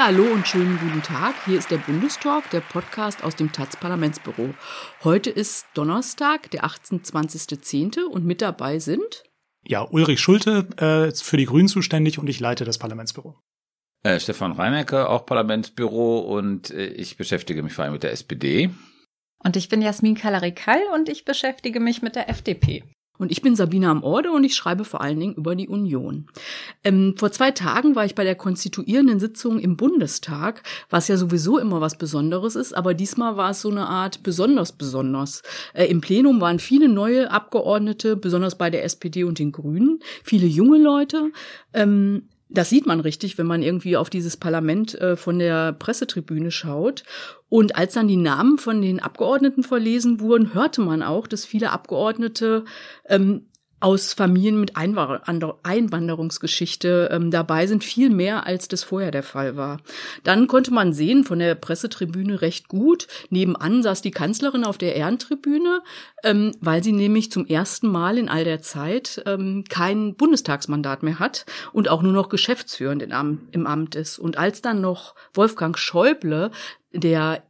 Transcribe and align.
Ja, 0.00 0.06
hallo 0.06 0.32
und 0.32 0.48
schönen 0.48 0.78
guten 0.78 1.02
Tag. 1.02 1.34
Hier 1.44 1.58
ist 1.58 1.70
der 1.70 1.76
Bundestalk, 1.76 2.48
der 2.52 2.62
Podcast 2.62 3.22
aus 3.22 3.36
dem 3.36 3.52
taz 3.52 3.76
Parlamentsbüro. 3.76 4.54
Heute 5.04 5.28
ist 5.28 5.66
Donnerstag, 5.74 6.50
der 6.52 6.64
28.10. 6.64 8.04
und 8.04 8.24
mit 8.24 8.40
dabei 8.40 8.78
sind 8.78 9.24
ja, 9.62 9.82
Ulrich 9.82 10.20
Schulte 10.20 10.66
äh, 10.78 11.14
für 11.14 11.36
die 11.36 11.44
Grünen 11.44 11.68
zuständig 11.68 12.18
und 12.18 12.30
ich 12.30 12.40
leite 12.40 12.64
das 12.64 12.78
Parlamentsbüro. 12.78 13.38
Äh, 14.02 14.18
Stefan 14.20 14.52
Reimerke, 14.52 15.06
auch 15.06 15.26
Parlamentsbüro 15.26 16.20
und 16.20 16.70
äh, 16.70 16.86
ich 16.86 17.18
beschäftige 17.18 17.62
mich 17.62 17.74
vor 17.74 17.84
allem 17.84 17.92
mit 17.92 18.02
der 18.02 18.12
SPD. 18.12 18.70
Und 19.44 19.56
ich 19.56 19.68
bin 19.68 19.82
Jasmin 19.82 20.14
Kalarikal 20.14 20.80
und 20.94 21.10
ich 21.10 21.26
beschäftige 21.26 21.78
mich 21.78 22.00
mit 22.00 22.16
der 22.16 22.30
FDP. 22.30 22.84
Und 23.20 23.30
ich 23.30 23.42
bin 23.42 23.54
Sabine 23.54 23.90
am 23.90 24.02
Orde 24.02 24.32
und 24.32 24.44
ich 24.44 24.54
schreibe 24.54 24.86
vor 24.86 25.02
allen 25.02 25.20
Dingen 25.20 25.34
über 25.34 25.54
die 25.54 25.68
Union. 25.68 26.26
Ähm, 26.82 27.14
vor 27.18 27.30
zwei 27.30 27.50
Tagen 27.50 27.94
war 27.94 28.06
ich 28.06 28.14
bei 28.14 28.24
der 28.24 28.34
konstituierenden 28.34 29.20
Sitzung 29.20 29.58
im 29.58 29.76
Bundestag, 29.76 30.62
was 30.88 31.08
ja 31.08 31.18
sowieso 31.18 31.58
immer 31.58 31.82
was 31.82 31.98
Besonderes 31.98 32.56
ist, 32.56 32.74
aber 32.74 32.94
diesmal 32.94 33.36
war 33.36 33.50
es 33.50 33.60
so 33.60 33.70
eine 33.70 33.86
Art 33.86 34.22
besonders 34.22 34.72
besonders. 34.72 35.42
Äh, 35.74 35.84
Im 35.86 36.00
Plenum 36.00 36.40
waren 36.40 36.58
viele 36.58 36.88
neue 36.88 37.30
Abgeordnete, 37.30 38.16
besonders 38.16 38.56
bei 38.56 38.70
der 38.70 38.84
SPD 38.84 39.24
und 39.24 39.38
den 39.38 39.52
Grünen, 39.52 40.00
viele 40.24 40.46
junge 40.46 40.78
Leute. 40.78 41.30
Ähm, 41.74 42.22
das 42.50 42.68
sieht 42.68 42.86
man 42.86 43.00
richtig, 43.00 43.38
wenn 43.38 43.46
man 43.46 43.62
irgendwie 43.62 43.96
auf 43.96 44.10
dieses 44.10 44.36
Parlament 44.36 45.00
äh, 45.00 45.16
von 45.16 45.38
der 45.38 45.72
Pressetribüne 45.72 46.50
schaut. 46.50 47.04
Und 47.48 47.76
als 47.76 47.94
dann 47.94 48.08
die 48.08 48.16
Namen 48.16 48.58
von 48.58 48.82
den 48.82 49.00
Abgeordneten 49.00 49.62
verlesen 49.62 50.20
wurden, 50.20 50.52
hörte 50.52 50.80
man 50.80 51.02
auch, 51.02 51.26
dass 51.26 51.44
viele 51.44 51.70
Abgeordnete 51.70 52.64
ähm, 53.08 53.46
aus 53.80 54.12
Familien 54.12 54.60
mit 54.60 54.76
Einwanderungsgeschichte 54.76 57.08
ähm, 57.10 57.30
dabei 57.30 57.66
sind, 57.66 57.82
viel 57.82 58.10
mehr 58.10 58.46
als 58.46 58.68
das 58.68 58.84
vorher 58.84 59.10
der 59.10 59.22
Fall 59.22 59.56
war. 59.56 59.78
Dann 60.22 60.46
konnte 60.46 60.72
man 60.72 60.92
sehen 60.92 61.24
von 61.24 61.38
der 61.38 61.54
Pressetribüne 61.54 62.42
recht 62.42 62.68
gut, 62.68 63.06
nebenan 63.30 63.82
saß 63.82 64.02
die 64.02 64.10
Kanzlerin 64.10 64.64
auf 64.64 64.78
der 64.78 64.96
Ehrentribüne, 64.96 65.82
ähm, 66.22 66.52
weil 66.60 66.84
sie 66.84 66.92
nämlich 66.92 67.32
zum 67.32 67.46
ersten 67.46 67.88
Mal 67.88 68.18
in 68.18 68.28
all 68.28 68.44
der 68.44 68.60
Zeit 68.60 69.22
ähm, 69.26 69.64
kein 69.68 70.14
Bundestagsmandat 70.14 71.02
mehr 71.02 71.18
hat 71.18 71.46
und 71.72 71.88
auch 71.88 72.02
nur 72.02 72.12
noch 72.12 72.28
geschäftsführend 72.28 73.02
im 73.02 73.66
Amt 73.66 73.94
ist. 73.94 74.18
Und 74.18 74.38
als 74.38 74.62
dann 74.62 74.80
noch 74.80 75.14
Wolfgang 75.32 75.78
Schäuble 75.78 76.50
der 76.92 77.42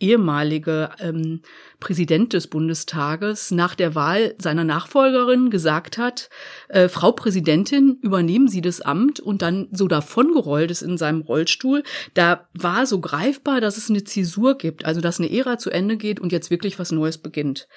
ehemalige 0.00 0.90
ähm, 0.98 1.40
Präsident 1.80 2.32
des 2.32 2.46
Bundestages 2.46 3.50
nach 3.50 3.74
der 3.74 3.94
Wahl 3.94 4.34
seiner 4.38 4.64
Nachfolgerin 4.64 5.50
gesagt 5.50 5.98
hat, 5.98 6.30
äh, 6.68 6.88
Frau 6.88 7.12
Präsidentin, 7.12 7.98
übernehmen 8.02 8.48
Sie 8.48 8.60
das 8.60 8.80
Amt 8.80 9.20
und 9.20 9.42
dann 9.42 9.68
so 9.72 9.88
davongerollt 9.88 10.70
ist 10.70 10.82
in 10.82 10.98
seinem 10.98 11.22
Rollstuhl, 11.22 11.82
da 12.14 12.48
war 12.54 12.86
so 12.86 13.00
greifbar, 13.00 13.60
dass 13.60 13.76
es 13.76 13.90
eine 13.90 14.04
Zäsur 14.04 14.58
gibt, 14.58 14.84
also 14.84 15.00
dass 15.00 15.18
eine 15.20 15.30
Ära 15.30 15.58
zu 15.58 15.70
Ende 15.70 15.96
geht 15.96 16.20
und 16.20 16.32
jetzt 16.32 16.50
wirklich 16.50 16.78
was 16.78 16.92
Neues 16.92 17.18
beginnt. 17.18 17.68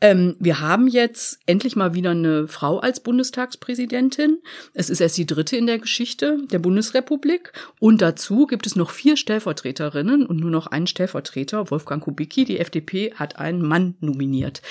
Ähm, 0.00 0.36
wir 0.38 0.60
haben 0.60 0.88
jetzt 0.88 1.38
endlich 1.46 1.76
mal 1.76 1.94
wieder 1.94 2.10
eine 2.10 2.48
Frau 2.48 2.78
als 2.78 3.00
Bundestagspräsidentin. 3.00 4.38
Es 4.72 4.88
ist 4.88 5.00
erst 5.00 5.18
die 5.18 5.26
dritte 5.26 5.56
in 5.56 5.66
der 5.66 5.78
Geschichte 5.78 6.38
der 6.50 6.58
Bundesrepublik. 6.58 7.52
Und 7.78 8.00
dazu 8.00 8.46
gibt 8.46 8.66
es 8.66 8.76
noch 8.76 8.90
vier 8.90 9.16
Stellvertreterinnen 9.16 10.24
und 10.24 10.40
nur 10.40 10.50
noch 10.50 10.66
einen 10.68 10.86
Stellvertreter. 10.86 11.70
Wolfgang 11.70 12.02
Kubicki, 12.02 12.44
die 12.44 12.58
FDP, 12.58 13.12
hat 13.14 13.38
einen 13.38 13.62
Mann 13.62 13.94
nominiert. 14.00 14.62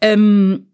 Ähm, 0.00 0.69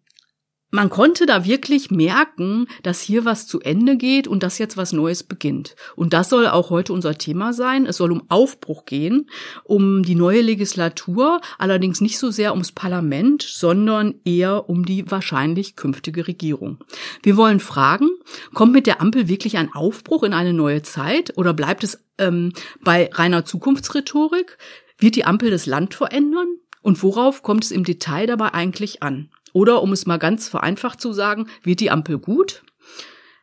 man 0.71 0.91
konnte 0.91 1.27
da 1.27 1.45
wirklich 1.45 1.91
merken, 1.91 2.67
dass 2.83 3.01
hier 3.01 3.25
was 3.25 3.47
zu 3.47 3.61
Ende 3.61 3.97
geht 3.97 4.27
und 4.27 4.43
dass 4.43 4.59
jetzt 4.59 4.77
was 4.77 4.93
Neues 4.93 5.23
beginnt. 5.23 5.77
Und 5.95 6.13
das 6.13 6.29
soll 6.29 6.49
auch 6.49 6.71
heute 6.71 6.93
unser 6.93 7.17
Thema 7.17 7.53
sein. 7.53 7.87
Es 7.87 7.99
soll 7.99 8.11
um 8.11 8.25
Aufbruch 8.29 8.85
gehen, 8.85 9.31
um 9.65 10.03
die 10.03 10.17
neue 10.17 10.41
Legislatur, 10.41 11.41
allerdings 11.59 12.01
nicht 12.01 12.19
so 12.19 12.31
sehr 12.31 12.53
ums 12.53 12.73
Parlament, 12.73 13.43
sondern 13.43 14.17
eher 14.25 14.69
um 14.69 14.85
die 14.85 15.09
wahrscheinlich 15.11 15.77
künftige 15.77 16.27
Regierung. 16.27 16.83
Wir 17.23 17.37
wollen 17.37 17.61
fragen, 17.61 18.11
kommt 18.53 18.73
mit 18.73 18.87
der 18.87 19.01
Ampel 19.01 19.29
wirklich 19.29 19.57
ein 19.59 19.73
Aufbruch 19.73 20.25
in 20.25 20.33
eine 20.33 20.53
neue 20.53 20.83
Zeit 20.83 21.33
oder 21.37 21.55
bleibt 21.55 21.85
es 21.85 22.05
ähm, 22.19 22.53
bei 22.83 23.09
reiner 23.13 23.45
Zukunftsrhetorik? 23.45 24.59
Wird 24.99 25.15
die 25.15 25.25
Ampel 25.25 25.51
das 25.51 25.67
Land 25.67 25.95
verändern? 25.95 26.49
Und 26.87 27.03
worauf 27.03 27.43
kommt 27.43 27.65
es 27.65 27.73
im 27.73 27.83
Detail 27.83 28.29
dabei 28.29 28.55
eigentlich 28.55 29.03
an? 29.03 29.29
Oder 29.53 29.83
um 29.83 29.91
es 29.91 30.07
mal 30.07 30.19
ganz 30.19 30.47
vereinfacht 30.47 31.01
zu 31.01 31.13
sagen, 31.13 31.49
wird 31.65 31.81
die 31.81 31.91
Ampel 31.91 32.17
gut? 32.17 32.63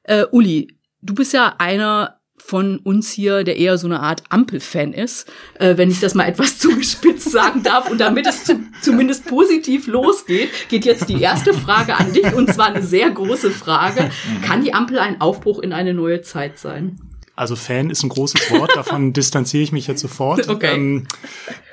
Äh, 0.04 0.24
Uli, 0.31 0.78
du 1.02 1.14
bist 1.14 1.34
ja 1.34 1.56
einer 1.58 2.22
von 2.38 2.78
uns 2.78 3.12
hier, 3.12 3.44
der 3.44 3.58
eher 3.58 3.78
so 3.78 3.86
eine 3.86 4.00
Art 4.00 4.24
Ampel-Fan 4.30 4.94
ist, 4.94 5.30
äh, 5.59 5.76
wenn 5.76 5.92
ich 5.92 6.00
das 6.00 6.16
mal 6.16 6.24
etwas 6.24 6.58
zugespitzt 6.59 7.31
sagen 7.31 7.64
darf. 7.64 7.92
Und 7.92 8.00
damit 8.00 8.28
es 8.28 8.46
zu, 8.46 8.62
zumindest 8.81 9.26
positiv 9.26 9.88
losgeht, 9.88 10.50
geht 10.70 10.86
jetzt 10.86 11.10
die 11.10 11.22
erste 11.22 11.54
Frage 11.54 11.98
an 11.98 12.14
dich, 12.14 12.34
und 12.34 12.50
zwar 12.50 12.68
eine 12.68 12.81
sehr 12.81 13.10
große 13.10 13.52
Frage. 13.52 14.10
Kann 14.42 14.64
die 14.64 14.74
Ampel 14.74 15.00
ein 15.00 15.20
Aufbruch 15.20 15.60
in 15.60 15.74
eine 15.74 15.94
neue 15.94 16.22
Zeit 16.22 16.60
sein? 16.60 16.98
Also 17.36 17.56
Fan 17.56 17.90
ist 17.90 18.04
ein 18.04 18.10
großes 18.10 18.52
Wort, 18.52 18.72
davon 18.76 19.14
distanziere 19.14 19.64
ich 19.64 19.72
mich 19.72 19.88
jetzt 19.88 20.02
sofort. 20.02 20.48
Okay. 20.48 20.76
Ähm, 20.76 21.08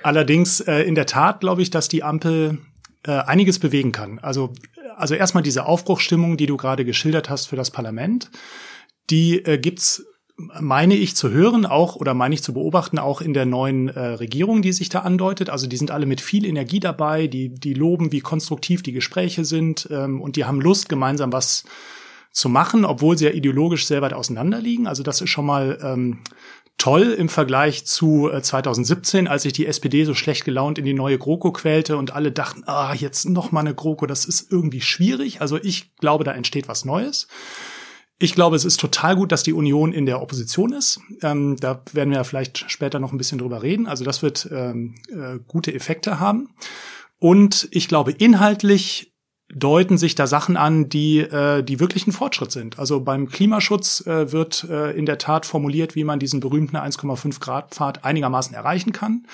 allerdings 0.03 0.60
äh, 0.60 0.82
in 0.82 0.94
der 0.94 1.06
Tat 1.06 1.41
glaube 1.41 1.62
ich, 1.62 1.71
dass 1.71 1.88
die 1.88 2.03
Ampel 2.03 2.59
äh, 3.06 3.12
einiges 3.12 3.59
bewegen 3.59 3.93
kann. 3.93 4.19
Also, 4.19 4.53
also 4.97 5.15
erstmal 5.15 5.43
diese 5.43 5.66
Aufbruchsstimmung, 5.66 6.37
die 6.37 6.47
du 6.47 6.56
gerade 6.56 6.84
geschildert 6.84 7.31
hast 7.31 7.47
für 7.47 7.56
das 7.56 7.70
Parlament, 7.70 8.31
die 9.10 9.44
äh, 9.44 9.59
gibt's 9.59 10.04
meine 10.60 10.94
ich 10.94 11.16
zu 11.16 11.31
hören, 11.31 11.66
auch 11.66 11.97
oder 11.97 12.15
meine 12.15 12.34
ich 12.34 12.43
zu 12.43 12.54
beobachten, 12.54 12.99
auch 12.99 13.20
in 13.20 13.34
der 13.34 13.47
neuen 13.47 13.88
äh, 13.88 14.00
Regierung, 14.00 14.62
die 14.62 14.72
sich 14.72 14.88
da 14.88 15.00
andeutet. 15.00 15.50
Also 15.50 15.66
die 15.66 15.76
sind 15.76 15.91
alle 15.91 16.06
mit 16.06 16.20
viel 16.20 16.47
Energie 16.47 16.81
dabei, 16.81 17.26
die, 17.26 17.50
die 17.54 17.75
loben, 17.75 18.12
wie 18.12 18.20
konstruktiv 18.20 18.82
die 18.82 18.93
Gespräche 18.93 19.44
sind 19.44 19.88
ähm, 19.91 20.20
und 20.20 20.37
die 20.37 20.44
haben 20.44 20.60
Lust, 20.60 20.88
gemeinsam 20.88 21.32
was 21.32 21.65
zu 22.32 22.48
machen, 22.48 22.84
obwohl 22.84 23.18
sie 23.18 23.24
ja 23.24 23.32
ideologisch 23.32 23.86
sehr 23.86 24.02
weit 24.02 24.12
auseinander 24.12 24.60
liegen. 24.60 24.86
Also 24.86 25.02
das 25.02 25.20
ist 25.20 25.30
schon 25.30 25.46
mal 25.46 25.78
ähm, 25.82 26.20
toll 26.78 27.14
im 27.18 27.28
Vergleich 27.28 27.84
zu 27.84 28.30
2017, 28.41 29.26
äh, 29.26 29.28
als 29.28 29.42
sich 29.42 29.52
die 29.52 29.66
SPD 29.66 30.04
so 30.04 30.14
schlecht 30.14 30.44
gelaunt 30.44 30.78
in 30.78 30.84
die 30.84 30.94
neue 30.94 31.19
GroKo 31.19 31.52
quälte 31.52 31.96
und 31.96 32.14
alle 32.14 32.32
dachten, 32.32 32.62
ah, 32.66 32.94
jetzt 32.94 33.28
noch 33.28 33.52
mal 33.52 33.60
eine 33.60 33.74
GroKo, 33.74 34.06
das 34.06 34.24
ist 34.24 34.50
irgendwie 34.50 34.80
schwierig. 34.80 35.40
Also 35.40 35.58
ich 35.62 35.94
glaube, 35.96 36.24
da 36.24 36.32
entsteht 36.32 36.69
was 36.69 36.84
Neues. 36.84 37.28
Ich 38.19 38.34
glaube, 38.34 38.56
es 38.56 38.64
ist 38.64 38.80
total 38.80 39.16
gut, 39.16 39.32
dass 39.32 39.42
die 39.42 39.52
Union 39.52 39.92
in 39.92 40.06
der 40.06 40.22
Opposition 40.22 40.72
ist. 40.72 41.00
Ähm, 41.22 41.56
da 41.58 41.82
werden 41.92 42.10
wir 42.10 42.19
ja 42.19 42.24
vielleicht 42.24 42.70
später 42.70 42.98
noch 42.98 43.12
ein 43.12 43.19
bisschen 43.19 43.38
drüber 43.38 43.62
reden. 43.62 43.86
Also 43.86 44.04
das 44.04 44.22
wird 44.22 44.48
ähm, 44.50 44.94
äh, 45.10 45.38
gute 45.48 45.74
Effekte 45.74 46.20
haben. 46.20 46.48
Und 47.19 47.69
ich 47.72 47.88
glaube, 47.88 48.12
inhaltlich 48.12 49.12
deuten 49.53 49.99
sich 49.99 50.15
da 50.15 50.27
Sachen 50.27 50.56
an, 50.56 50.88
die, 50.88 51.19
äh, 51.19 51.62
die 51.62 51.81
wirklich 51.81 52.06
ein 52.06 52.12
Fortschritt 52.12 52.53
sind. 52.53 52.78
Also 52.78 53.00
beim 53.00 53.28
Klimaschutz 53.28 54.06
äh, 54.06 54.33
wird 54.33 54.65
äh, 54.71 54.93
in 54.93 55.06
der 55.06 55.19
Tat 55.19 55.47
formuliert, 55.47 55.94
wie 55.94 56.05
man 56.05 56.19
diesen 56.19 56.41
berühmten 56.41 56.77
1,5 56.77 57.41
Grad 57.41 57.75
Pfad 57.75 58.05
einigermaßen 58.05 58.55
erreichen 58.55 58.93
kann. 58.93 59.27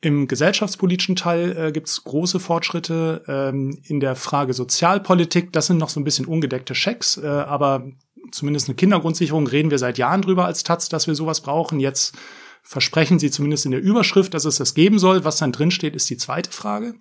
Im 0.00 0.28
gesellschaftspolitischen 0.28 1.16
Teil 1.16 1.56
äh, 1.56 1.72
gibt 1.72 1.88
es 1.88 2.04
große 2.04 2.38
Fortschritte. 2.38 3.22
Ähm, 3.28 3.78
in 3.84 4.00
der 4.00 4.16
Frage 4.16 4.52
Sozialpolitik, 4.52 5.52
das 5.52 5.68
sind 5.68 5.78
noch 5.78 5.88
so 5.88 6.00
ein 6.00 6.04
bisschen 6.04 6.26
ungedeckte 6.26 6.74
Schecks, 6.74 7.16
äh, 7.16 7.26
aber 7.26 7.88
zumindest 8.32 8.68
eine 8.68 8.74
Kindergrundsicherung 8.76 9.46
reden 9.46 9.70
wir 9.70 9.78
seit 9.78 9.98
Jahren 9.98 10.22
drüber 10.22 10.44
als 10.44 10.64
Taz, 10.64 10.88
dass 10.88 11.06
wir 11.06 11.14
sowas 11.14 11.40
brauchen. 11.40 11.80
Jetzt 11.80 12.14
versprechen 12.62 13.18
sie 13.18 13.30
zumindest 13.30 13.64
in 13.64 13.70
der 13.70 13.80
Überschrift, 13.80 14.34
dass 14.34 14.44
es 14.44 14.56
das 14.56 14.74
geben 14.74 14.98
soll. 14.98 15.24
Was 15.24 15.38
dann 15.38 15.52
drinsteht, 15.52 15.94
ist 15.94 16.10
die 16.10 16.16
zweite 16.16 16.50
Frage. 16.50 16.94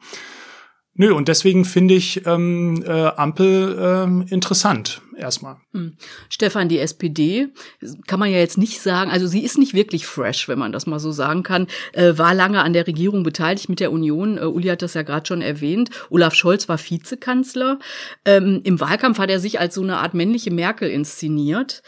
Nö, 0.97 1.13
und 1.13 1.27
deswegen 1.27 1.65
finde 1.65 1.93
ich 1.93 2.25
ähm, 2.25 2.81
äh, 2.87 2.89
Ampel 2.89 3.77
ähm, 3.79 4.25
interessant 4.29 5.01
erstmal. 5.17 5.57
Hm. 5.73 5.97
Stefan, 6.29 6.69
die 6.69 6.79
SPD 6.79 7.49
kann 8.07 8.19
man 8.19 8.31
ja 8.31 8.37
jetzt 8.37 8.57
nicht 8.57 8.79
sagen, 8.81 9.11
also 9.11 9.27
sie 9.27 9.43
ist 9.43 9.57
nicht 9.57 9.73
wirklich 9.73 10.05
fresh, 10.05 10.47
wenn 10.47 10.57
man 10.57 10.71
das 10.71 10.87
mal 10.87 10.99
so 10.99 11.11
sagen 11.11 11.43
kann, 11.43 11.67
äh, 11.91 12.17
war 12.17 12.33
lange 12.33 12.61
an 12.61 12.71
der 12.71 12.87
Regierung 12.87 13.23
beteiligt 13.23 13.67
mit 13.67 13.81
der 13.81 13.91
Union. 13.91 14.37
Äh, 14.37 14.45
Uli 14.45 14.69
hat 14.69 14.81
das 14.81 14.93
ja 14.93 15.01
gerade 15.01 15.25
schon 15.25 15.41
erwähnt. 15.41 15.89
Olaf 16.09 16.33
Scholz 16.33 16.69
war 16.69 16.79
Vizekanzler. 16.79 17.79
Ähm, 18.23 18.61
Im 18.63 18.79
Wahlkampf 18.79 19.19
hat 19.19 19.29
er 19.29 19.41
sich 19.41 19.59
als 19.59 19.75
so 19.75 19.81
eine 19.81 19.97
Art 19.97 20.13
männliche 20.13 20.51
Merkel 20.51 20.89
inszeniert. 20.89 21.83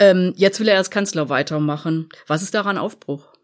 Ähm, 0.00 0.32
jetzt 0.36 0.58
will 0.58 0.68
er 0.68 0.78
als 0.78 0.90
Kanzler 0.90 1.28
weitermachen. 1.28 2.08
Was 2.26 2.42
ist 2.42 2.54
daran 2.54 2.78
Aufbruch? 2.78 3.37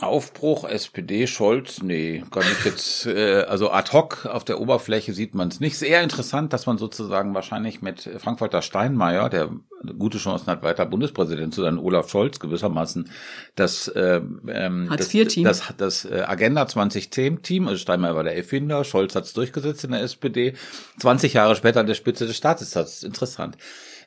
Aufbruch, 0.00 0.64
SPD, 0.64 1.26
Scholz, 1.26 1.82
nee, 1.82 2.22
kann 2.30 2.44
ich 2.44 2.64
jetzt, 2.64 3.06
äh, 3.06 3.42
also 3.42 3.70
ad 3.70 3.92
hoc 3.92 4.26
auf 4.26 4.44
der 4.44 4.60
Oberfläche 4.60 5.12
sieht 5.12 5.34
man 5.34 5.48
es 5.48 5.58
nicht. 5.58 5.76
Sehr 5.76 6.02
interessant, 6.02 6.52
dass 6.52 6.66
man 6.66 6.78
sozusagen 6.78 7.34
wahrscheinlich 7.34 7.82
mit 7.82 8.08
Frank-Walter 8.18 8.62
Steinmeier, 8.62 9.28
der 9.28 9.50
gute 9.98 10.18
Chancen 10.18 10.46
hat, 10.46 10.62
weiter 10.62 10.86
Bundespräsident 10.86 11.52
zu 11.52 11.62
sein, 11.62 11.78
Olaf 11.78 12.08
Scholz 12.08 12.38
gewissermaßen, 12.38 13.10
das, 13.56 13.88
äh, 13.88 14.20
ähm, 14.48 14.88
das, 14.96 15.10
das, 15.10 15.74
das, 15.76 16.04
äh, 16.04 16.24
Agenda 16.26 16.62
2010-Team, 16.62 17.66
also 17.66 17.78
Steinmeier 17.78 18.14
war 18.14 18.24
der 18.24 18.36
Erfinder, 18.36 18.84
Scholz 18.84 19.16
hat 19.16 19.24
es 19.24 19.32
durchgesetzt 19.32 19.84
in 19.84 19.90
der 19.90 20.02
SPD, 20.02 20.54
20 21.00 21.32
Jahre 21.32 21.56
später 21.56 21.80
an 21.80 21.86
der 21.86 21.94
Spitze 21.94 22.26
des 22.26 22.36
Staates, 22.36 22.70
das 22.70 22.96
ist 22.96 23.04
interessant. 23.04 23.56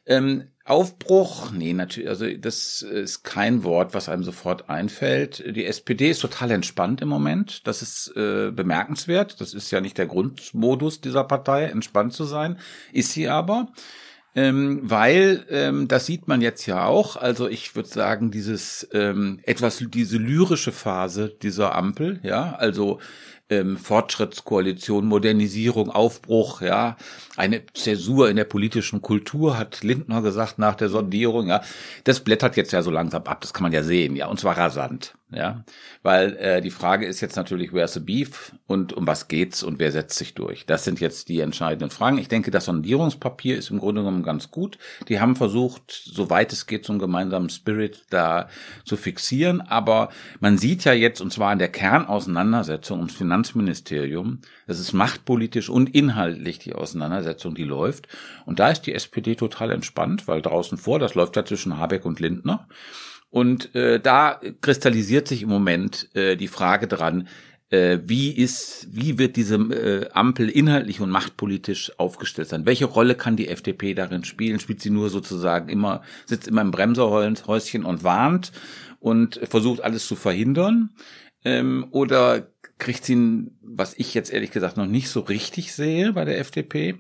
Ähm, 0.06 0.48
Aufbruch, 0.64 1.52
nee, 1.52 1.74
natürlich, 1.74 2.08
also 2.08 2.26
das 2.38 2.82
ist 2.82 3.24
kein 3.24 3.64
Wort, 3.64 3.94
was 3.94 4.10
einem 4.10 4.24
sofort 4.24 4.70
einfällt. 4.70 5.44
Die 5.56 5.66
SPD 5.66 6.12
ist 6.12 6.22
total 6.22 6.52
entspannt 6.52 7.02
im 7.02 7.10
Moment. 7.10 7.66
Das 7.68 7.82
ist 7.82 8.16
äh, 8.16 8.52
bemerkenswert. 8.52 9.42
Das 9.42 9.54
ist 9.54 9.72
ja 9.72 9.82
nicht 9.82 9.98
der 9.98 10.06
Grundmodus 10.06 11.02
dieser 11.02 11.24
Partei, 11.24 11.66
entspannt 11.66 12.14
zu 12.14 12.26
sein. 12.26 12.58
Ist 12.94 13.12
sie 13.12 13.28
aber. 13.28 13.74
Ähm, 14.34 14.80
weil 14.84 15.46
ähm, 15.50 15.88
das 15.90 16.06
sieht 16.06 16.28
man 16.28 16.42
jetzt 16.42 16.66
ja 16.66 16.86
auch. 16.86 17.18
Also 17.18 17.50
ich 17.50 17.76
würde 17.76 17.90
sagen, 17.90 18.32
dieses 18.32 18.88
ähm, 18.94 19.42
etwas 19.44 19.84
diese 19.90 20.18
lyrische 20.18 20.72
Phase 20.72 21.36
dieser 21.42 21.76
Ampel, 21.76 22.22
ja, 22.24 22.54
also 22.56 23.00
ähm, 23.50 23.76
Fortschrittskoalition, 23.78 25.06
Modernisierung, 25.06 25.92
Aufbruch, 25.92 26.62
ja, 26.62 26.96
eine 27.42 27.66
Zäsur 27.74 28.30
in 28.30 28.36
der 28.36 28.44
politischen 28.44 29.02
Kultur, 29.02 29.58
hat 29.58 29.84
Lindner 29.84 30.22
gesagt 30.22 30.60
nach 30.60 30.76
der 30.76 30.90
Sondierung, 30.90 31.48
ja. 31.48 31.62
Das 32.04 32.20
blättert 32.20 32.56
jetzt 32.56 32.72
ja 32.72 32.84
so 32.84 32.92
langsam 32.92 33.24
ab, 33.24 33.42
das 33.42 33.52
kann 33.52 33.64
man 33.64 33.74
ja 33.74 33.82
sehen, 33.82 34.16
ja, 34.16 34.28
und 34.28 34.40
zwar 34.40 34.58
rasant. 34.58 35.16
Ja, 35.34 35.64
weil 36.04 36.36
äh, 36.38 36.62
die 36.62 36.72
Frage 36.72 37.06
ist 37.06 37.22
jetzt 37.22 37.38
natürlich, 37.38 37.72
where's 37.72 37.94
the 37.94 38.02
beef 38.02 38.54
und 38.68 38.92
um 38.92 39.08
was 39.08 39.30
geht's 39.30 39.64
und 39.64 39.80
wer 39.80 39.94
setzt 39.94 40.18
sich 40.18 40.34
durch? 40.34 40.66
Das 40.66 40.84
sind 40.84 41.00
jetzt 41.00 41.30
die 41.30 41.40
entscheidenden 41.40 41.90
Fragen. 41.90 42.18
Ich 42.18 42.28
denke, 42.28 42.52
das 42.52 42.66
Sondierungspapier 42.66 43.58
ist 43.58 43.72
im 43.72 43.80
Grunde 43.80 44.02
genommen 44.02 44.24
ganz 44.24 44.52
gut. 44.52 44.78
Die 45.08 45.22
haben 45.22 45.38
versucht, 45.38 45.84
soweit 45.90 46.52
es 46.52 46.68
geht, 46.68 46.84
so 46.84 46.98
gemeinsamen 46.98 47.50
Spirit 47.50 48.04
da 48.10 48.50
zu 48.84 48.98
fixieren. 48.98 49.62
Aber 49.62 50.10
man 50.42 50.58
sieht 50.58 50.84
ja 50.84 50.92
jetzt, 50.92 51.22
und 51.22 51.32
zwar 51.32 51.54
in 51.54 51.60
der 51.60 51.70
Kernauseinandersetzung 51.70 52.98
ums 53.00 53.16
Finanzministerium, 53.16 54.40
das 54.68 54.82
ist 54.82 54.92
machtpolitisch 54.92 55.70
und 55.70 55.96
inhaltlich 55.96 56.60
die 56.60 56.74
Auseinandersetzung, 56.74 57.31
die 57.34 57.64
läuft. 57.64 58.08
Und 58.46 58.60
da 58.60 58.70
ist 58.70 58.84
die 58.84 58.94
SPD 58.94 59.36
total 59.36 59.72
entspannt, 59.72 60.28
weil 60.28 60.42
draußen 60.42 60.78
vor, 60.78 61.00
das 61.00 61.16
läuft 61.16 61.36
ja 61.36 61.46
zwischen 61.46 61.78
Habeck 61.78 62.06
und 62.06 62.20
Lindner. 62.20 62.68
Und 63.30 63.74
äh, 63.76 64.00
da 64.00 64.42
kristallisiert 64.60 65.28
sich 65.28 65.44
im 65.44 65.50
Moment 65.50 66.10
äh, 66.16 66.36
die 66.36 66.50
Frage 66.50 66.88
dran, 66.88 67.28
äh, 67.72 68.00
wie 68.06 68.32
ist, 68.32 68.88
wie 68.92 69.18
wird 69.18 69.38
diese 69.38 69.56
äh, 69.56 70.10
Ampel 70.12 70.50
inhaltlich 70.50 71.00
und 71.00 71.10
machtpolitisch 71.10 71.98
aufgestellt 71.98 72.50
sein? 72.50 72.66
Welche 72.66 72.86
Rolle 72.86 73.16
kann 73.16 73.38
die 73.38 73.48
FDP 73.48 73.94
darin 73.94 74.26
spielen? 74.26 74.60
Spielt 74.60 74.82
sie 74.82 74.90
nur 74.90 75.10
sozusagen 75.10 75.70
immer, 75.70 76.02
sitzt 76.26 76.50
immer 76.50 76.62
im 76.62 76.72
Bremserhäuschen 76.72 77.86
und 77.86 78.04
warnt 78.04 78.52
und 79.00 79.40
versucht 79.50 79.82
alles 79.82 80.06
zu 80.06 80.18
verhindern? 80.18 80.90
Ähm, 81.46 81.88
oder 81.92 82.52
kriegt 82.78 83.06
sie, 83.06 83.48
was 83.62 83.94
ich 83.98 84.14
jetzt 84.14 84.34
ehrlich 84.34 84.52
gesagt 84.52 84.76
noch 84.76 84.86
nicht 84.88 85.08
so 85.08 85.22
richtig 85.22 85.74
sehe 85.74 86.12
bei 86.12 86.26
der 86.26 86.40
FDP, 86.40 86.96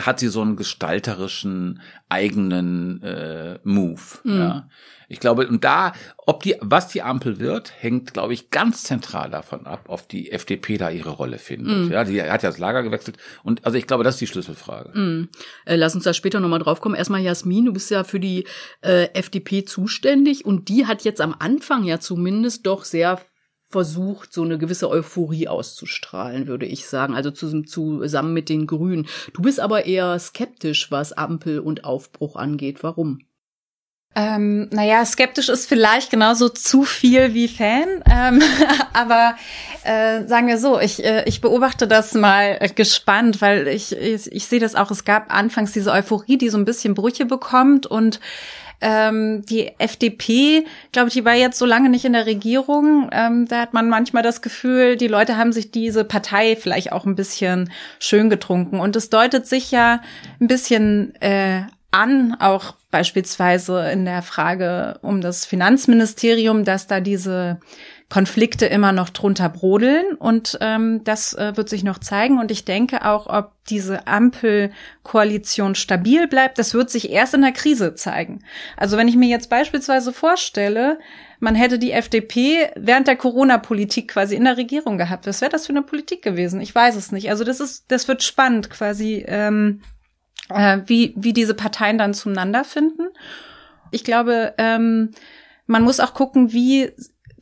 hat 0.00 0.20
sie 0.20 0.28
so 0.28 0.42
einen 0.42 0.56
gestalterischen 0.56 1.80
eigenen 2.08 3.02
äh, 3.02 3.58
Move. 3.62 4.00
Mhm. 4.24 4.38
Ja. 4.38 4.68
Ich 5.08 5.20
glaube, 5.20 5.46
und 5.46 5.62
da, 5.62 5.92
ob 6.26 6.42
die, 6.42 6.56
was 6.60 6.88
die 6.88 7.02
Ampel 7.02 7.38
wird, 7.38 7.72
hängt, 7.78 8.12
glaube 8.12 8.34
ich, 8.34 8.50
ganz 8.50 8.82
zentral 8.82 9.30
davon 9.30 9.66
ab, 9.66 9.84
ob 9.86 10.08
die 10.08 10.32
FDP 10.32 10.78
da 10.78 10.90
ihre 10.90 11.10
Rolle 11.10 11.38
findet. 11.38 11.88
Mm. 11.88 11.92
Ja, 11.92 12.02
die 12.02 12.20
hat 12.20 12.42
ja 12.42 12.50
das 12.50 12.58
Lager 12.58 12.82
gewechselt. 12.82 13.16
Und 13.44 13.64
also 13.64 13.78
ich 13.78 13.86
glaube, 13.86 14.02
das 14.02 14.16
ist 14.16 14.20
die 14.20 14.26
Schlüsselfrage. 14.26 14.98
Mm. 14.98 15.28
Äh, 15.64 15.76
lass 15.76 15.94
uns 15.94 16.04
da 16.04 16.12
später 16.12 16.40
nochmal 16.40 16.58
drauf 16.58 16.80
kommen. 16.80 16.96
Erstmal 16.96 17.20
Jasmin, 17.20 17.66
du 17.66 17.72
bist 17.72 17.90
ja 17.90 18.02
für 18.02 18.18
die 18.18 18.46
äh, 18.80 19.04
FDP 19.14 19.64
zuständig 19.64 20.44
und 20.44 20.68
die 20.68 20.86
hat 20.86 21.04
jetzt 21.04 21.20
am 21.20 21.36
Anfang 21.38 21.84
ja 21.84 22.00
zumindest 22.00 22.66
doch 22.66 22.84
sehr 22.84 23.20
versucht, 23.68 24.32
so 24.32 24.42
eine 24.42 24.58
gewisse 24.58 24.88
Euphorie 24.88 25.48
auszustrahlen, 25.48 26.46
würde 26.46 26.66
ich 26.66 26.86
sagen. 26.86 27.14
Also 27.14 27.30
zusammen 27.30 28.32
mit 28.32 28.48
den 28.48 28.66
Grünen. 28.66 29.06
Du 29.34 29.42
bist 29.42 29.60
aber 29.60 29.86
eher 29.86 30.18
skeptisch, 30.18 30.90
was 30.90 31.12
Ampel 31.12 31.58
und 31.58 31.84
Aufbruch 31.84 32.36
angeht. 32.36 32.82
Warum? 32.82 33.20
Ähm, 34.18 34.70
naja, 34.70 35.04
skeptisch 35.04 35.50
ist 35.50 35.68
vielleicht 35.68 36.10
genauso 36.10 36.48
zu 36.48 36.84
viel 36.84 37.34
wie 37.34 37.48
Fan, 37.48 38.02
ähm, 38.10 38.42
aber 38.94 39.36
äh, 39.84 40.24
sagen 40.24 40.46
wir 40.46 40.56
so, 40.56 40.80
ich, 40.80 41.04
äh, 41.04 41.24
ich 41.26 41.42
beobachte 41.42 41.86
das 41.86 42.14
mal 42.14 42.58
gespannt, 42.74 43.42
weil 43.42 43.68
ich, 43.68 43.94
ich, 43.94 44.32
ich 44.32 44.46
sehe 44.46 44.58
das 44.58 44.74
auch, 44.74 44.90
es 44.90 45.04
gab 45.04 45.30
anfangs 45.30 45.72
diese 45.72 45.92
Euphorie, 45.92 46.38
die 46.38 46.48
so 46.48 46.56
ein 46.56 46.64
bisschen 46.64 46.94
Brüche 46.94 47.26
bekommt 47.26 47.86
und 47.86 48.20
ähm, 48.80 49.44
die 49.46 49.72
FDP, 49.78 50.64
glaube 50.92 51.08
ich, 51.08 51.14
die 51.14 51.24
war 51.24 51.34
jetzt 51.34 51.58
so 51.58 51.66
lange 51.66 51.88
nicht 51.88 52.04
in 52.04 52.12
der 52.12 52.26
Regierung. 52.26 53.08
Ähm, 53.12 53.48
da 53.48 53.60
hat 53.60 53.72
man 53.74 53.88
manchmal 53.88 54.22
das 54.22 54.42
Gefühl, 54.42 54.96
die 54.96 55.08
Leute 55.08 55.36
haben 55.36 55.52
sich 55.52 55.70
diese 55.70 56.04
Partei 56.04 56.56
vielleicht 56.56 56.92
auch 56.92 57.06
ein 57.06 57.16
bisschen 57.16 57.70
schön 57.98 58.30
getrunken. 58.30 58.80
Und 58.80 58.96
es 58.96 59.10
deutet 59.10 59.46
sich 59.46 59.70
ja 59.70 60.02
ein 60.40 60.46
bisschen 60.46 61.14
äh, 61.20 61.62
an, 61.90 62.36
auch 62.38 62.74
beispielsweise 62.90 63.90
in 63.90 64.04
der 64.04 64.22
Frage 64.22 64.98
um 65.02 65.20
das 65.20 65.46
Finanzministerium, 65.46 66.64
dass 66.64 66.86
da 66.86 67.00
diese 67.00 67.58
Konflikte 68.08 68.66
immer 68.66 68.92
noch 68.92 69.10
drunter 69.10 69.48
brodeln 69.48 70.14
und 70.14 70.58
ähm, 70.60 71.02
das 71.02 71.32
äh, 71.34 71.56
wird 71.56 71.68
sich 71.68 71.82
noch 71.82 71.98
zeigen 71.98 72.38
und 72.38 72.52
ich 72.52 72.64
denke 72.64 73.04
auch, 73.04 73.26
ob 73.26 73.52
diese 73.68 74.06
Ampelkoalition 74.06 75.74
stabil 75.74 76.28
bleibt, 76.28 76.58
das 76.58 76.72
wird 76.72 76.88
sich 76.88 77.10
erst 77.10 77.34
in 77.34 77.42
der 77.42 77.50
Krise 77.50 77.94
zeigen. 77.96 78.44
Also 78.76 78.96
wenn 78.96 79.08
ich 79.08 79.16
mir 79.16 79.28
jetzt 79.28 79.50
beispielsweise 79.50 80.12
vorstelle, 80.12 81.00
man 81.40 81.56
hätte 81.56 81.80
die 81.80 81.90
FDP 81.90 82.70
während 82.76 83.08
der 83.08 83.16
Corona-Politik 83.16 84.08
quasi 84.08 84.36
in 84.36 84.44
der 84.44 84.56
Regierung 84.56 84.98
gehabt, 84.98 85.26
was 85.26 85.40
wäre 85.40 85.50
das 85.50 85.66
für 85.66 85.72
eine 85.72 85.82
Politik 85.82 86.22
gewesen? 86.22 86.60
Ich 86.60 86.72
weiß 86.72 86.94
es 86.94 87.10
nicht. 87.10 87.28
Also 87.28 87.42
das 87.42 87.58
ist, 87.58 87.90
das 87.90 88.06
wird 88.06 88.22
spannend 88.22 88.70
quasi. 88.70 89.24
Ähm, 89.26 89.82
äh, 90.48 90.80
wie, 90.86 91.14
wie 91.16 91.32
diese 91.32 91.54
Parteien 91.54 91.98
dann 91.98 92.14
zueinander 92.14 92.64
finden. 92.64 93.08
Ich 93.90 94.04
glaube, 94.04 94.54
ähm, 94.58 95.10
man 95.66 95.82
muss 95.82 96.00
auch 96.00 96.14
gucken, 96.14 96.52
wie 96.52 96.92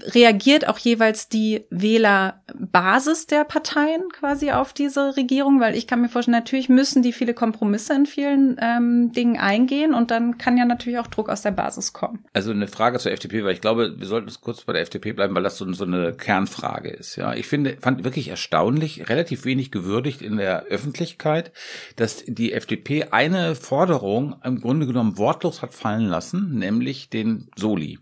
reagiert 0.00 0.68
auch 0.68 0.78
jeweils 0.78 1.28
die 1.28 1.64
Wählerbasis 1.70 3.26
der 3.26 3.44
Parteien 3.44 4.02
quasi 4.12 4.50
auf 4.50 4.72
diese 4.72 5.16
Regierung, 5.16 5.60
weil 5.60 5.76
ich 5.76 5.86
kann 5.86 6.00
mir 6.00 6.08
vorstellen, 6.08 6.36
natürlich 6.36 6.68
müssen 6.68 7.02
die 7.02 7.12
viele 7.12 7.34
Kompromisse 7.34 7.94
in 7.94 8.06
vielen 8.06 8.56
ähm, 8.60 9.12
Dingen 9.12 9.36
eingehen 9.36 9.94
und 9.94 10.10
dann 10.10 10.36
kann 10.38 10.56
ja 10.56 10.64
natürlich 10.64 10.98
auch 10.98 11.06
Druck 11.06 11.28
aus 11.28 11.42
der 11.42 11.52
Basis 11.52 11.92
kommen. 11.92 12.24
Also 12.32 12.50
eine 12.50 12.66
Frage 12.66 12.98
zur 12.98 13.12
FDP, 13.12 13.44
weil 13.44 13.54
ich 13.54 13.60
glaube, 13.60 13.94
wir 13.98 14.06
sollten 14.06 14.30
kurz 14.40 14.62
bei 14.62 14.72
der 14.72 14.82
FDP 14.82 15.12
bleiben, 15.12 15.34
weil 15.34 15.42
das 15.42 15.58
so, 15.58 15.72
so 15.72 15.84
eine 15.84 16.12
Kernfrage 16.12 16.90
ist. 16.90 17.16
Ja, 17.16 17.34
ich 17.34 17.46
finde, 17.46 17.76
fand 17.80 18.04
wirklich 18.04 18.28
erstaunlich, 18.28 19.08
relativ 19.08 19.44
wenig 19.44 19.70
gewürdigt 19.70 20.22
in 20.22 20.36
der 20.36 20.64
Öffentlichkeit, 20.64 21.52
dass 21.96 22.24
die 22.26 22.52
FDP 22.52 23.04
eine 23.10 23.54
Forderung 23.54 24.36
im 24.44 24.60
Grunde 24.60 24.86
genommen 24.86 25.18
wortlos 25.18 25.62
hat 25.62 25.72
fallen 25.72 26.06
lassen, 26.06 26.58
nämlich 26.58 27.10
den 27.10 27.48
Soli. 27.56 27.98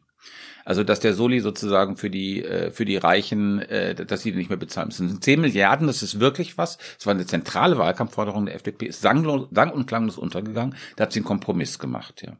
Also 0.64 0.84
dass 0.84 1.00
der 1.00 1.14
Soli 1.14 1.40
sozusagen 1.40 1.96
für 1.96 2.10
die 2.10 2.44
äh, 2.44 2.70
für 2.70 2.84
die 2.84 2.96
Reichen, 2.96 3.60
äh, 3.60 3.94
dass 3.94 4.22
sie 4.22 4.32
nicht 4.32 4.48
mehr 4.48 4.58
bezahlen 4.58 4.88
müssen. 4.88 5.04
Das 5.04 5.12
sind 5.12 5.24
10 5.24 5.40
Milliarden, 5.40 5.86
das 5.86 6.02
ist 6.02 6.20
wirklich 6.20 6.58
was. 6.58 6.78
Das 6.96 7.06
war 7.06 7.14
eine 7.14 7.26
zentrale 7.26 7.78
Wahlkampfforderung 7.78 8.46
der 8.46 8.54
FDP, 8.54 8.86
ist 8.86 9.00
sang, 9.00 9.22
und 9.26 9.86
klanglos 9.86 10.18
untergegangen. 10.18 10.74
Da 10.96 11.04
hat 11.04 11.12
sie 11.12 11.20
einen 11.20 11.26
Kompromiss 11.26 11.78
gemacht. 11.78 12.22
Ja. 12.26 12.32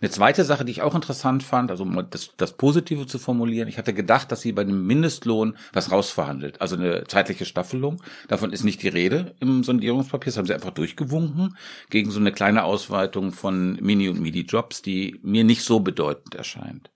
Eine 0.00 0.10
zweite 0.10 0.44
Sache, 0.44 0.64
die 0.64 0.72
ich 0.72 0.82
auch 0.82 0.94
interessant 0.94 1.42
fand, 1.42 1.70
also 1.70 1.84
um 1.84 2.06
das, 2.10 2.30
das 2.36 2.56
Positive 2.56 3.06
zu 3.06 3.18
formulieren, 3.18 3.68
ich 3.68 3.78
hatte 3.78 3.94
gedacht, 3.94 4.30
dass 4.30 4.40
sie 4.40 4.52
bei 4.52 4.64
dem 4.64 4.86
Mindestlohn 4.86 5.56
was 5.72 5.90
rausverhandelt, 5.90 6.60
also 6.60 6.76
eine 6.76 7.04
zeitliche 7.04 7.44
Staffelung. 7.44 8.02
Davon 8.28 8.52
ist 8.52 8.64
nicht 8.64 8.82
die 8.82 8.88
Rede 8.88 9.34
im 9.40 9.64
Sondierungspapier, 9.64 10.30
das 10.30 10.38
haben 10.38 10.46
sie 10.46 10.54
einfach 10.54 10.70
durchgewunken 10.70 11.56
gegen 11.90 12.10
so 12.10 12.20
eine 12.20 12.32
kleine 12.32 12.64
Ausweitung 12.64 13.32
von 13.32 13.78
Mini- 13.80 14.08
und 14.08 14.20
Midi-Jobs, 14.20 14.82
die 14.82 15.18
mir 15.22 15.44
nicht 15.44 15.62
so 15.62 15.80
bedeutend 15.80 16.34
erscheint. 16.34 16.90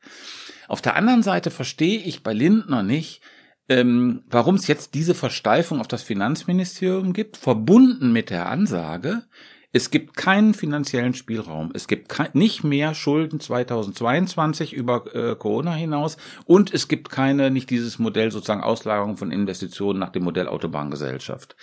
Auf 0.72 0.80
der 0.80 0.96
anderen 0.96 1.22
Seite 1.22 1.50
verstehe 1.50 1.98
ich 1.98 2.22
bei 2.22 2.32
Lindner 2.32 2.82
nicht, 2.82 3.20
ähm, 3.68 4.22
warum 4.30 4.54
es 4.54 4.68
jetzt 4.68 4.94
diese 4.94 5.14
Versteifung 5.14 5.80
auf 5.80 5.86
das 5.86 6.02
Finanzministerium 6.02 7.12
gibt, 7.12 7.36
verbunden 7.36 8.10
mit 8.10 8.30
der 8.30 8.48
Ansage, 8.48 9.24
es 9.72 9.90
gibt 9.90 10.16
keinen 10.16 10.54
finanziellen 10.54 11.12
Spielraum. 11.12 11.72
Es 11.74 11.88
gibt 11.88 12.08
kein, 12.08 12.30
nicht 12.32 12.64
mehr 12.64 12.94
Schulden 12.94 13.38
2022 13.38 14.72
über 14.72 15.14
äh, 15.14 15.36
Corona 15.36 15.74
hinaus 15.74 16.16
und 16.46 16.72
es 16.72 16.88
gibt 16.88 17.10
keine, 17.10 17.50
nicht 17.50 17.68
dieses 17.68 17.98
Modell 17.98 18.30
sozusagen 18.30 18.62
Auslagerung 18.62 19.18
von 19.18 19.30
Investitionen 19.30 19.98
nach 19.98 20.08
dem 20.08 20.24
Modell 20.24 20.48
Autobahngesellschaft. 20.48 21.54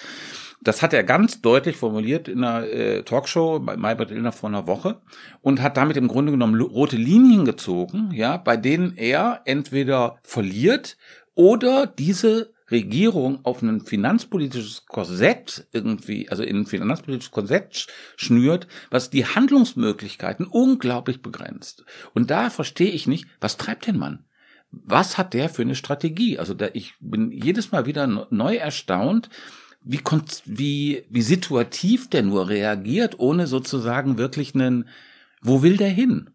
Das 0.62 0.82
hat 0.82 0.94
er 0.94 1.04
ganz 1.04 1.42
deutlich 1.42 1.78
formuliert 1.78 2.28
in 2.28 2.44
einer 2.44 2.68
äh, 2.68 3.04
Talkshow 3.04 3.60
bei 3.60 3.78
Maybrit 3.78 4.12
Illner 4.12 4.34
vor 4.34 4.50
einer 4.50 4.68
Woche 4.68 5.02
und 5.42 5.62
hat 5.62 5.78
damit 5.78 5.96
im 5.96 6.10
Grunde 6.10 6.34
genommen 6.34 6.60
rote 6.60 6.98
Linien 6.98 7.46
gezogen, 7.46 8.12
ja, 8.14 8.36
bei 8.38 8.58
denen 8.58 8.98
er 8.98 9.42
entweder 9.46 10.18
verliert 10.24 10.98
oder 11.34 11.88
diese 11.88 12.52
Regierung 12.72 13.40
auf 13.44 13.62
ein 13.62 13.82
finanzpolitisches 13.82 14.86
Korsett 14.86 15.68
irgendwie, 15.72 16.30
also 16.30 16.44
in 16.44 16.58
ein 16.58 16.66
finanzpolitisches 16.66 17.32
Korsett 17.32 17.88
schnürt, 18.16 18.68
was 18.90 19.10
die 19.10 19.26
Handlungsmöglichkeiten 19.26 20.46
unglaublich 20.46 21.22
begrenzt. 21.22 21.86
Und 22.14 22.30
da 22.30 22.50
verstehe 22.50 22.92
ich 22.92 23.08
nicht, 23.08 23.28
was 23.40 23.58
treibt 23.58 23.88
den 23.88 23.98
Mann? 23.98 24.26
Was 24.72 25.18
hat 25.18 25.34
der 25.34 25.50
für 25.50 25.64
eine 25.64 25.76
Strategie? 25.76 26.38
Also 26.38 26.54
da, 26.54 26.68
ich 26.74 26.94
bin 27.00 27.32
jedes 27.32 27.72
Mal 27.72 27.86
wieder 27.88 28.06
neu 28.30 28.56
erstaunt, 28.56 29.30
wie, 29.90 30.02
wie, 30.46 31.04
wie 31.10 31.22
situativ 31.24 32.10
der 32.12 32.22
nur 32.22 32.48
reagiert, 32.48 33.18
ohne 33.18 33.48
sozusagen 33.48 34.20
wirklich 34.20 34.54
einen, 34.54 34.88
wo 35.42 35.64
will 35.64 35.78
der 35.78 35.90
hin? 35.90 36.30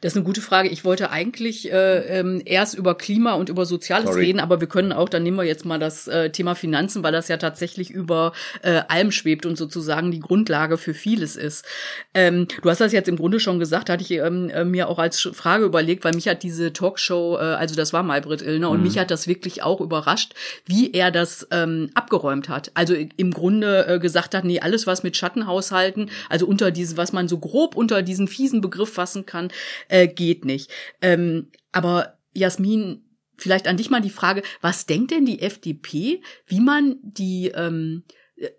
Das 0.00 0.12
ist 0.12 0.16
eine 0.16 0.24
gute 0.24 0.40
Frage. 0.40 0.68
Ich 0.68 0.84
wollte 0.84 1.10
eigentlich 1.10 1.70
äh, 1.70 2.18
ähm, 2.18 2.40
erst 2.44 2.74
über 2.74 2.96
Klima 2.96 3.34
und 3.34 3.48
über 3.48 3.66
Soziales 3.66 4.10
Sorry. 4.10 4.26
reden, 4.26 4.40
aber 4.40 4.60
wir 4.60 4.68
können 4.68 4.92
auch, 4.92 5.08
dann 5.08 5.22
nehmen 5.22 5.36
wir 5.36 5.44
jetzt 5.44 5.64
mal 5.64 5.78
das 5.78 6.08
äh, 6.08 6.30
Thema 6.30 6.54
Finanzen, 6.54 7.02
weil 7.02 7.12
das 7.12 7.28
ja 7.28 7.36
tatsächlich 7.36 7.90
über 7.90 8.32
äh, 8.62 8.82
allem 8.88 9.12
schwebt 9.12 9.44
und 9.44 9.56
sozusagen 9.56 10.10
die 10.10 10.20
Grundlage 10.20 10.78
für 10.78 10.94
vieles 10.94 11.36
ist. 11.36 11.66
Ähm, 12.14 12.48
du 12.62 12.70
hast 12.70 12.80
das 12.80 12.92
jetzt 12.92 13.08
im 13.08 13.16
Grunde 13.16 13.38
schon 13.38 13.58
gesagt, 13.58 13.90
hatte 13.90 14.02
ich 14.02 14.12
ähm, 14.12 14.48
äh, 14.48 14.64
mir 14.64 14.88
auch 14.88 14.98
als 14.98 15.28
Frage 15.32 15.64
überlegt, 15.64 16.04
weil 16.04 16.14
mich 16.14 16.28
hat 16.28 16.42
diese 16.42 16.72
Talkshow, 16.72 17.36
äh, 17.36 17.40
also 17.40 17.74
das 17.74 17.92
war 17.92 18.02
Maybrit 18.02 18.40
Illner, 18.42 18.68
mhm. 18.68 18.74
und 18.74 18.82
mich 18.82 18.98
hat 18.98 19.10
das 19.10 19.28
wirklich 19.28 19.62
auch 19.62 19.80
überrascht, 19.80 20.32
wie 20.64 20.92
er 20.92 21.10
das 21.10 21.46
ähm, 21.50 21.90
abgeräumt 21.94 22.48
hat. 22.48 22.70
Also 22.74 22.94
im 22.94 23.30
Grunde 23.30 23.86
äh, 23.86 23.98
gesagt 23.98 24.34
hat, 24.34 24.44
nee, 24.44 24.60
alles 24.60 24.86
was 24.86 25.02
mit 25.02 25.16
Schattenhaushalten, 25.16 26.10
also 26.30 26.46
unter 26.46 26.70
diese, 26.70 26.96
was 26.96 27.12
man 27.12 27.28
so 27.28 27.38
grob 27.38 27.76
unter 27.76 28.02
diesen 28.02 28.26
fiesen 28.26 28.62
Begriff 28.62 28.94
fassen 28.94 29.26
kann, 29.26 29.50
äh, 29.88 30.08
geht 30.08 30.44
nicht. 30.44 30.70
Ähm, 31.00 31.50
aber 31.72 32.18
Jasmin, 32.34 33.04
vielleicht 33.36 33.68
an 33.68 33.76
dich 33.76 33.90
mal 33.90 34.00
die 34.00 34.10
Frage, 34.10 34.42
was 34.60 34.86
denkt 34.86 35.10
denn 35.10 35.26
die 35.26 35.40
FDP, 35.40 36.22
wie 36.46 36.60
man 36.60 36.96
die 37.02 37.48
ähm, 37.54 38.04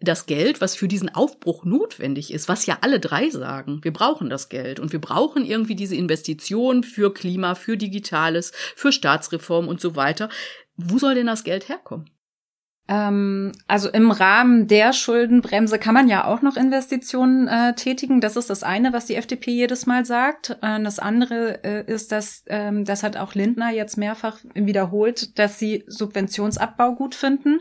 das 0.02 0.26
Geld, 0.26 0.60
was 0.60 0.76
für 0.76 0.88
diesen 0.88 1.14
Aufbruch 1.14 1.64
notwendig 1.64 2.34
ist, 2.34 2.50
was 2.50 2.66
ja 2.66 2.80
alle 2.82 3.00
drei 3.00 3.30
sagen, 3.30 3.84
wir 3.84 3.94
brauchen 3.94 4.30
das 4.30 4.50
Geld 4.50 4.80
und 4.80 4.92
wir 4.92 5.00
brauchen 5.00 5.46
irgendwie 5.46 5.76
diese 5.76 5.96
Investition 5.96 6.84
für 6.84 7.14
Klima, 7.14 7.54
für 7.54 7.78
Digitales, 7.78 8.52
für 8.76 8.92
Staatsreform 8.92 9.68
und 9.68 9.80
so 9.80 9.96
weiter. 9.96 10.30
Wo 10.78 10.98
soll 10.98 11.16
denn 11.16 11.28
das 11.28 11.44
Geld 11.44 11.70
herkommen? 11.70 12.10
Ähm, 12.89 13.51
also 13.67 13.89
im 13.89 14.12
Rahmen 14.12 14.67
der 14.67 14.94
Schuldenbremse 14.94 15.77
kann 15.77 15.94
man 15.94 16.08
ja 16.08 16.25
auch 16.25 16.41
noch 16.41 16.56
Investitionen 16.56 17.48
äh, 17.48 17.74
tätigen. 17.74 18.22
Das 18.22 18.38
ist 18.38 18.50
das 18.50 18.63
eine, 18.63 18.94
was 18.94 19.06
die 19.06 19.15
FDP 19.15 19.51
jedes 19.51 19.86
Mal 19.86 20.06
sagt. 20.06 20.58
Äh, 20.62 20.82
das 20.82 21.00
andere 21.00 21.63
äh, 21.63 21.84
ist, 21.91 22.12
dass 22.12 22.44
ähm, 22.48 22.86
das 22.86 23.03
hat 23.03 23.17
auch 23.17 23.36
Lindner 23.36 23.72
jetzt 23.72 23.98
mehrfach 23.98 24.38
wiederholt, 24.53 25.38
dass 25.38 25.60
sie 25.60 25.84
Subventionsabbau 25.88 26.96
gut 26.96 27.13
finden, 27.15 27.60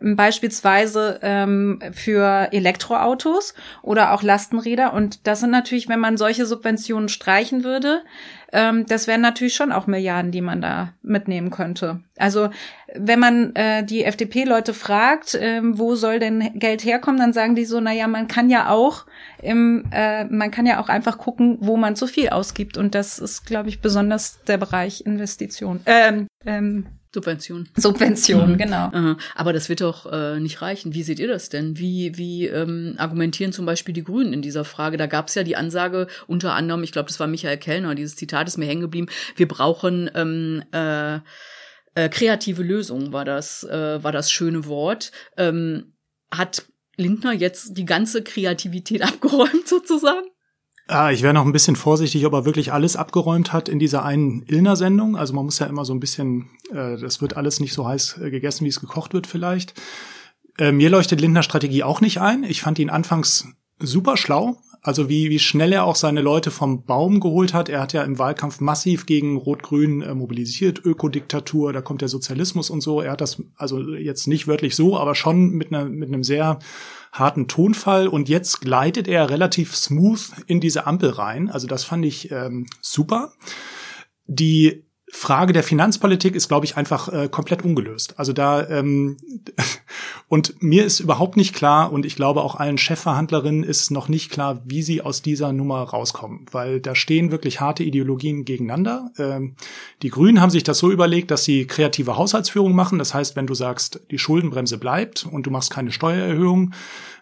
beispielsweise 0.00 1.18
ähm, 1.22 1.80
für 1.92 2.48
Elektroautos 2.52 3.54
oder 3.82 4.12
auch 4.12 4.22
Lastenräder. 4.22 4.92
Und 4.92 5.26
das 5.26 5.40
sind 5.40 5.50
natürlich, 5.50 5.88
wenn 5.88 6.00
man 6.00 6.16
solche 6.16 6.46
Subventionen 6.46 7.08
streichen 7.08 7.64
würde, 7.64 8.02
ähm, 8.52 8.86
das 8.86 9.06
wären 9.06 9.20
natürlich 9.20 9.54
schon 9.54 9.72
auch 9.72 9.86
Milliarden, 9.86 10.32
die 10.32 10.40
man 10.40 10.60
da 10.60 10.92
mitnehmen 11.02 11.50
könnte. 11.50 12.00
Also 12.16 12.50
wenn 12.94 13.18
man 13.18 13.54
äh, 13.54 13.84
die 13.84 14.04
FDP-Leute 14.04 14.74
fragt, 14.74 15.38
ähm, 15.40 15.78
wo 15.78 15.94
soll 15.94 16.18
denn 16.18 16.58
Geld 16.58 16.84
herkommen, 16.84 17.20
dann 17.20 17.32
sagen 17.32 17.54
die 17.54 17.64
so, 17.64 17.80
na 17.80 17.92
ja, 17.92 18.08
man 18.08 18.28
kann 18.28 18.50
ja 18.50 18.70
auch 18.70 19.06
im, 19.42 19.84
äh, 19.92 20.24
man 20.24 20.50
kann 20.50 20.66
ja 20.66 20.80
auch 20.80 20.88
einfach 20.88 21.18
gucken, 21.18 21.58
wo 21.60 21.76
man 21.76 21.96
zu 21.96 22.06
viel 22.06 22.30
ausgibt. 22.30 22.76
Und 22.76 22.94
das 22.94 23.18
ist, 23.18 23.46
glaube 23.46 23.68
ich, 23.68 23.80
besonders 23.80 24.42
der 24.44 24.58
Bereich 24.58 25.02
Investition. 25.06 25.80
Ähm, 25.86 26.26
ähm, 26.44 26.86
Subvention. 27.12 27.68
Subvention, 27.76 28.52
mhm. 28.52 28.56
genau. 28.56 29.16
Aber 29.34 29.52
das 29.52 29.68
wird 29.68 29.80
doch 29.80 30.10
äh, 30.10 30.38
nicht 30.38 30.62
reichen. 30.62 30.94
Wie 30.94 31.02
seht 31.02 31.18
ihr 31.18 31.26
das 31.26 31.48
denn? 31.48 31.76
Wie, 31.76 32.16
wie 32.16 32.46
ähm, 32.46 32.94
argumentieren 32.98 33.52
zum 33.52 33.66
Beispiel 33.66 33.92
die 33.92 34.04
Grünen 34.04 34.32
in 34.32 34.42
dieser 34.42 34.64
Frage? 34.64 34.96
Da 34.96 35.06
gab 35.06 35.28
es 35.28 35.34
ja 35.34 35.42
die 35.42 35.56
Ansage, 35.56 36.06
unter 36.28 36.54
anderem, 36.54 36.84
ich 36.84 36.92
glaube, 36.92 37.08
das 37.08 37.18
war 37.18 37.26
Michael 37.26 37.58
Kellner, 37.58 37.94
dieses 37.96 38.14
Zitat 38.14 38.46
ist 38.46 38.58
mir 38.58 38.66
hängen 38.66 38.82
geblieben, 38.82 39.08
wir 39.34 39.48
brauchen 39.48 40.08
ähm, 40.14 40.62
äh, 40.72 41.18
äh, 41.94 42.08
kreative 42.08 42.62
Lösungen, 42.62 43.12
war 43.12 43.24
das, 43.24 43.64
äh, 43.64 44.02
war 44.02 44.12
das 44.12 44.30
schöne 44.30 44.66
Wort. 44.66 45.12
Ähm, 45.36 45.94
hat 46.30 46.64
Lindner 46.96 47.32
jetzt 47.32 47.76
die 47.76 47.84
ganze 47.84 48.22
Kreativität 48.22 49.02
abgeräumt 49.06 49.66
sozusagen? 49.66 50.26
Ah, 50.92 51.12
ich 51.12 51.22
wäre 51.22 51.32
noch 51.32 51.46
ein 51.46 51.52
bisschen 51.52 51.76
vorsichtig, 51.76 52.26
ob 52.26 52.32
er 52.32 52.44
wirklich 52.44 52.72
alles 52.72 52.96
abgeräumt 52.96 53.52
hat 53.52 53.68
in 53.68 53.78
dieser 53.78 54.04
einen 54.04 54.42
Illner-Sendung. 54.42 55.16
Also 55.16 55.34
man 55.34 55.44
muss 55.44 55.60
ja 55.60 55.66
immer 55.66 55.84
so 55.84 55.94
ein 55.94 56.00
bisschen, 56.00 56.50
äh, 56.72 56.96
das 56.96 57.22
wird 57.22 57.36
alles 57.36 57.60
nicht 57.60 57.74
so 57.74 57.86
heiß 57.86 58.18
äh, 58.18 58.30
gegessen, 58.30 58.64
wie 58.64 58.70
es 58.70 58.80
gekocht 58.80 59.14
wird 59.14 59.28
vielleicht. 59.28 59.80
Äh, 60.58 60.72
mir 60.72 60.90
leuchtet 60.90 61.20
Lindner 61.20 61.44
Strategie 61.44 61.84
auch 61.84 62.00
nicht 62.00 62.20
ein. 62.20 62.42
Ich 62.42 62.60
fand 62.60 62.80
ihn 62.80 62.90
anfangs 62.90 63.46
super 63.78 64.16
schlau. 64.16 64.56
Also 64.82 65.08
wie, 65.08 65.30
wie 65.30 65.38
schnell 65.38 65.72
er 65.72 65.84
auch 65.84 65.94
seine 65.94 66.22
Leute 66.22 66.50
vom 66.50 66.84
Baum 66.84 67.20
geholt 67.20 67.54
hat. 67.54 67.68
Er 67.68 67.82
hat 67.82 67.92
ja 67.92 68.02
im 68.02 68.18
Wahlkampf 68.18 68.58
massiv 68.58 69.06
gegen 69.06 69.36
Rot-Grün 69.36 70.02
äh, 70.02 70.12
mobilisiert, 70.12 70.84
Ökodiktatur, 70.84 71.72
da 71.72 71.82
kommt 71.82 72.00
der 72.00 72.08
Sozialismus 72.08 72.68
und 72.68 72.80
so. 72.80 73.00
Er 73.00 73.12
hat 73.12 73.20
das 73.20 73.40
also 73.54 73.78
jetzt 73.94 74.26
nicht 74.26 74.48
wörtlich 74.48 74.74
so, 74.74 74.98
aber 74.98 75.14
schon 75.14 75.50
mit, 75.50 75.72
einer, 75.72 75.84
mit 75.84 76.08
einem 76.08 76.24
sehr 76.24 76.58
harten 77.12 77.48
Tonfall 77.48 78.08
und 78.08 78.28
jetzt 78.28 78.60
gleitet 78.60 79.08
er 79.08 79.30
relativ 79.30 79.76
smooth 79.76 80.20
in 80.46 80.60
diese 80.60 80.86
Ampel 80.86 81.10
rein. 81.10 81.50
Also 81.50 81.66
das 81.66 81.84
fand 81.84 82.04
ich 82.04 82.30
ähm, 82.30 82.66
super. 82.80 83.32
Die 84.26 84.89
Frage 85.12 85.52
der 85.52 85.62
Finanzpolitik 85.62 86.34
ist, 86.34 86.48
glaube 86.48 86.66
ich, 86.66 86.76
einfach 86.76 87.08
äh, 87.08 87.28
komplett 87.28 87.64
ungelöst. 87.64 88.14
Also 88.18 88.32
da 88.32 88.68
ähm, 88.68 89.16
und 90.28 90.62
mir 90.62 90.84
ist 90.84 91.00
überhaupt 91.00 91.36
nicht 91.36 91.54
klar 91.54 91.92
und 91.92 92.06
ich 92.06 92.16
glaube 92.16 92.42
auch 92.42 92.54
allen 92.54 92.78
Chefverhandlerinnen 92.78 93.64
ist 93.64 93.90
noch 93.90 94.08
nicht 94.08 94.30
klar, 94.30 94.60
wie 94.64 94.82
sie 94.82 95.02
aus 95.02 95.20
dieser 95.20 95.52
Nummer 95.52 95.82
rauskommen, 95.82 96.46
weil 96.52 96.80
da 96.80 96.94
stehen 96.94 97.32
wirklich 97.32 97.60
harte 97.60 97.82
Ideologien 97.82 98.44
gegeneinander. 98.44 99.10
Ähm, 99.18 99.56
die 100.02 100.10
Grünen 100.10 100.40
haben 100.40 100.50
sich 100.50 100.62
das 100.62 100.78
so 100.78 100.90
überlegt, 100.90 101.30
dass 101.30 101.44
sie 101.44 101.66
kreative 101.66 102.16
Haushaltsführung 102.16 102.74
machen. 102.74 102.98
Das 102.98 103.12
heißt, 103.12 103.34
wenn 103.36 103.46
du 103.46 103.54
sagst, 103.54 104.00
die 104.10 104.18
Schuldenbremse 104.18 104.78
bleibt 104.78 105.26
und 105.26 105.44
du 105.44 105.50
machst 105.50 105.70
keine 105.70 105.90
Steuererhöhung, 105.90 106.72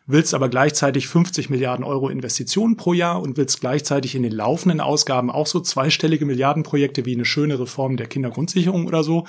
willst 0.08 0.34
aber 0.34 0.48
gleichzeitig 0.48 1.06
50 1.06 1.50
Milliarden 1.50 1.84
Euro 1.84 2.08
Investitionen 2.08 2.76
pro 2.76 2.94
Jahr 2.94 3.20
und 3.20 3.36
willst 3.36 3.60
gleichzeitig 3.60 4.14
in 4.14 4.22
den 4.22 4.32
laufenden 4.32 4.80
Ausgaben 4.80 5.30
auch 5.30 5.46
so 5.46 5.60
zweistellige 5.60 6.24
Milliardenprojekte 6.24 7.04
wie 7.04 7.14
eine 7.14 7.26
schöne 7.26 7.60
Reform 7.60 7.96
der 7.96 8.06
Kindergrundsicherung 8.06 8.86
oder 8.86 9.04
so. 9.04 9.26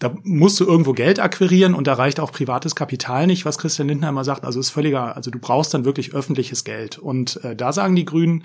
Da 0.00 0.12
musst 0.24 0.58
du 0.58 0.64
irgendwo 0.64 0.94
Geld 0.94 1.20
akquirieren 1.20 1.74
und 1.74 1.86
da 1.86 1.94
reicht 1.94 2.18
auch 2.18 2.32
privates 2.32 2.74
Kapital 2.74 3.28
nicht, 3.28 3.44
was 3.44 3.58
Christian 3.58 3.86
Lindner 3.86 4.08
immer 4.08 4.24
sagt. 4.24 4.44
Also 4.44 4.58
ist 4.58 4.70
völliger, 4.70 5.14
also 5.14 5.30
du 5.30 5.38
brauchst 5.38 5.72
dann 5.72 5.84
wirklich 5.84 6.12
öffentliches 6.12 6.64
Geld. 6.64 6.98
Und 6.98 7.42
äh, 7.44 7.54
da 7.54 7.72
sagen 7.72 7.94
die 7.94 8.04
Grünen, 8.04 8.42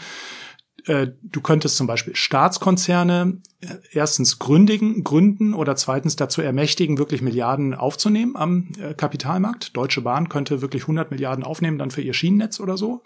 äh, 0.88 1.12
du 1.22 1.42
könntest 1.42 1.76
zum 1.76 1.86
Beispiel 1.86 2.16
Staatskonzerne 2.16 3.42
äh, 3.60 3.76
erstens 3.92 4.40
gründigen, 4.40 5.04
gründen 5.04 5.54
oder 5.54 5.76
zweitens 5.76 6.16
dazu 6.16 6.42
ermächtigen, 6.42 6.98
wirklich 6.98 7.22
Milliarden 7.22 7.74
aufzunehmen 7.74 8.36
am 8.36 8.70
äh, 8.80 8.94
Kapitalmarkt. 8.94 9.76
Deutsche 9.76 10.02
Bahn 10.02 10.30
könnte 10.30 10.62
wirklich 10.62 10.84
100 10.84 11.12
Milliarden 11.12 11.44
aufnehmen, 11.44 11.78
dann 11.78 11.92
für 11.92 12.02
ihr 12.02 12.14
Schienennetz 12.14 12.60
oder 12.60 12.78
so. 12.78 13.04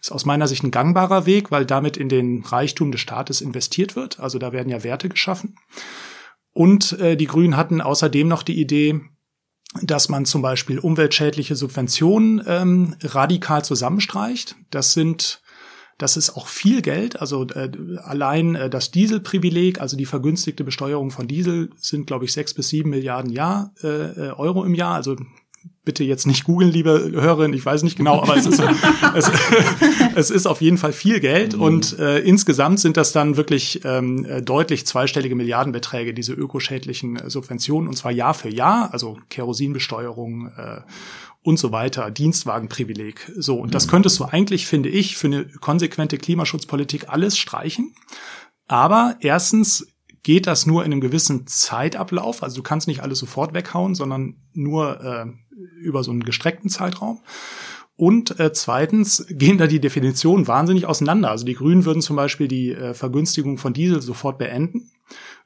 Ist 0.00 0.12
aus 0.12 0.26
meiner 0.26 0.46
Sicht 0.46 0.62
ein 0.62 0.70
gangbarer 0.70 1.26
Weg, 1.26 1.50
weil 1.50 1.64
damit 1.64 1.96
in 1.96 2.08
den 2.08 2.42
Reichtum 2.44 2.92
des 2.92 3.00
Staates 3.00 3.40
investiert 3.40 3.96
wird. 3.96 4.20
Also 4.20 4.38
da 4.38 4.52
werden 4.52 4.68
ja 4.68 4.84
Werte 4.84 5.08
geschaffen. 5.08 5.56
Und 6.52 6.92
äh, 7.00 7.16
die 7.16 7.26
Grünen 7.26 7.56
hatten 7.56 7.80
außerdem 7.80 8.28
noch 8.28 8.42
die 8.42 8.60
Idee, 8.60 9.00
dass 9.80 10.08
man 10.08 10.26
zum 10.26 10.42
Beispiel 10.42 10.78
umweltschädliche 10.78 11.56
Subventionen 11.56 12.42
ähm, 12.46 12.96
radikal 13.02 13.64
zusammenstreicht. 13.64 14.56
Das 14.70 14.92
sind 14.92 15.41
das 15.98 16.16
ist 16.16 16.36
auch 16.36 16.46
viel 16.46 16.82
Geld. 16.82 17.20
Also 17.20 17.46
äh, 17.48 17.70
allein 18.02 18.54
äh, 18.54 18.70
das 18.70 18.90
Dieselprivileg, 18.90 19.80
also 19.80 19.96
die 19.96 20.06
vergünstigte 20.06 20.64
Besteuerung 20.64 21.10
von 21.10 21.28
Diesel, 21.28 21.70
sind, 21.78 22.06
glaube 22.06 22.24
ich, 22.24 22.32
sechs 22.32 22.54
bis 22.54 22.68
sieben 22.68 22.90
Milliarden 22.90 23.30
Jahr, 23.30 23.72
äh, 23.82 23.88
äh, 23.88 24.30
Euro 24.32 24.64
im 24.64 24.74
Jahr. 24.74 24.94
Also 24.94 25.16
bitte 25.84 26.04
jetzt 26.04 26.26
nicht 26.26 26.44
googeln, 26.44 26.70
liebe 26.70 27.10
Hörerin, 27.12 27.52
ich 27.52 27.64
weiß 27.64 27.82
nicht 27.82 27.96
genau, 27.96 28.22
aber 28.22 28.36
es 28.36 28.46
ist, 28.46 28.62
es, 29.14 29.30
es, 30.14 30.30
ist 30.30 30.46
auf 30.46 30.60
jeden 30.60 30.78
Fall 30.78 30.92
viel 30.92 31.18
Geld 31.18 31.56
mhm. 31.56 31.62
und 31.62 31.98
äh, 31.98 32.18
insgesamt 32.18 32.78
sind 32.78 32.96
das 32.96 33.12
dann 33.12 33.36
wirklich 33.36 33.80
ähm, 33.84 34.24
äh, 34.24 34.42
deutlich 34.42 34.86
zweistellige 34.86 35.34
Milliardenbeträge, 35.34 36.14
diese 36.14 36.34
ökoschädlichen 36.34 37.28
Subventionen 37.28 37.88
und 37.88 37.96
zwar 37.96 38.12
Jahr 38.12 38.34
für 38.34 38.48
Jahr, 38.48 38.92
also 38.92 39.18
Kerosinbesteuerung 39.28 40.52
äh, 40.56 40.80
und 41.42 41.58
so 41.58 41.72
weiter, 41.72 42.10
Dienstwagenprivileg. 42.10 43.32
So, 43.36 43.58
und 43.58 43.74
das 43.74 43.88
könntest 43.88 44.18
du 44.20 44.24
eigentlich, 44.24 44.66
finde 44.66 44.88
ich, 44.88 45.16
für 45.16 45.26
eine 45.26 45.44
konsequente 45.44 46.18
Klimaschutzpolitik 46.18 47.08
alles 47.08 47.36
streichen. 47.36 47.94
Aber 48.68 49.16
erstens 49.20 49.88
geht 50.22 50.46
das 50.46 50.66
nur 50.66 50.84
in 50.84 50.92
einem 50.92 51.00
gewissen 51.00 51.46
Zeitablauf. 51.46 52.42
Also 52.42 52.56
du 52.56 52.62
kannst 52.62 52.86
nicht 52.86 53.02
alles 53.02 53.18
sofort 53.18 53.54
weghauen, 53.54 53.94
sondern 53.94 54.36
nur 54.52 55.00
äh, 55.02 55.26
über 55.80 56.04
so 56.04 56.12
einen 56.12 56.24
gestreckten 56.24 56.70
Zeitraum. 56.70 57.20
Und 57.96 58.38
äh, 58.40 58.52
zweitens 58.52 59.26
gehen 59.28 59.58
da 59.58 59.66
die 59.66 59.80
Definitionen 59.80 60.48
wahnsinnig 60.48 60.86
auseinander. 60.86 61.30
Also 61.30 61.44
die 61.44 61.54
Grünen 61.54 61.84
würden 61.84 62.02
zum 62.02 62.16
Beispiel 62.16 62.48
die 62.48 62.72
äh, 62.72 62.94
Vergünstigung 62.94 63.58
von 63.58 63.72
Diesel 63.72 64.00
sofort 64.00 64.38
beenden. 64.38 64.90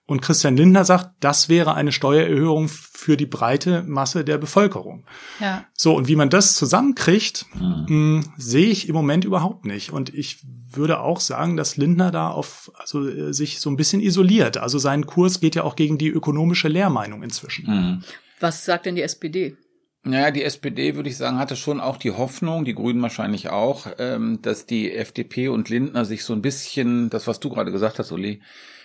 Und 0.06 0.22
Christian 0.22 0.56
Lindner 0.56 0.84
sagt, 0.84 1.10
das 1.18 1.48
wäre 1.48 1.74
eine 1.74 1.90
Steuererhöhung 1.90 2.68
für 2.68 3.16
die 3.16 3.26
breite 3.26 3.82
Masse 3.82 4.24
der 4.24 4.38
Bevölkerung. 4.38 5.04
Ja. 5.40 5.64
So, 5.74 5.96
und 5.96 6.06
wie 6.06 6.14
man 6.14 6.30
das 6.30 6.54
zusammenkriegt, 6.54 7.46
mh, 7.54 8.22
sehe 8.36 8.68
ich 8.68 8.88
im 8.88 8.94
Moment 8.94 9.24
überhaupt 9.24 9.64
nicht. 9.64 9.92
Und 9.92 10.14
ich 10.14 10.38
würde 10.70 11.00
auch 11.00 11.18
sagen, 11.18 11.56
dass 11.56 11.76
Lindner 11.76 12.12
da 12.12 12.28
auf, 12.28 12.70
also 12.76 13.08
äh, 13.08 13.34
sich 13.34 13.58
so 13.60 13.68
ein 13.68 13.76
bisschen 13.76 14.00
isoliert. 14.00 14.58
Also 14.58 14.78
sein 14.78 15.06
Kurs 15.06 15.40
geht 15.40 15.56
ja 15.56 15.64
auch 15.64 15.74
gegen 15.74 15.98
die 15.98 16.08
ökonomische 16.08 16.68
Lehrmeinung 16.68 17.24
inzwischen. 17.24 18.04
Was 18.38 18.64
sagt 18.64 18.86
denn 18.86 18.94
die 18.94 19.02
SPD? 19.02 19.56
Naja, 20.06 20.30
die 20.30 20.44
SPD, 20.44 20.94
würde 20.94 21.08
ich 21.08 21.16
sagen, 21.16 21.38
hatte 21.38 21.56
schon 21.56 21.80
auch 21.80 21.96
die 21.96 22.12
Hoffnung, 22.12 22.64
die 22.64 22.76
Grünen 22.76 23.02
wahrscheinlich 23.02 23.48
auch, 23.48 23.88
ähm, 23.98 24.40
dass 24.40 24.64
die 24.64 24.92
FDP 24.92 25.48
und 25.48 25.68
Lindner 25.68 26.04
sich 26.04 26.22
so 26.22 26.32
ein 26.32 26.42
bisschen, 26.42 27.10
das, 27.10 27.26
was 27.26 27.40
du 27.40 27.50
gerade 27.50 27.72
gesagt 27.72 27.98
hast, 27.98 28.12
Uli, 28.12 28.40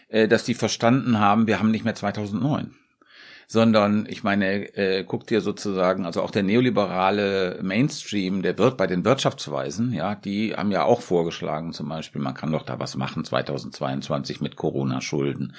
äh, 0.09 0.27
dass 0.27 0.45
die 0.45 0.55
verstanden 0.55 1.19
haben, 1.19 1.45
wir 1.45 1.59
haben 1.59 1.69
nicht 1.69 1.85
mehr 1.85 1.93
2009 1.93 2.73
sondern 3.51 4.05
ich 4.07 4.23
meine, 4.23 4.77
äh, 4.77 5.03
guck 5.03 5.27
dir 5.27 5.41
sozusagen, 5.41 6.05
also 6.05 6.21
auch 6.21 6.31
der 6.31 6.41
neoliberale 6.41 7.59
Mainstream, 7.61 8.43
der 8.43 8.57
wird 8.57 8.77
bei 8.77 8.87
den 8.87 9.03
Wirtschaftsweisen, 9.03 9.91
ja, 9.91 10.15
die 10.15 10.55
haben 10.55 10.71
ja 10.71 10.85
auch 10.85 11.01
vorgeschlagen, 11.01 11.73
zum 11.73 11.89
Beispiel, 11.89 12.21
man 12.21 12.33
kann 12.33 12.53
doch 12.53 12.63
da 12.63 12.79
was 12.79 12.95
machen 12.95 13.25
2022 13.25 14.39
mit 14.39 14.55
Corona-Schulden. 14.55 15.53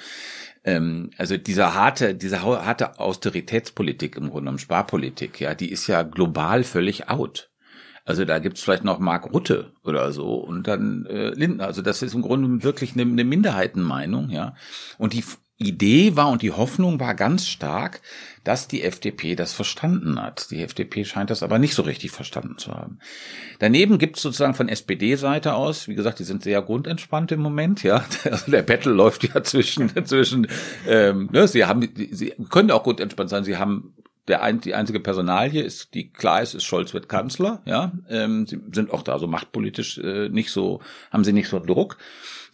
Ähm, 0.63 1.11
also 1.17 1.37
dieser 1.37 1.73
harte, 1.73 2.15
diese 2.15 2.41
harte 2.41 2.99
Austeritätspolitik 2.99 4.15
im 4.15 4.29
Grunde 4.29 4.41
genommen, 4.41 4.59
Sparpolitik, 4.59 5.39
ja, 5.39 5.55
die 5.55 5.71
ist 5.71 5.87
ja 5.87 6.03
global 6.03 6.63
völlig 6.63 7.09
out. 7.09 7.49
Also 8.05 8.25
da 8.25 8.39
gibt's 8.39 8.61
vielleicht 8.61 8.83
noch 8.83 8.99
Mark 8.99 9.31
Rutte 9.33 9.71
oder 9.83 10.11
so 10.11 10.35
und 10.35 10.67
dann 10.67 11.05
äh, 11.05 11.29
Lindner. 11.29 11.65
Also 11.67 11.81
das 11.81 12.01
ist 12.01 12.13
im 12.13 12.21
Grunde 12.21 12.63
wirklich 12.63 12.93
eine, 12.93 13.03
eine 13.03 13.23
Minderheitenmeinung, 13.23 14.29
ja. 14.29 14.55
Und 14.97 15.13
die 15.13 15.23
Idee 15.57 16.15
war 16.15 16.29
und 16.29 16.41
die 16.41 16.51
Hoffnung 16.51 16.99
war 16.99 17.15
ganz 17.15 17.47
stark, 17.47 18.01
dass 18.43 18.67
die 18.67 18.83
FDP 18.83 19.35
das 19.35 19.53
verstanden 19.53 20.21
hat. 20.21 20.51
Die 20.51 20.61
FDP 20.61 21.05
scheint 21.05 21.29
das 21.29 21.43
aber 21.43 21.59
nicht 21.59 21.75
so 21.75 21.81
richtig 21.83 22.11
verstanden 22.11 22.57
zu 22.57 22.73
haben. 22.73 22.99
Daneben 23.59 23.97
gibt's 23.97 24.21
sozusagen 24.21 24.53
von 24.53 24.69
SPD-Seite 24.69 25.53
aus, 25.53 25.87
wie 25.87 25.95
gesagt, 25.95 26.19
die 26.19 26.23
sind 26.23 26.43
sehr 26.43 26.61
grundentspannt 26.61 27.31
im 27.31 27.41
Moment, 27.41 27.83
ja. 27.83 28.05
Also 28.23 28.51
der 28.51 28.63
Battle 28.63 28.91
läuft 28.91 29.23
ja 29.23 29.43
zwischen, 29.43 29.91
zwischen, 30.05 30.47
ähm, 30.87 31.29
ne, 31.31 31.47
sie 31.47 31.65
haben, 31.65 31.87
sie 32.11 32.33
können 32.49 32.71
auch 32.71 32.83
gut 32.83 32.99
entspannt 32.99 33.29
sein, 33.29 33.43
sie 33.43 33.57
haben 33.57 33.93
der 34.27 34.41
ein, 34.41 34.61
die 34.61 34.73
einzige 34.73 35.01
Personalie 35.01 35.61
ist, 35.61 35.93
die 35.93 36.09
klar 36.09 36.41
ist, 36.41 36.53
ist 36.53 36.63
Scholz 36.63 36.93
wird 36.93 37.09
Kanzler, 37.09 37.61
ja. 37.65 37.91
Ähm, 38.09 38.45
sie 38.47 38.59
sind 38.71 38.91
auch 38.91 39.03
da 39.03 39.19
so 39.19 39.27
machtpolitisch 39.27 39.97
äh, 39.97 40.29
nicht 40.29 40.51
so, 40.51 40.81
haben 41.11 41.23
sie 41.23 41.33
nicht 41.33 41.49
so 41.49 41.59
Druck. 41.59 41.97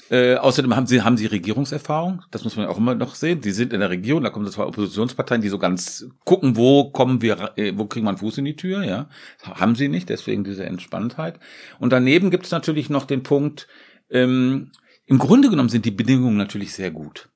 Äh, 0.09 0.35
außerdem 0.35 0.75
haben 0.75 0.87
sie, 0.87 1.01
haben 1.01 1.17
sie 1.17 1.27
Regierungserfahrung. 1.27 2.23
Das 2.31 2.43
muss 2.43 2.55
man 2.55 2.67
auch 2.67 2.77
immer 2.77 2.95
noch 2.95 3.15
sehen. 3.15 3.43
Sie 3.43 3.51
sind 3.51 3.73
in 3.73 3.79
der 3.79 3.89
Regierung, 3.89 4.23
da 4.23 4.29
kommen 4.29 4.45
so 4.45 4.51
zwei 4.51 4.65
Oppositionsparteien, 4.65 5.41
die 5.41 5.49
so 5.49 5.59
ganz 5.59 6.07
gucken, 6.25 6.55
wo 6.55 6.91
kommen 6.91 7.21
wir, 7.21 7.51
äh, 7.57 7.73
wo 7.75 7.85
kriegen 7.85 8.05
wir 8.05 8.09
einen 8.09 8.17
Fuß 8.17 8.39
in 8.39 8.45
die 8.45 8.55
Tür, 8.55 8.83
ja. 8.83 9.09
Haben 9.43 9.75
sie 9.75 9.87
nicht, 9.87 10.09
deswegen 10.09 10.43
diese 10.43 10.65
Entspanntheit. 10.65 11.39
Und 11.79 11.93
daneben 11.93 12.31
gibt 12.31 12.45
es 12.45 12.51
natürlich 12.51 12.89
noch 12.89 13.05
den 13.05 13.23
Punkt, 13.23 13.67
ähm, 14.09 14.71
im 15.05 15.17
Grunde 15.17 15.49
genommen 15.49 15.69
sind 15.69 15.85
die 15.85 15.91
Bedingungen 15.91 16.37
natürlich 16.37 16.73
sehr 16.73 16.91
gut. 16.91 17.29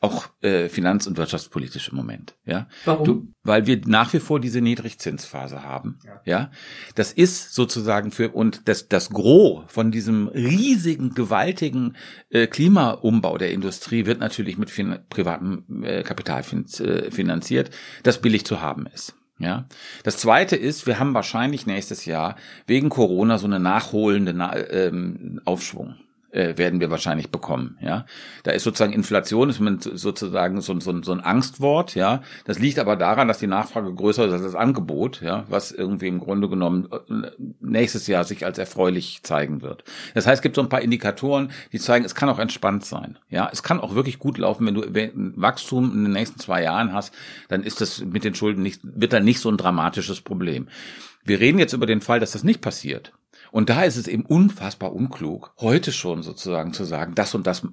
Auch 0.00 0.28
äh, 0.42 0.68
finanz- 0.68 1.06
und 1.06 1.16
wirtschaftspolitisch 1.16 1.88
im 1.88 1.96
Moment, 1.96 2.36
ja. 2.44 2.68
Warum? 2.84 3.04
Du, 3.04 3.34
weil 3.42 3.66
wir 3.66 3.80
nach 3.86 4.12
wie 4.12 4.20
vor 4.20 4.38
diese 4.38 4.60
Niedrigzinsphase 4.60 5.64
haben, 5.64 5.98
ja. 6.24 6.50
Das 6.94 7.12
ist 7.12 7.54
sozusagen 7.54 8.12
für 8.12 8.30
und 8.30 8.68
das 8.68 8.88
das 8.88 9.10
Gros 9.10 9.64
von 9.66 9.90
diesem 9.90 10.28
riesigen, 10.28 11.14
gewaltigen 11.14 11.96
äh, 12.30 12.46
Klimaumbau 12.46 13.38
der 13.38 13.50
Industrie 13.50 14.06
wird 14.06 14.20
natürlich 14.20 14.56
mit 14.56 14.70
fin 14.70 14.98
privatem 15.08 15.82
äh, 15.82 16.02
Kapital 16.04 16.44
fin 16.44 16.66
äh, 16.78 17.10
finanziert, 17.10 17.70
das 18.04 18.20
billig 18.20 18.46
zu 18.46 18.60
haben 18.60 18.86
ist. 18.86 19.14
Ja. 19.38 19.66
Das 20.02 20.16
zweite 20.16 20.56
ist, 20.56 20.86
wir 20.86 20.98
haben 20.98 21.14
wahrscheinlich 21.14 21.66
nächstes 21.66 22.04
Jahr 22.04 22.36
wegen 22.66 22.88
Corona 22.88 23.38
so 23.38 23.46
eine 23.46 23.60
nachholende 23.60 24.32
Na 24.32 24.56
ähm, 24.56 25.40
Aufschwung 25.44 25.96
äh, 26.38 26.56
werden 26.56 26.78
wir 26.78 26.88
wahrscheinlich 26.90 27.30
bekommen, 27.30 27.76
ja. 27.80 28.06
Da 28.44 28.52
ist 28.52 28.62
sozusagen 28.62 28.92
Inflation, 28.92 29.50
ist 29.50 29.60
sozusagen 29.82 30.60
so, 30.60 30.78
so, 30.78 31.02
so 31.02 31.12
ein 31.12 31.20
Angstwort, 31.20 31.96
ja. 31.96 32.22
Das 32.44 32.60
liegt 32.60 32.78
aber 32.78 32.94
daran, 32.94 33.26
dass 33.26 33.40
die 33.40 33.48
Nachfrage 33.48 33.92
größer 33.92 34.26
ist 34.26 34.32
als 34.32 34.42
das 34.42 34.54
Angebot, 34.54 35.20
ja, 35.20 35.44
was 35.48 35.72
irgendwie 35.72 36.06
im 36.06 36.20
Grunde 36.20 36.48
genommen 36.48 36.88
äh, 36.92 37.30
nächstes 37.60 38.06
Jahr 38.06 38.22
sich 38.22 38.46
als 38.46 38.58
erfreulich 38.58 39.20
zeigen 39.24 39.62
wird. 39.62 39.82
Das 40.14 40.28
heißt, 40.28 40.38
es 40.38 40.42
gibt 40.42 40.54
so 40.54 40.62
ein 40.62 40.68
paar 40.68 40.80
Indikatoren, 40.80 41.50
die 41.72 41.80
zeigen, 41.80 42.04
es 42.04 42.14
kann 42.14 42.28
auch 42.28 42.38
entspannt 42.38 42.84
sein, 42.84 43.18
ja. 43.28 43.48
Es 43.52 43.64
kann 43.64 43.80
auch 43.80 43.96
wirklich 43.96 44.20
gut 44.20 44.38
laufen, 44.38 44.64
wenn 44.64 44.74
du 44.74 45.32
Wachstum 45.36 45.92
in 45.92 46.04
den 46.04 46.12
nächsten 46.12 46.38
zwei 46.38 46.62
Jahren 46.62 46.92
hast, 46.92 47.12
dann 47.48 47.64
ist 47.64 47.80
das 47.80 48.00
mit 48.04 48.22
den 48.22 48.36
Schulden 48.36 48.62
nicht, 48.62 48.80
wird 48.84 49.12
dann 49.12 49.24
nicht 49.24 49.40
so 49.40 49.50
ein 49.50 49.56
dramatisches 49.56 50.20
Problem. 50.20 50.68
Wir 51.24 51.40
reden 51.40 51.58
jetzt 51.58 51.72
über 51.72 51.86
den 51.86 52.00
Fall, 52.00 52.20
dass 52.20 52.30
das 52.30 52.44
nicht 52.44 52.60
passiert. 52.60 53.12
Und 53.50 53.70
da 53.70 53.84
ist 53.84 53.96
es 53.96 54.08
eben 54.08 54.24
unfassbar 54.24 54.92
unklug, 54.92 55.52
heute 55.60 55.92
schon 55.92 56.22
sozusagen 56.22 56.72
zu 56.72 56.84
sagen, 56.84 57.14
das 57.14 57.34
und 57.34 57.46
das, 57.46 57.66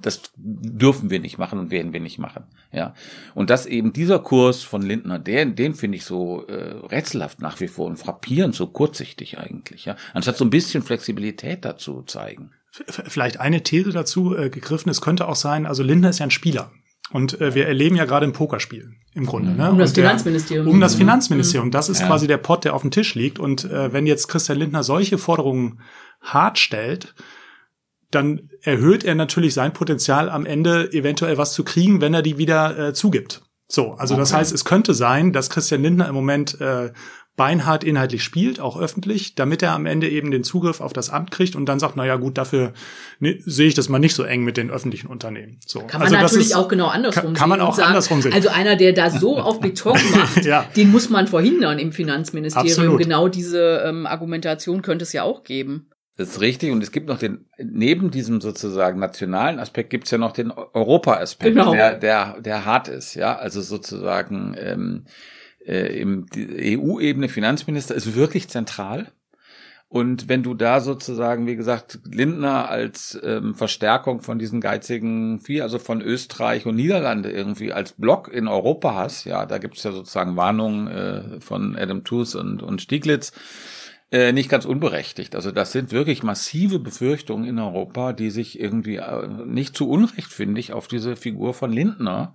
das 0.00 0.22
dürfen 0.36 1.10
wir 1.10 1.20
nicht 1.20 1.38
machen 1.38 1.58
und 1.58 1.70
werden 1.70 1.92
wir 1.92 2.00
nicht 2.00 2.18
machen. 2.18 2.44
Ja. 2.72 2.94
Und 3.34 3.50
dass 3.50 3.66
eben 3.66 3.92
dieser 3.92 4.18
Kurs 4.18 4.62
von 4.62 4.82
Lindner, 4.82 5.18
den, 5.18 5.56
den 5.56 5.74
finde 5.74 5.96
ich 5.96 6.04
so 6.04 6.46
äh, 6.46 6.86
rätselhaft 6.86 7.40
nach 7.40 7.60
wie 7.60 7.68
vor 7.68 7.86
und 7.86 7.96
frappierend, 7.96 8.54
so 8.54 8.66
kurzsichtig 8.66 9.38
eigentlich, 9.38 9.84
ja. 9.84 9.96
Anstatt 10.12 10.36
so 10.36 10.44
ein 10.44 10.50
bisschen 10.50 10.82
Flexibilität 10.82 11.64
dazu 11.64 12.02
zeigen. 12.02 12.50
Vielleicht 12.70 13.38
eine 13.38 13.62
These 13.62 13.90
dazu 13.90 14.36
äh, 14.36 14.50
gegriffen, 14.50 14.90
es 14.90 15.00
könnte 15.00 15.28
auch 15.28 15.36
sein, 15.36 15.64
also 15.64 15.82
Lindner 15.82 16.10
ist 16.10 16.18
ja 16.18 16.26
ein 16.26 16.30
Spieler. 16.30 16.72
Und 17.10 17.40
äh, 17.40 17.54
wir 17.54 17.66
erleben 17.68 17.96
ja 17.96 18.06
gerade 18.06 18.26
ein 18.26 18.32
Pokerspiel 18.32 18.92
im 19.12 19.26
Grunde. 19.26 19.52
Ne? 19.52 19.70
Um 19.70 19.78
das 19.78 19.92
der- 19.92 20.04
Finanzministerium. 20.04 20.68
Um 20.68 20.80
das 20.80 20.94
Finanzministerium. 20.94 21.70
Das 21.70 21.88
ist 21.88 22.00
Ja. 22.00 22.06
quasi 22.06 22.26
der 22.26 22.38
Pot, 22.38 22.64
der 22.64 22.74
auf 22.74 22.82
dem 22.82 22.90
Tisch 22.90 23.14
liegt. 23.14 23.38
Und 23.38 23.64
äh, 23.64 23.92
wenn 23.92 24.06
jetzt 24.06 24.28
Christian 24.28 24.58
Lindner 24.58 24.82
solche 24.82 25.18
Forderungen 25.18 25.80
hart 26.20 26.58
stellt, 26.58 27.14
dann 28.10 28.48
erhöht 28.62 29.04
er 29.04 29.14
natürlich 29.14 29.54
sein 29.54 29.72
Potenzial 29.72 30.30
am 30.30 30.46
Ende 30.46 30.92
eventuell 30.92 31.36
was 31.36 31.52
zu 31.52 31.62
kriegen, 31.64 32.00
wenn 32.00 32.14
er 32.14 32.22
die 32.22 32.38
wieder 32.38 32.78
äh, 32.88 32.94
zugibt. 32.94 33.42
So, 33.68 33.92
also 33.94 34.16
das 34.16 34.30
Okay. 34.30 34.40
heißt, 34.40 34.52
es 34.54 34.64
könnte 34.64 34.94
sein, 34.94 35.32
dass 35.32 35.50
Christian 35.50 35.82
Lindner 35.82 36.08
im 36.08 36.14
Moment 36.14 36.60
äh, 36.60 36.92
beinhart 37.36 37.82
inhaltlich 37.82 38.22
spielt, 38.22 38.60
auch 38.60 38.78
öffentlich, 38.78 39.34
damit 39.34 39.62
er 39.62 39.72
am 39.72 39.86
Ende 39.86 40.08
eben 40.08 40.30
den 40.30 40.44
Zugriff 40.44 40.80
auf 40.80 40.92
das 40.92 41.10
Amt 41.10 41.32
kriegt 41.32 41.56
und 41.56 41.66
dann 41.66 41.80
sagt, 41.80 41.96
na 41.96 42.06
ja, 42.06 42.14
gut, 42.16 42.38
dafür 42.38 42.72
ne, 43.18 43.38
sehe 43.44 43.66
ich 43.66 43.74
das 43.74 43.88
mal 43.88 43.98
nicht 43.98 44.14
so 44.14 44.22
eng 44.22 44.44
mit 44.44 44.56
den 44.56 44.70
öffentlichen 44.70 45.08
Unternehmen. 45.08 45.58
So, 45.66 45.80
Kann 45.80 46.00
man 46.00 46.02
also 46.02 46.14
das 46.14 46.22
natürlich 46.32 46.46
ist- 46.50 46.54
auch 46.56 46.68
genau 46.68 46.86
andersrum 46.86 47.22
kann, 47.22 47.26
sehen. 47.34 47.34
kann 47.40 47.48
man 47.48 47.60
auch 47.60 47.74
sagen, 47.74 47.88
andersrum 47.88 48.22
sehen. 48.22 48.32
Also 48.32 48.50
einer, 48.50 48.76
der 48.76 48.92
da 48.92 49.10
so 49.10 49.38
auf 49.38 49.58
Beton 49.60 49.98
macht, 50.14 50.44
Ja. 50.44 50.64
den 50.76 50.92
muss 50.92 51.10
man 51.10 51.26
verhindern 51.26 51.78
im 51.80 51.90
Finanzministerium. 51.90 52.70
Absolut. 52.70 52.98
Genau 53.00 53.28
diese 53.28 53.82
ähm, 53.84 54.06
Argumentation 54.06 54.82
könnte 54.82 55.02
es 55.02 55.12
ja 55.12 55.24
auch 55.24 55.42
geben. 55.42 55.88
Das 56.16 56.28
ist 56.28 56.40
richtig. 56.40 56.70
Und 56.70 56.80
es 56.84 56.92
gibt 56.92 57.08
noch 57.08 57.18
den, 57.18 57.46
neben 57.58 58.12
diesem 58.12 58.40
sozusagen 58.40 59.00
nationalen 59.00 59.58
Aspekt 59.58 59.90
gibt's 59.90 60.12
ja 60.12 60.18
noch 60.18 60.30
den 60.30 60.52
Europa-Aspekt, 60.52 61.56
Genau. 61.56 61.72
der, 61.72 61.96
der, 61.98 62.40
der 62.40 62.64
hart 62.64 62.86
ist, 62.86 63.14
ja. 63.16 63.34
Also 63.36 63.60
sozusagen, 63.60 64.54
ähm, 64.56 65.04
äh, 65.66 65.98
im 66.00 66.26
EU-Ebene 66.36 67.28
Finanzminister 67.28 67.94
ist 67.94 68.14
wirklich 68.14 68.48
zentral. 68.48 69.12
Und 69.88 70.28
wenn 70.28 70.42
du 70.42 70.54
da 70.54 70.80
sozusagen, 70.80 71.46
wie 71.46 71.54
gesagt, 71.54 72.00
Lindner 72.04 72.68
als 72.68 73.16
ähm, 73.22 73.54
Verstärkung 73.54 74.22
von 74.22 74.40
diesen 74.40 74.60
geizigen 74.60 75.38
vier, 75.38 75.62
also 75.62 75.78
von 75.78 76.02
Österreich 76.02 76.66
und 76.66 76.74
Niederlande 76.74 77.30
irgendwie 77.30 77.72
als 77.72 77.92
Block 77.92 78.26
in 78.26 78.48
Europa 78.48 78.94
hast, 78.96 79.24
ja, 79.24 79.46
da 79.46 79.58
gibt's 79.58 79.84
ja 79.84 79.92
sozusagen 79.92 80.36
Warnungen 80.36 80.88
äh, 80.88 81.40
von 81.40 81.76
Adam 81.76 82.02
Tooze 82.02 82.40
und, 82.40 82.60
und 82.60 82.82
Stieglitz, 82.82 83.32
äh, 84.10 84.32
nicht 84.32 84.48
ganz 84.48 84.64
unberechtigt. 84.64 85.36
Also 85.36 85.52
das 85.52 85.70
sind 85.70 85.92
wirklich 85.92 86.24
massive 86.24 86.80
Befürchtungen 86.80 87.44
in 87.44 87.60
Europa, 87.60 88.12
die 88.12 88.30
sich 88.30 88.58
irgendwie 88.58 88.96
äh, 88.96 89.28
nicht 89.46 89.76
zu 89.76 89.88
Unrecht, 89.88 90.32
finde 90.32 90.60
ich, 90.60 90.72
auf 90.72 90.88
diese 90.88 91.14
Figur 91.14 91.54
von 91.54 91.72
Lindner, 91.72 92.34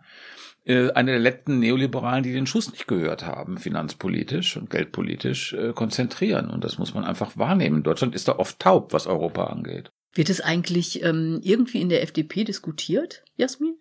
äh, 0.65 0.91
eine 0.91 1.11
der 1.11 1.19
letzten 1.19 1.59
Neoliberalen, 1.59 2.23
die 2.23 2.33
den 2.33 2.47
Schuss 2.47 2.71
nicht 2.71 2.87
gehört 2.87 3.25
haben, 3.25 3.57
finanzpolitisch 3.57 4.57
und 4.57 4.69
geldpolitisch, 4.69 5.53
äh, 5.53 5.73
konzentrieren. 5.73 6.49
Und 6.49 6.63
das 6.63 6.77
muss 6.77 6.93
man 6.93 7.03
einfach 7.03 7.37
wahrnehmen. 7.37 7.83
Deutschland 7.83 8.15
ist 8.15 8.27
da 8.27 8.37
oft 8.37 8.59
taub, 8.59 8.93
was 8.93 9.07
Europa 9.07 9.45
angeht. 9.45 9.91
Wird 10.13 10.29
es 10.29 10.41
eigentlich 10.41 11.03
ähm, 11.03 11.39
irgendwie 11.43 11.81
in 11.81 11.89
der 11.89 12.03
FDP 12.03 12.43
diskutiert, 12.43 13.23
Jasmin? 13.35 13.77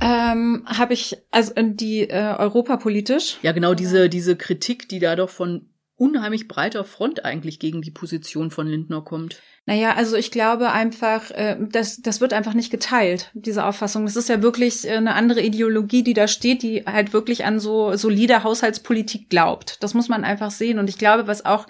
Ähm, 0.00 0.64
Habe 0.66 0.94
ich, 0.94 1.16
also 1.30 1.54
äh, 1.54 1.64
die 1.72 2.08
äh, 2.08 2.34
europapolitisch. 2.36 3.38
Ja, 3.42 3.52
genau 3.52 3.74
diese, 3.74 4.08
diese 4.08 4.36
Kritik, 4.36 4.88
die 4.88 4.98
da 4.98 5.14
doch 5.14 5.30
von 5.30 5.70
unheimlich 5.96 6.46
breiter 6.46 6.84
Front 6.84 7.24
eigentlich 7.24 7.58
gegen 7.58 7.82
die 7.82 7.90
Position 7.90 8.50
von 8.50 8.66
Lindner 8.66 9.02
kommt. 9.02 9.40
Naja, 9.64 9.94
also 9.94 10.16
ich 10.16 10.30
glaube 10.30 10.70
einfach, 10.70 11.30
äh, 11.32 11.56
das, 11.58 12.00
das 12.00 12.20
wird 12.20 12.32
einfach 12.32 12.54
nicht 12.54 12.70
geteilt, 12.70 13.30
diese 13.34 13.64
Auffassung. 13.64 14.04
Das 14.04 14.14
ist 14.14 14.28
ja 14.28 14.42
wirklich 14.42 14.86
äh, 14.86 14.92
eine 14.92 15.14
andere 15.14 15.42
Ideologie, 15.42 16.04
die 16.04 16.14
da 16.14 16.28
steht, 16.28 16.62
die 16.62 16.84
halt 16.84 17.12
wirklich 17.12 17.44
an 17.44 17.58
so 17.58 17.96
solide 17.96 18.44
Haushaltspolitik 18.44 19.28
glaubt. 19.28 19.82
Das 19.82 19.94
muss 19.94 20.08
man 20.08 20.22
einfach 20.22 20.50
sehen. 20.50 20.78
Und 20.78 20.88
ich 20.88 20.98
glaube, 20.98 21.26
was 21.26 21.44
auch 21.44 21.66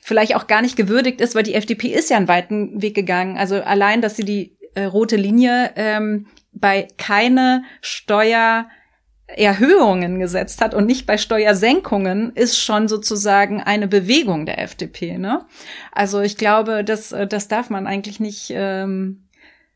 vielleicht 0.00 0.34
auch 0.34 0.46
gar 0.46 0.62
nicht 0.62 0.76
gewürdigt 0.76 1.20
ist, 1.20 1.34
weil 1.34 1.42
die 1.42 1.54
FDP 1.54 1.88
ist 1.88 2.10
ja 2.10 2.16
einen 2.16 2.28
weiten 2.28 2.82
Weg 2.82 2.94
gegangen. 2.94 3.36
Also 3.36 3.62
allein, 3.62 4.00
dass 4.00 4.16
sie 4.16 4.24
die 4.24 4.56
äh, 4.74 4.84
rote 4.84 5.16
Linie 5.16 5.72
ähm, 5.76 6.26
bei 6.52 6.88
keine 6.96 7.62
Steuer 7.80 8.68
Erhöhungen 9.36 10.18
gesetzt 10.18 10.60
hat 10.60 10.74
und 10.74 10.86
nicht 10.86 11.06
bei 11.06 11.18
Steuersenkungen, 11.18 12.32
ist 12.34 12.58
schon 12.58 12.88
sozusagen 12.88 13.60
eine 13.60 13.88
Bewegung 13.88 14.46
der 14.46 14.60
FDP. 14.60 15.18
Ne? 15.18 15.44
Also 15.92 16.20
ich 16.20 16.36
glaube, 16.36 16.84
das, 16.84 17.12
äh, 17.12 17.26
das 17.26 17.48
darf 17.48 17.70
man 17.70 17.86
eigentlich 17.86 18.20
nicht 18.20 18.52
ähm, 18.54 19.22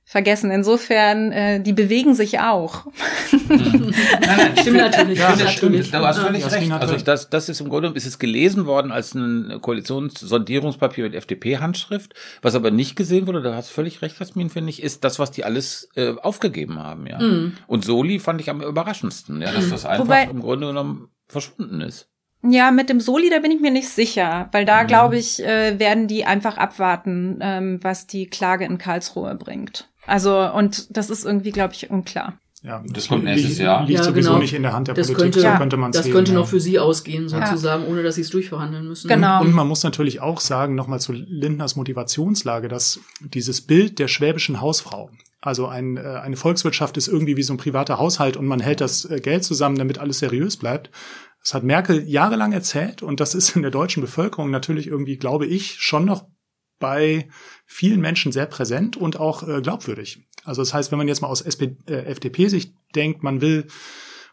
vergessen. 0.05 0.51
Insofern, 0.51 1.33
äh, 1.33 1.61
die 1.61 1.73
bewegen 1.73 2.14
sich 2.14 2.38
auch. 2.40 2.87
Nein, 3.49 3.95
nein, 4.21 4.57
Stimmt 4.59 4.77
natürlich. 4.77 5.19
Ja, 5.19 5.27
stimmt 5.33 5.40
das 5.43 5.53
stimmt. 5.53 5.73
natürlich. 5.73 5.90
Du 5.90 5.99
hast 6.07 6.19
völlig 6.19 6.43
Ja, 6.43 6.49
recht. 6.49 6.73
Also 6.73 6.97
das, 6.97 7.31
das 7.31 7.49
ist 7.49 7.61
im 7.61 7.69
Grunde, 7.69 7.88
ist 7.95 8.07
es 8.07 8.19
gelesen 8.19 8.67
worden 8.67 8.93
als 8.93 9.14
ein 9.14 9.59
Koalitionssondierungspapier 9.61 11.05
mit 11.05 11.14
FDP-Handschrift. 11.14 12.14
Was 12.43 12.55
aber 12.55 12.71
nicht 12.71 12.97
gesehen 12.97 13.27
wurde, 13.27 13.43
da 13.43 13.55
hast 13.55 13.71
du 13.71 13.75
völlig 13.75 14.03
recht, 14.03 14.19
Jasmin, 14.19 14.51
finde 14.51 14.71
ich, 14.71 14.83
ist 14.83 15.05
das, 15.05 15.19
was 15.19 15.31
die 15.31 15.45
alles 15.45 15.88
äh, 15.97 16.14
aufgegeben 16.23 16.79
haben, 16.83 17.07
ja. 17.07 17.19
Mhm. 17.21 17.55
Und 17.67 17.85
Soli 17.85 18.19
fand 18.19 18.40
ich 18.40 18.51
am 18.51 18.61
überraschendsten, 18.62 19.40
ja, 19.43 19.53
dass 19.53 19.71
das 19.71 19.85
einfach 19.85 20.05
Wobei- 20.07 20.29
im 20.31 20.40
Grunde 20.40 20.67
genommen 20.69 21.09
verschwunden 21.27 21.81
ist. 21.81 22.09
Ja, 22.47 22.71
mit 22.73 22.90
dem 22.90 23.01
Soli, 23.01 23.31
da 23.31 23.38
bin 23.38 23.51
ich 23.53 23.61
mir 23.62 23.71
nicht 23.71 23.88
sicher, 23.88 24.51
weil 24.53 24.64
Mhm. 24.64 24.67
da, 24.67 24.83
glaube 24.83 25.17
ich, 25.17 25.43
äh, 25.43 25.79
werden 25.79 26.09
die 26.09 26.27
einfach 26.27 26.59
abwarten, 26.59 27.38
ähm, 27.40 27.79
was 27.83 28.07
die 28.07 28.27
Klage 28.27 28.67
in 28.67 28.77
Karlsruhe 28.77 29.35
bringt. 29.35 29.88
Also, 30.07 30.38
und 30.53 30.97
das 30.97 31.11
ist 31.11 31.25
irgendwie, 31.25 31.51
glaube 31.51 31.75
ich, 31.75 31.90
unklar. 31.90 32.38
Ja, 32.62 32.83
Das 32.88 33.09
kommt 33.09 33.25
nächstes 33.25 33.59
Jahr. 33.59 33.85
Liegt 33.85 33.99
Ja, 33.99 34.05
sowieso 34.05 34.31
genau. 34.31 34.40
nicht 34.40 34.55
in 34.55 34.62
der 34.62 34.73
Hand 34.73 34.88
der 34.88 34.95
Das 34.95 35.09
Politik, 35.09 35.23
könnte- 35.25 35.40
so 35.40 35.47
Ja. 35.47 35.59
könnte 35.59 35.77
man 35.77 35.93
Das 35.93 36.05
sehen, 36.05 36.14
könnte 36.14 36.33
ja. 36.33 36.38
noch 36.38 36.47
für 36.49 36.61
sie 36.61 36.79
ausgehen, 36.79 37.29
sozusagen, 37.29 37.85
ohne 37.87 38.03
dass 38.03 38.14
sie 38.14 38.23
es 38.23 38.31
durchverhandeln 38.31 38.88
müssen. 38.88 39.07
Genau. 39.09 39.43
Und 39.43 39.53
man 39.53 39.69
muss 39.69 39.83
natürlich 39.83 40.21
auch 40.21 40.40
sagen, 40.40 40.75
nochmal 40.75 40.99
zu 40.99 41.12
Lindners 41.12 41.77
Motivationslage, 41.77 42.69
dass 42.69 43.01
dieses 43.21 43.61
Bild 43.61 43.99
der 43.99 44.09
schwäbischen 44.09 44.62
Hausfrau, 44.62 45.11
also 45.43 45.67
ein, 45.67 45.99
äh, 45.99 46.01
eine 46.01 46.37
Volkswirtschaft 46.37 46.97
ist 46.97 47.07
irgendwie 47.09 47.37
wie 47.37 47.43
so 47.43 47.53
ein 47.53 47.59
privater 47.59 47.99
Haushalt 47.99 48.38
und 48.38 48.47
man 48.47 48.61
hält 48.61 48.81
das 48.81 49.05
äh, 49.05 49.21
Geld 49.21 49.45
zusammen, 49.45 49.77
damit 49.77 49.99
alles 49.99 50.21
seriös 50.21 50.57
bleibt. 50.57 50.90
Das 51.43 51.53
hat 51.53 51.64
Merkel 51.64 52.09
jahrelang 52.09 52.53
erzählt 52.53 53.03
und 53.03 53.21
das 53.21 53.35
ist 53.35 53.55
in 53.57 53.61
der 53.61 53.71
deutschen 53.73 54.01
Bevölkerung 54.01 54.51
natürlich 54.51 54.87
irgendwie, 54.87 55.19
glaube 55.19 55.45
ich, 55.45 55.75
schon 55.81 56.07
noch 56.07 56.25
bei 56.81 57.29
vielen 57.66 58.00
Menschen 58.00 58.33
sehr 58.33 58.46
präsent 58.46 58.96
und 58.96 59.18
auch 59.18 59.46
äh, 59.46 59.61
glaubwürdig. 59.61 60.27
Also 60.44 60.62
das 60.62 60.74
heißt, 60.74 60.90
wenn 60.90 60.98
man 60.98 61.09
jetzt 61.09 61.22
mal 61.22 61.29
aus 61.29 61.40
äh, 61.42 61.77
FDP-Sicht 61.87 62.74
denkt, 62.94 63.22
man 63.22 63.40
will 63.40 63.66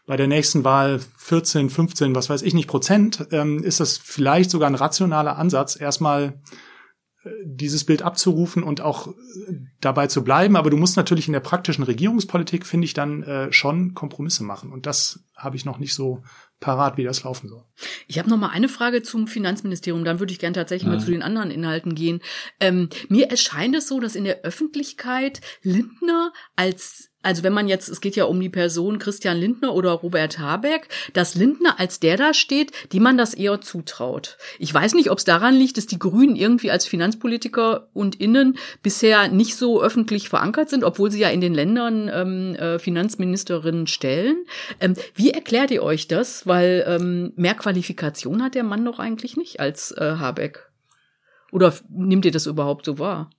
bei 0.06 0.16
der 0.16 0.26
nächsten 0.26 0.64
Wahl 0.64 1.00
14, 1.18 1.70
15, 1.70 2.14
was 2.14 2.28
weiß 2.28 2.42
ich 2.42 2.54
nicht, 2.54 2.68
Prozent, 2.68 3.26
ähm, 3.30 3.62
ist 3.62 3.80
das 3.80 3.98
vielleicht 3.98 4.50
sogar 4.50 4.68
ein 4.68 4.74
rationaler 4.74 5.38
Ansatz, 5.38 5.80
erstmal 5.80 6.40
äh, 7.24 7.30
dieses 7.44 7.84
Bild 7.84 8.02
abzurufen 8.02 8.62
und 8.62 8.80
auch 8.80 9.08
äh, 9.08 9.12
dabei 9.80 10.08
zu 10.08 10.24
bleiben. 10.24 10.56
Aber 10.56 10.70
du 10.70 10.76
musst 10.76 10.96
natürlich 10.96 11.28
in 11.28 11.32
der 11.32 11.40
praktischen 11.40 11.84
Regierungspolitik, 11.84 12.66
finde 12.66 12.84
ich, 12.84 12.94
dann 12.94 13.22
äh, 13.22 13.52
schon 13.52 13.94
Kompromisse 13.94 14.44
machen. 14.44 14.72
Und 14.72 14.86
das 14.86 15.24
habe 15.36 15.56
ich 15.56 15.64
noch 15.64 15.78
nicht 15.78 15.94
so 15.94 16.22
parat, 16.62 16.96
wie 16.96 17.04
das 17.04 17.22
laufen 17.24 17.48
soll. 17.50 17.62
Ich 18.08 18.18
habe 18.18 18.30
noch 18.30 18.38
mal 18.38 18.48
eine 18.48 18.70
Frage 18.70 19.02
zum 19.02 19.26
Finanzministerium. 19.26 20.04
Dann 20.04 20.18
würde 20.20 20.32
ich 20.32 20.38
gerne 20.38 20.54
tatsächlich 20.54 20.88
Ja. 20.88 20.94
mal 20.96 21.00
zu 21.04 21.10
den 21.10 21.22
anderen 21.22 21.50
Inhalten 21.50 21.94
gehen. 21.94 22.22
Ähm, 22.60 22.88
mir 23.10 23.28
erscheint 23.28 23.76
es 23.76 23.86
so, 23.88 24.00
dass 24.00 24.14
in 24.14 24.24
der 24.24 24.40
Öffentlichkeit 24.42 25.42
Lindner 25.62 26.32
als 26.56 27.10
also 27.22 27.42
wenn 27.42 27.52
man 27.52 27.68
jetzt, 27.68 27.88
es 27.88 28.00
geht 28.00 28.16
ja 28.16 28.24
um 28.24 28.40
die 28.40 28.48
Person 28.48 28.98
Christian 28.98 29.38
Lindner 29.38 29.74
oder 29.74 29.92
Robert 29.92 30.38
Habeck, 30.38 30.88
dass 31.12 31.34
Lindner 31.34 31.78
als 31.78 32.00
der 32.00 32.16
da 32.16 32.34
steht, 32.34 32.72
die 32.92 33.00
man 33.00 33.16
das 33.16 33.34
eher 33.34 33.60
zutraut. 33.60 34.36
Ich 34.58 34.72
weiß 34.72 34.94
nicht, 34.94 35.10
ob 35.10 35.18
es 35.18 35.24
daran 35.24 35.54
liegt, 35.54 35.76
dass 35.76 35.86
die 35.86 35.98
Grünen 35.98 36.36
irgendwie 36.36 36.70
als 36.70 36.86
Finanzpolitiker 36.86 37.88
und 37.92 38.20
Innen 38.20 38.58
bisher 38.82 39.28
nicht 39.28 39.56
so 39.56 39.82
öffentlich 39.82 40.28
verankert 40.28 40.70
sind, 40.70 40.84
obwohl 40.84 41.10
sie 41.10 41.20
ja 41.20 41.28
in 41.30 41.40
den 41.40 41.54
Ländern 41.54 42.10
ähm, 42.12 42.54
äh, 42.56 42.78
Finanzministerinnen 42.78 43.86
stellen. 43.86 44.44
Ähm, 44.80 44.94
wie 45.14 45.30
erklärt 45.30 45.70
ihr 45.70 45.82
euch 45.82 46.08
das? 46.08 46.46
Weil 46.46 46.84
ähm, 46.86 47.32
mehr 47.36 47.54
Qualifikation 47.54 48.42
hat 48.42 48.54
der 48.54 48.64
Mann 48.64 48.84
doch 48.84 48.98
eigentlich 48.98 49.36
nicht 49.36 49.60
als 49.60 49.92
äh, 49.92 50.16
Habeck. 50.18 50.70
Oder 51.52 51.74
nimmt 51.90 52.24
ihr 52.24 52.32
das 52.32 52.46
überhaupt 52.46 52.86
so 52.86 52.98
wahr? 52.98 53.30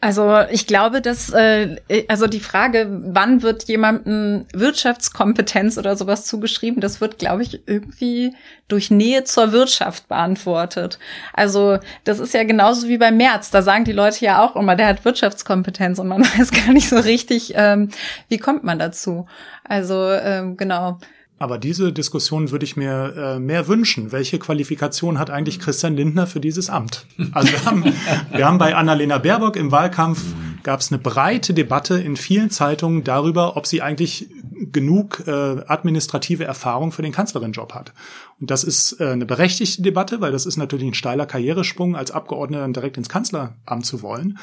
Also 0.00 0.42
ich 0.52 0.68
glaube, 0.68 1.00
dass 1.00 1.30
äh, 1.30 1.76
also 2.06 2.28
die 2.28 2.38
Frage, 2.38 2.86
wann 2.88 3.42
wird 3.42 3.64
jemandem 3.64 4.46
Wirtschaftskompetenz 4.52 5.76
oder 5.76 5.96
sowas 5.96 6.24
zugeschrieben, 6.24 6.80
das 6.80 7.00
wird, 7.00 7.18
glaube 7.18 7.42
ich, 7.42 7.66
irgendwie 7.66 8.32
durch 8.68 8.92
Nähe 8.92 9.24
zur 9.24 9.50
Wirtschaft 9.50 10.06
beantwortet. 10.06 11.00
Also 11.32 11.78
das 12.04 12.20
ist 12.20 12.32
ja 12.32 12.44
genauso 12.44 12.86
wie 12.86 12.98
beim 12.98 13.16
März. 13.16 13.50
Da 13.50 13.60
sagen 13.62 13.84
die 13.84 13.92
Leute 13.92 14.24
ja 14.24 14.44
auch 14.44 14.54
immer, 14.54 14.76
der 14.76 14.86
hat 14.86 15.04
Wirtschaftskompetenz 15.04 15.98
und 15.98 16.06
man 16.06 16.22
weiß 16.38 16.52
gar 16.52 16.72
nicht 16.72 16.88
so 16.88 16.98
richtig, 16.98 17.54
ähm, 17.56 17.88
wie 18.28 18.38
kommt 18.38 18.62
man 18.62 18.78
dazu. 18.78 19.26
Also 19.64 20.12
ähm, 20.12 20.56
genau. 20.56 21.00
Aber 21.38 21.58
diese 21.58 21.92
Diskussion 21.92 22.50
würde 22.50 22.64
ich 22.64 22.76
mir 22.76 23.14
äh, 23.16 23.38
mehr 23.38 23.68
wünschen. 23.68 24.12
Welche 24.12 24.38
Qualifikation 24.38 25.18
hat 25.18 25.30
eigentlich 25.30 25.60
Christian 25.60 25.94
Lindner 25.94 26.26
für 26.26 26.40
dieses 26.40 26.68
Amt? 26.68 27.06
Also 27.32 27.52
wir 27.52 27.64
haben, 27.64 27.84
wir 28.32 28.46
haben 28.46 28.58
bei 28.58 28.74
Annalena 28.74 29.18
Baerbock 29.18 29.56
im 29.56 29.70
Wahlkampf 29.70 30.22
gab 30.62 30.80
es 30.80 30.90
eine 30.90 30.98
breite 30.98 31.54
Debatte 31.54 31.98
in 31.98 32.16
vielen 32.16 32.50
Zeitungen 32.50 33.04
darüber, 33.04 33.56
ob 33.56 33.66
sie 33.66 33.80
eigentlich 33.80 34.28
genug 34.72 35.22
äh, 35.26 35.30
administrative 35.30 36.44
Erfahrung 36.44 36.92
für 36.92 37.02
den 37.02 37.12
Kanzlerinjob 37.12 37.74
hat. 37.74 37.92
Und 38.40 38.50
das 38.50 38.64
ist 38.64 39.00
äh, 39.00 39.08
eine 39.08 39.24
berechtigte 39.24 39.82
Debatte, 39.82 40.20
weil 40.20 40.32
das 40.32 40.46
ist 40.46 40.56
natürlich 40.56 40.86
ein 40.86 40.94
steiler 40.94 41.26
Karrieresprung, 41.26 41.96
als 41.96 42.10
Abgeordneter 42.10 42.62
dann 42.62 42.72
direkt 42.72 42.96
ins 42.96 43.08
Kanzleramt 43.08 43.86
zu 43.86 44.02
wollen. 44.02 44.38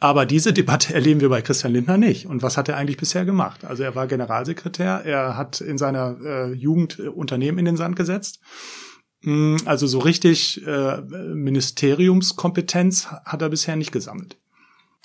Aber 0.00 0.26
diese 0.26 0.52
Debatte 0.52 0.94
erleben 0.94 1.20
wir 1.20 1.28
bei 1.28 1.42
Christian 1.42 1.72
Lindner 1.72 1.98
nicht. 1.98 2.26
Und 2.26 2.42
was 2.42 2.56
hat 2.56 2.68
er 2.68 2.76
eigentlich 2.76 2.96
bisher 2.96 3.24
gemacht? 3.24 3.64
Also 3.64 3.82
er 3.82 3.94
war 3.94 4.06
Generalsekretär, 4.06 5.02
er 5.04 5.36
hat 5.36 5.60
in 5.60 5.78
seiner 5.78 6.16
äh, 6.24 6.52
Jugend 6.52 6.98
äh, 6.98 7.08
Unternehmen 7.08 7.58
in 7.58 7.66
den 7.66 7.76
Sand 7.76 7.96
gesetzt. 7.96 8.40
Mm, 9.22 9.56
Also 9.66 9.86
so 9.86 9.98
richtig 9.98 10.66
äh, 10.66 11.02
Ministeriumskompetenz 11.02 13.06
hat 13.06 13.42
er 13.42 13.50
bisher 13.50 13.76
nicht 13.76 13.92
gesammelt. 13.92 14.38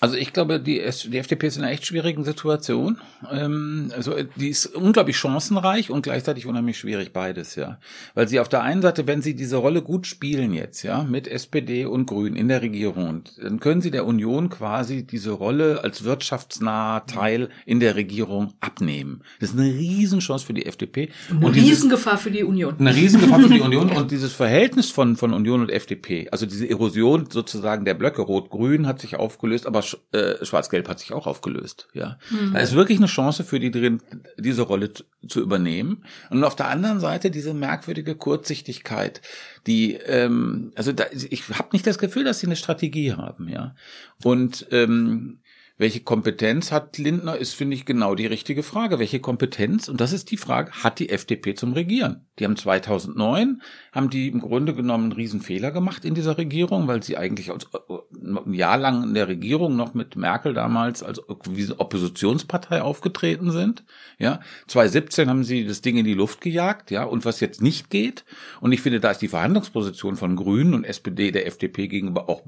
Also 0.01 0.17
ich 0.17 0.33
glaube, 0.33 0.59
die, 0.59 0.81
die 1.07 1.17
FDP 1.17 1.47
ist 1.47 1.55
in 1.55 1.63
einer 1.63 1.71
echt 1.71 1.85
schwierigen 1.85 2.25
Situation. 2.25 2.97
Ähm, 3.31 3.93
also 3.95 4.13
die 4.35 4.49
ist 4.49 4.65
unglaublich 4.75 5.15
chancenreich 5.17 5.89
und 5.89 6.01
gleichzeitig 6.01 6.45
unheimlich 6.47 6.77
schwierig 6.77 7.13
beides, 7.13 7.55
ja. 7.55 7.79
Weil 8.13 8.27
sie 8.27 8.41
auf 8.41 8.49
der 8.49 8.61
einen 8.61 8.81
Seite, 8.81 9.07
wenn 9.07 9.21
sie 9.21 9.35
diese 9.35 9.55
Rolle 9.55 9.81
gut 9.81 10.05
spielen 10.05 10.53
jetzt, 10.53 10.83
ja, 10.83 11.03
mit 11.03 11.29
SPD 11.29 11.85
und 11.85 12.07
Grünen 12.07 12.35
in 12.35 12.49
der 12.49 12.61
Regierung, 12.61 13.23
dann 13.41 13.61
können 13.61 13.81
sie 13.81 13.89
der 13.89 14.05
Union 14.05 14.49
quasi 14.49 15.03
diese 15.07 15.31
Rolle 15.31 15.81
als 15.85 16.03
wirtschaftsnaher 16.03 17.05
Teil 17.05 17.47
in 17.65 17.79
der 17.79 17.95
Regierung 17.95 18.53
abnehmen. 18.59 19.21
Das 19.39 19.51
ist 19.51 19.57
eine 19.57 19.69
Riesenchance 19.73 20.45
für 20.45 20.53
die 20.53 20.65
FDP. 20.65 21.09
Eine 21.29 21.45
und 21.45 21.55
dieses- 21.55 21.69
Riesengefahr 21.69 22.17
für 22.17 22.31
die 22.31 22.43
Union. 22.43 22.75
eine 22.79 22.93
Riesengefahr 22.93 23.39
für 23.39 23.47
die 23.49 23.61
Union 23.61 23.89
und 23.91 24.11
dieses 24.11 24.33
Verhältnis 24.33 24.91
von, 24.91 25.15
von 25.15 25.31
Union 25.33 25.61
und 25.61 25.71
FDP, 25.71 26.27
also 26.31 26.45
diese 26.45 26.69
Erosion 26.69 27.29
sozusagen 27.29 27.85
der 27.85 27.93
Blöcke, 27.93 28.21
Rot-Grün 28.21 28.87
hat 28.87 28.99
sich 28.99 29.15
aufgelöst, 29.15 29.65
aber 29.65 29.84
äh, 30.11 30.43
Schwarz-Gelb 30.43 30.87
hat 30.89 30.99
sich 30.99 31.13
auch 31.13 31.27
aufgelöst, 31.27 31.87
ja. 31.93 32.17
Da 32.53 32.59
ist 32.59 32.73
wirklich 32.73 32.97
eine 32.97 33.07
Chance 33.07 33.43
für 33.43 33.59
die 33.59 33.71
drin, 33.71 34.01
diese 34.37 34.63
Rolle 34.63 34.93
zu, 34.93 35.03
zu 35.27 35.41
übernehmen. 35.41 36.03
Und 36.29 36.43
auf 36.43 36.55
der 36.55 36.69
anderen 36.69 36.99
Seite 36.99 37.31
diese 37.31 37.53
merkwürdige 37.53 38.15
Kurzsichtigkeit, 38.15 39.21
die, 39.67 39.93
ähm, 39.93 40.71
also 40.75 40.91
da, 40.91 41.05
ich 41.11 41.49
habe 41.49 41.69
nicht 41.73 41.87
das 41.87 41.97
Gefühl, 41.97 42.23
dass 42.23 42.39
sie 42.39 42.47
eine 42.47 42.55
Strategie 42.55 43.13
haben, 43.13 43.47
ja. 43.47 43.75
Und 44.23 44.67
ähm, 44.71 45.39
welche 45.77 45.99
Kompetenz 45.99 46.71
hat 46.71 46.97
Lindner, 46.97 47.35
ist, 47.35 47.53
finde 47.53 47.75
ich, 47.75 47.83
genau 47.83 48.15
die 48.15 48.27
richtige 48.27 48.63
Frage. 48.63 48.97
Welche 48.97 49.19
Kompetenz? 49.19 49.89
Und 49.89 49.99
das 49.99 50.13
ist 50.13 50.31
die 50.31 50.37
Frage, 50.37 50.71
hat 50.71 50.99
die 50.99 51.09
FDP 51.09 51.53
zum 51.53 51.73
Regieren? 51.73 52.25
Die 52.39 52.45
haben 52.45 52.55
2009, 52.55 53.61
haben 53.91 54.09
die 54.09 54.29
im 54.29 54.39
Grunde 54.39 54.73
genommen 54.73 55.05
einen 55.05 55.11
Riesenfehler 55.11 55.71
gemacht 55.71 56.05
in 56.05 56.15
dieser 56.15 56.37
Regierung, 56.37 56.87
weil 56.87 57.03
sie 57.03 57.17
eigentlich 57.17 57.51
als, 57.51 57.67
ein 57.89 58.53
Jahr 58.53 58.77
lang 58.77 59.03
in 59.03 59.13
der 59.15 59.27
Regierung 59.27 59.75
noch 59.75 59.93
mit 59.93 60.15
Merkel 60.15 60.53
damals 60.53 61.03
als 61.03 61.19
Oppositionspartei 61.27 62.81
aufgetreten 62.81 63.51
sind. 63.51 63.83
Ja, 64.17 64.39
2017 64.67 65.29
haben 65.29 65.43
sie 65.43 65.65
das 65.65 65.81
Ding 65.81 65.97
in 65.97 66.05
die 66.05 66.13
Luft 66.13 66.39
gejagt, 66.39 66.89
ja, 66.89 67.03
und 67.03 67.25
was 67.25 67.41
jetzt 67.41 67.61
nicht 67.61 67.89
geht. 67.89 68.23
Und 68.61 68.71
ich 68.71 68.81
finde, 68.81 69.01
da 69.01 69.11
ist 69.11 69.21
die 69.21 69.27
Verhandlungsposition 69.27 70.15
von 70.15 70.37
Grünen 70.37 70.73
und 70.73 70.85
SPD 70.85 71.31
der 71.31 71.47
FDP 71.47 71.89
gegenüber 71.89 72.29
auch 72.29 72.43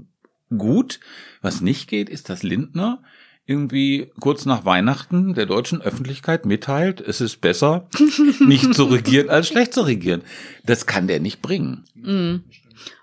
gut. 0.56 1.00
Was 1.42 1.62
nicht 1.62 1.90
geht, 1.90 2.10
ist, 2.10 2.30
dass 2.30 2.44
Lindner 2.44 3.02
irgendwie 3.48 4.12
kurz 4.20 4.46
nach 4.46 4.66
Weihnachten 4.66 5.34
der 5.34 5.46
deutschen 5.46 5.82
Öffentlichkeit 5.82 6.46
mitteilt, 6.46 7.02
es 7.02 7.22
ist 7.22 7.42
besser, 7.42 7.88
nicht 8.46 8.74
zu 8.76 8.84
regieren, 8.84 9.30
als 9.30 9.48
schlecht 9.48 9.74
zu 9.74 9.82
regieren. 9.82 10.22
Das 10.66 10.86
kann 10.86 11.08
der 11.08 11.22
nicht 11.22 11.42
bringen. 11.42 11.86
Mhm. 11.96 12.44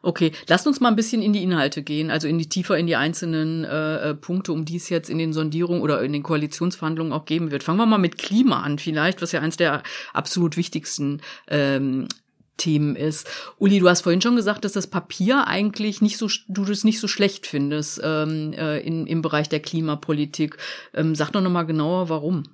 Okay, 0.02 0.32
lasst 0.46 0.66
uns 0.66 0.80
mal 0.80 0.88
ein 0.88 0.96
bisschen 0.96 1.22
in 1.22 1.32
die 1.32 1.42
Inhalte 1.42 1.82
gehen, 1.82 2.10
also 2.10 2.28
in 2.28 2.38
die 2.38 2.48
tiefer 2.48 2.78
in 2.78 2.86
die 2.86 2.94
einzelnen 2.94 3.64
äh, 3.64 4.10
äh, 4.10 4.14
Punkte, 4.14 4.52
um 4.52 4.64
die 4.64 4.76
es 4.76 4.88
jetzt 4.88 5.10
in 5.10 5.18
den 5.18 5.32
Sondierungen 5.32 5.82
oder 5.82 6.02
in 6.02 6.12
den 6.12 6.22
Koalitionsverhandlungen 6.22 7.12
auch 7.12 7.24
geben 7.24 7.50
wird. 7.50 7.62
Fangen 7.62 7.78
wir 7.78 7.86
mal 7.86 7.98
mit 7.98 8.18
Klima 8.18 8.62
an, 8.62 8.78
vielleicht, 8.78 9.22
was 9.22 9.32
ja 9.32 9.40
eins 9.40 9.56
der 9.56 9.82
absolut 10.12 10.56
wichtigsten 10.56 11.20
ähm, 11.48 12.06
Themen 12.56 12.96
ist. 12.96 13.28
Uli, 13.58 13.78
du 13.80 13.88
hast 13.88 14.02
vorhin 14.02 14.20
schon 14.20 14.36
gesagt, 14.36 14.64
dass 14.64 14.72
das 14.72 14.86
Papier 14.86 15.46
eigentlich 15.46 16.00
nicht 16.00 16.18
so, 16.18 16.28
du 16.48 16.64
das 16.64 16.84
nicht 16.84 17.00
so 17.00 17.08
schlecht 17.08 17.46
findest 17.46 18.00
ähm, 18.02 18.52
äh, 18.52 18.78
in, 18.78 19.06
im 19.06 19.22
Bereich 19.22 19.48
der 19.48 19.60
Klimapolitik. 19.60 20.56
Ähm, 20.94 21.14
sag 21.14 21.30
doch 21.32 21.40
noch 21.40 21.50
mal 21.50 21.64
genauer, 21.64 22.08
warum. 22.08 22.44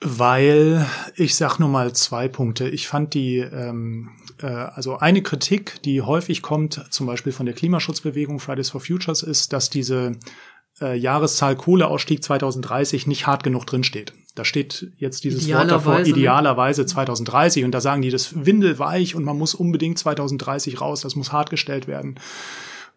Weil 0.00 0.86
ich 1.14 1.36
sag 1.36 1.58
nur 1.58 1.70
mal 1.70 1.94
zwei 1.94 2.28
Punkte. 2.28 2.68
Ich 2.68 2.86
fand 2.86 3.14
die, 3.14 3.38
ähm, 3.38 4.10
äh, 4.42 4.46
also 4.46 4.98
eine 4.98 5.22
Kritik, 5.22 5.80
die 5.84 6.02
häufig 6.02 6.42
kommt, 6.42 6.84
zum 6.90 7.06
Beispiel 7.06 7.32
von 7.32 7.46
der 7.46 7.54
Klimaschutzbewegung 7.54 8.38
Fridays 8.38 8.68
for 8.68 8.82
Futures, 8.82 9.22
ist, 9.22 9.54
dass 9.54 9.70
diese 9.70 10.12
äh, 10.80 10.96
Jahreszahl 10.96 11.56
Kohleausstieg 11.56 12.22
2030 12.22 13.06
nicht 13.06 13.26
hart 13.26 13.42
genug 13.42 13.66
drinsteht. 13.66 14.12
Da 14.34 14.44
steht 14.44 14.92
jetzt 14.98 15.24
dieses 15.24 15.50
Wort 15.50 15.70
davor, 15.70 16.00
ne? 16.00 16.08
idealerweise 16.08 16.84
2030. 16.84 17.64
Und 17.64 17.72
da 17.72 17.80
sagen 17.80 18.02
die, 18.02 18.10
das 18.10 18.44
windelweich 18.44 19.14
und 19.14 19.24
man 19.24 19.38
muss 19.38 19.54
unbedingt 19.54 19.98
2030 19.98 20.80
raus, 20.80 21.00
das 21.00 21.16
muss 21.16 21.32
hart 21.32 21.50
gestellt 21.50 21.86
werden. 21.88 22.20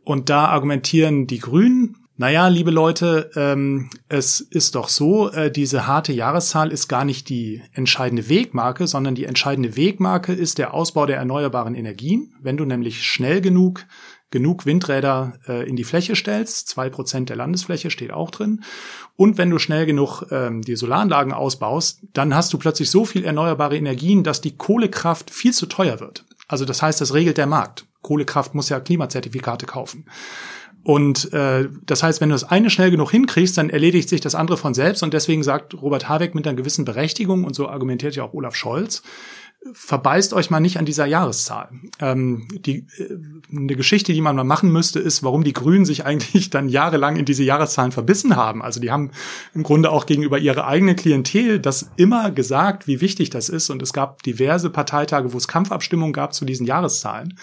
Und 0.04 0.30
da 0.30 0.48
argumentieren 0.48 1.28
die 1.28 1.40
Grünen, 1.40 1.96
naja, 2.18 2.50
liebe 2.50 2.70
Leute, 2.70 3.32
ähm, 3.38 3.90
es 4.10 4.42
ist 4.42 4.76
doch 4.76 4.90
so, 4.90 5.32
äh, 5.32 5.50
diese 5.50 5.88
harte 5.88 6.12
Jahreszahl 6.12 6.70
ist 6.74 6.90
gar 6.90 7.06
nicht 7.06 7.30
die 7.30 7.62
entscheidende 7.72 8.28
Wegmarke, 8.28 8.88
sondern 8.88 9.16
die 9.16 9.24
entscheidende 9.24 9.78
Wegmarke 9.78 10.34
ist 10.34 10.58
der 10.58 10.74
Ausbau 10.74 11.06
der 11.06 11.16
erneuerbaren 11.16 11.76
Energien. 11.76 12.34
Wenn 12.42 12.58
du 12.58 12.66
nämlich 12.66 13.04
schnell 13.04 13.40
genug 13.40 13.86
genug 14.32 14.66
Windräder 14.66 15.34
äh, 15.48 15.68
in 15.68 15.76
die 15.76 15.84
Fläche 15.84 16.16
stellst, 16.16 16.68
zwei 16.68 16.90
Prozent 16.90 17.30
der 17.30 17.36
Landesfläche 17.36 17.90
steht 17.90 18.12
auch 18.12 18.32
drin, 18.32 18.64
und 19.16 19.38
wenn 19.38 19.50
du 19.50 19.60
schnell 19.60 19.86
genug 19.86 20.24
ähm, 20.32 20.62
die 20.62 20.78
Solaranlagen 20.78 21.34
ausbaust, 21.34 22.04
dann 22.14 22.34
hast 22.34 22.54
du 22.54 22.58
plötzlich 22.58 22.90
so 22.90 23.04
viel 23.04 23.26
erneuerbare 23.26 23.76
Energien, 23.76 24.24
dass 24.24 24.40
die 24.40 24.56
Kohlekraft 24.56 25.30
viel 25.30 25.52
zu 25.52 25.66
teuer 25.66 26.00
wird. 26.00 26.24
Also 26.48 26.64
das 26.64 26.82
heißt, 26.82 27.02
das 27.02 27.14
regelt 27.14 27.38
der 27.38 27.46
Markt. 27.46 27.86
Kohlekraft 28.02 28.56
muss 28.56 28.70
ja 28.70 28.80
Klimazertifikate 28.80 29.66
kaufen. 29.66 30.06
Und 30.84 31.34
äh, 31.34 31.68
das 31.86 32.02
heißt, 32.02 32.22
wenn 32.22 32.30
du 32.30 32.36
das 32.36 32.46
eine 32.46 32.70
schnell 32.70 32.92
genug 32.92 33.12
hinkriegst, 33.12 33.58
dann 33.58 33.70
erledigt 33.70 34.08
sich 34.08 34.22
das 34.22 34.36
andere 34.36 34.58
von 34.58 34.74
selbst. 34.74 35.04
Und 35.04 35.14
deswegen 35.14 35.44
sagt 35.44 35.74
Robert 35.74 36.08
Habeck 36.08 36.34
mit 36.34 36.48
einer 36.48 36.56
gewissen 36.56 36.86
Berechtigung, 36.86 37.44
und 37.44 37.56
so 37.56 37.68
argumentiert 37.68 38.16
ja 38.16 38.24
auch 38.24 38.34
Olaf 38.34 38.56
Scholz, 38.56 39.04
verbeißt 39.74 40.34
euch 40.34 40.50
mal 40.50 40.60
nicht 40.60 40.78
an 40.78 40.86
dieser 40.86 41.06
Jahreszahl. 41.06 41.70
Ähm, 42.00 42.48
die, 42.52 42.88
äh, 42.98 43.18
eine 43.52 43.76
Geschichte, 43.76 44.14
die 44.14 44.22
man 44.22 44.36
mal 44.36 44.44
machen 44.44 44.72
müsste, 44.72 45.00
ist, 45.00 45.22
warum 45.24 45.44
die 45.44 45.54
Grünen 45.54 45.86
sich 45.86 46.06
eigentlich 46.06 46.50
dann 46.50 46.70
jahrelang 46.70 47.18
in 47.18 47.26
diese 47.26 47.44
Jahreszahlen 47.44 47.92
verbissen 47.92 48.36
haben. 48.36 48.62
Also 48.62 48.80
die 48.80 48.92
haben 48.92 49.12
im 49.54 49.64
Grunde 49.64 49.92
auch 49.92 50.06
gegenüber 50.06 50.40
ihrer 50.40 50.66
eigenen 50.66 50.96
Klientel 50.96 51.60
das 51.60 51.92
immer 51.98 52.32
gesagt, 52.32 52.88
wie 52.88 53.02
wichtig 53.02 53.30
das 53.30 53.50
ist. 53.50 53.70
Und 53.70 53.82
es 53.82 53.94
gab 53.94 54.24
diverse 54.24 54.70
Parteitage, 54.70 55.34
wo 55.34 55.38
es 55.38 55.48
Kampfabstimmungen 55.48 56.14
gab 56.14 56.34
zu 56.34 56.46
diesen 56.46 56.66
Jahreszahlen. 56.66 57.38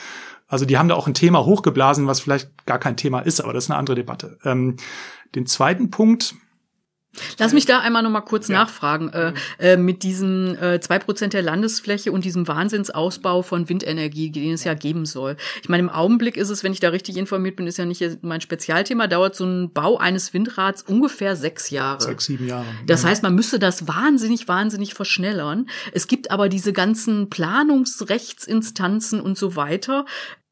Also 0.48 0.64
die 0.64 0.78
haben 0.78 0.88
da 0.88 0.94
auch 0.94 1.06
ein 1.06 1.14
Thema 1.14 1.44
hochgeblasen, 1.44 2.06
was 2.06 2.20
vielleicht 2.20 2.66
gar 2.66 2.78
kein 2.78 2.96
Thema 2.96 3.20
ist, 3.20 3.40
aber 3.40 3.52
das 3.52 3.64
ist 3.64 3.70
eine 3.70 3.78
andere 3.78 3.96
Debatte. 3.96 4.38
Ähm, 4.44 4.76
den 5.34 5.46
zweiten 5.46 5.90
Punkt, 5.90 6.34
Lass 7.38 7.52
mich 7.52 7.66
da 7.66 7.80
einmal 7.80 8.02
noch 8.02 8.10
mal 8.10 8.20
kurz 8.20 8.48
ja. 8.48 8.60
nachfragen. 8.60 9.08
Äh, 9.10 9.32
äh, 9.58 9.76
mit 9.76 10.02
diesen 10.02 10.56
äh, 10.60 10.80
zwei 10.80 10.96
äh, 10.96 11.00
Prozent 11.00 11.32
der 11.32 11.42
Landesfläche 11.42 12.12
und 12.12 12.24
diesem 12.24 12.48
Wahnsinnsausbau 12.48 13.42
von 13.42 13.68
Windenergie, 13.68 14.30
den 14.30 14.52
es 14.52 14.64
ja 14.64 14.74
geben 14.74 15.06
soll. 15.06 15.36
Ich 15.62 15.68
meine, 15.68 15.84
im 15.84 15.90
Augenblick 15.90 16.36
ist 16.36 16.50
es, 16.50 16.64
wenn 16.64 16.72
ich 16.72 16.80
da 16.80 16.88
richtig 16.90 17.16
informiert 17.16 17.56
bin, 17.56 17.66
ist 17.66 17.78
ja 17.78 17.84
nicht 17.84 18.22
mein 18.22 18.40
Spezialthema, 18.40 19.06
dauert 19.06 19.34
so 19.36 19.44
ein 19.44 19.72
Bau 19.72 19.98
eines 19.98 20.32
Windrads 20.34 20.82
ungefähr 20.82 21.36
sechs 21.36 21.70
Jahre. 21.70 22.00
Sechs, 22.00 22.26
sieben 22.26 22.46
Jahre. 22.46 22.66
Das 22.86 23.04
heißt, 23.04 23.22
man 23.22 23.34
müsste 23.34 23.58
das 23.58 23.86
wahnsinnig, 23.88 24.48
wahnsinnig 24.48 24.94
verschnellern. 24.94 25.68
Es 25.92 26.06
gibt 26.06 26.30
aber 26.30 26.48
diese 26.48 26.72
ganzen 26.72 27.30
Planungsrechtsinstanzen 27.30 29.20
und 29.20 29.36
so 29.38 29.56
weiter. 29.56 30.04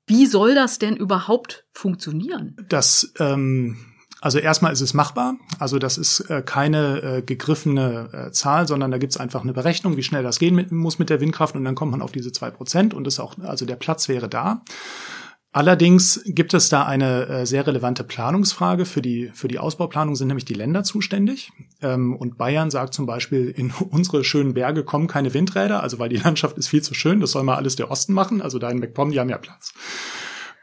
Wie 0.06 0.26
soll 0.26 0.54
das 0.54 0.78
denn 0.78 0.96
überhaupt 0.96 1.64
funktionieren? 1.72 2.56
Das 2.68 3.12
ähm 3.18 3.93
also 4.24 4.38
erstmal 4.38 4.72
ist 4.72 4.80
es 4.80 4.94
machbar. 4.94 5.36
Also 5.58 5.78
das 5.78 5.98
ist 5.98 6.20
äh, 6.30 6.40
keine 6.40 7.02
äh, 7.02 7.22
gegriffene 7.22 8.08
äh, 8.10 8.30
Zahl, 8.32 8.66
sondern 8.66 8.90
da 8.90 8.96
gibt 8.96 9.12
es 9.12 9.18
einfach 9.18 9.42
eine 9.42 9.52
Berechnung, 9.52 9.98
wie 9.98 10.02
schnell 10.02 10.22
das 10.22 10.38
gehen 10.38 10.54
mit, 10.54 10.72
muss 10.72 10.98
mit 10.98 11.10
der 11.10 11.20
Windkraft 11.20 11.54
und 11.54 11.62
dann 11.62 11.74
kommt 11.74 11.90
man 11.90 12.00
auf 12.00 12.10
diese 12.10 12.32
zwei 12.32 12.50
Prozent 12.50 12.94
und 12.94 13.06
ist 13.06 13.20
auch, 13.20 13.36
also 13.40 13.66
der 13.66 13.76
Platz 13.76 14.08
wäre 14.08 14.30
da. 14.30 14.62
Allerdings 15.52 16.22
gibt 16.24 16.54
es 16.54 16.70
da 16.70 16.84
eine 16.86 17.26
äh, 17.26 17.46
sehr 17.46 17.66
relevante 17.66 18.02
Planungsfrage. 18.02 18.86
Für 18.86 19.02
die, 19.02 19.30
für 19.34 19.46
die 19.46 19.58
Ausbauplanung 19.58 20.16
sind 20.16 20.28
nämlich 20.28 20.46
die 20.46 20.54
Länder 20.54 20.84
zuständig. 20.84 21.52
Ähm, 21.82 22.16
und 22.16 22.38
Bayern 22.38 22.70
sagt 22.70 22.94
zum 22.94 23.04
Beispiel, 23.04 23.50
in 23.50 23.74
unsere 23.90 24.24
schönen 24.24 24.54
Berge 24.54 24.84
kommen 24.84 25.06
keine 25.06 25.34
Windräder, 25.34 25.82
also 25.82 25.98
weil 25.98 26.08
die 26.08 26.16
Landschaft 26.16 26.56
ist 26.56 26.68
viel 26.68 26.82
zu 26.82 26.94
schön, 26.94 27.20
das 27.20 27.32
soll 27.32 27.42
mal 27.42 27.56
alles 27.56 27.76
der 27.76 27.90
Osten 27.90 28.14
machen. 28.14 28.40
Also 28.40 28.58
da 28.58 28.70
in 28.70 28.78
MacPom, 28.78 29.10
die 29.10 29.20
haben 29.20 29.28
ja 29.28 29.36
Platz. 29.36 29.74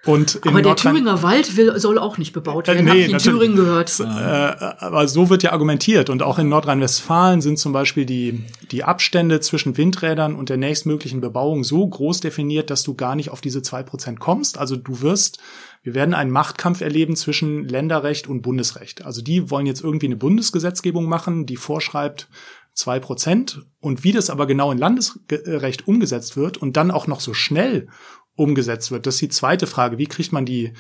Und 0.06 0.42
aber 0.48 0.64
der 0.64 0.76
Thüringer 0.76 1.22
Wald 1.22 1.58
will, 1.58 1.78
soll 1.80 2.00
auch 2.00 2.18
nicht 2.18 2.34
bebaut 2.34 2.68
werden, 2.68 2.88
äh, 2.88 2.94
nee, 2.94 3.06
in 3.06 3.20
Thüringen 3.20 3.56
gehört. 3.56 4.00
Äh, 4.00 4.04
aber 4.04 5.08
so 5.08 5.30
wird 5.30 5.44
ja 5.44 5.52
argumentiert. 5.52 6.10
Und 6.10 6.24
auch 6.24 6.40
in 6.40 6.50
Nordrhein-Westfalen 6.50 7.42
sind 7.42 7.60
zum 7.60 7.72
Beispiel 7.72 8.06
die, 8.06 8.44
die 8.72 8.84
Abstände 8.84 9.42
zwischen 9.42 9.78
Windrädern 9.78 10.34
und 10.34 10.50
der 10.50 10.58
nächstmöglichen 10.58 11.22
Bebauung 11.22 11.64
so 11.64 11.88
groß 11.88 12.20
definiert, 12.20 12.72
dass 12.72 12.82
du 12.82 12.96
gar 12.96 13.16
nicht 13.16 13.30
auf 13.30 13.42
diese 13.42 13.62
zwei 13.62 13.84
Prozent 13.84 14.20
kommst. 14.20 14.58
Also 14.58 14.76
du 14.76 15.02
wirst, 15.02 15.38
wir 15.84 15.94
werden 15.94 16.16
einen 16.16 16.32
Machtkampf 16.32 16.82
erleben 16.82 17.16
zwischen 17.16 17.68
Länderrecht 17.68 18.28
und 18.28 18.42
Bundesrecht. 18.42 19.06
Also 19.06 19.22
die 19.22 19.52
wollen 19.52 19.68
jetzt 19.68 19.84
irgendwie 19.84 20.08
eine 20.08 20.16
Bundesgesetzgebung 20.16 21.06
machen, 21.06 21.46
die 21.46 21.58
vorschreibt, 21.58 22.28
zwei 22.74 23.00
Prozent. 23.00 23.66
Und 23.80 24.04
wie 24.04 24.12
das 24.12 24.30
aber 24.30 24.48
genau 24.48 24.72
in 24.72 24.78
Landesrecht 24.78 25.88
umgesetzt 25.88 26.38
wird 26.38 26.58
und 26.58 26.78
dann 26.78 26.90
auch 26.92 27.06
noch 27.06 27.20
so 27.20 27.34
schnell 27.34 27.88
umgesetzt 28.36 28.92
wird. 28.92 29.06
Das 29.06 29.16
ist 29.16 29.22
die 29.22 29.30
zweite 29.30 29.68
Frage. 29.68 29.98
Wie 29.98 30.08
kriegt 30.08 30.32
man 30.32 30.46
die 30.46 30.74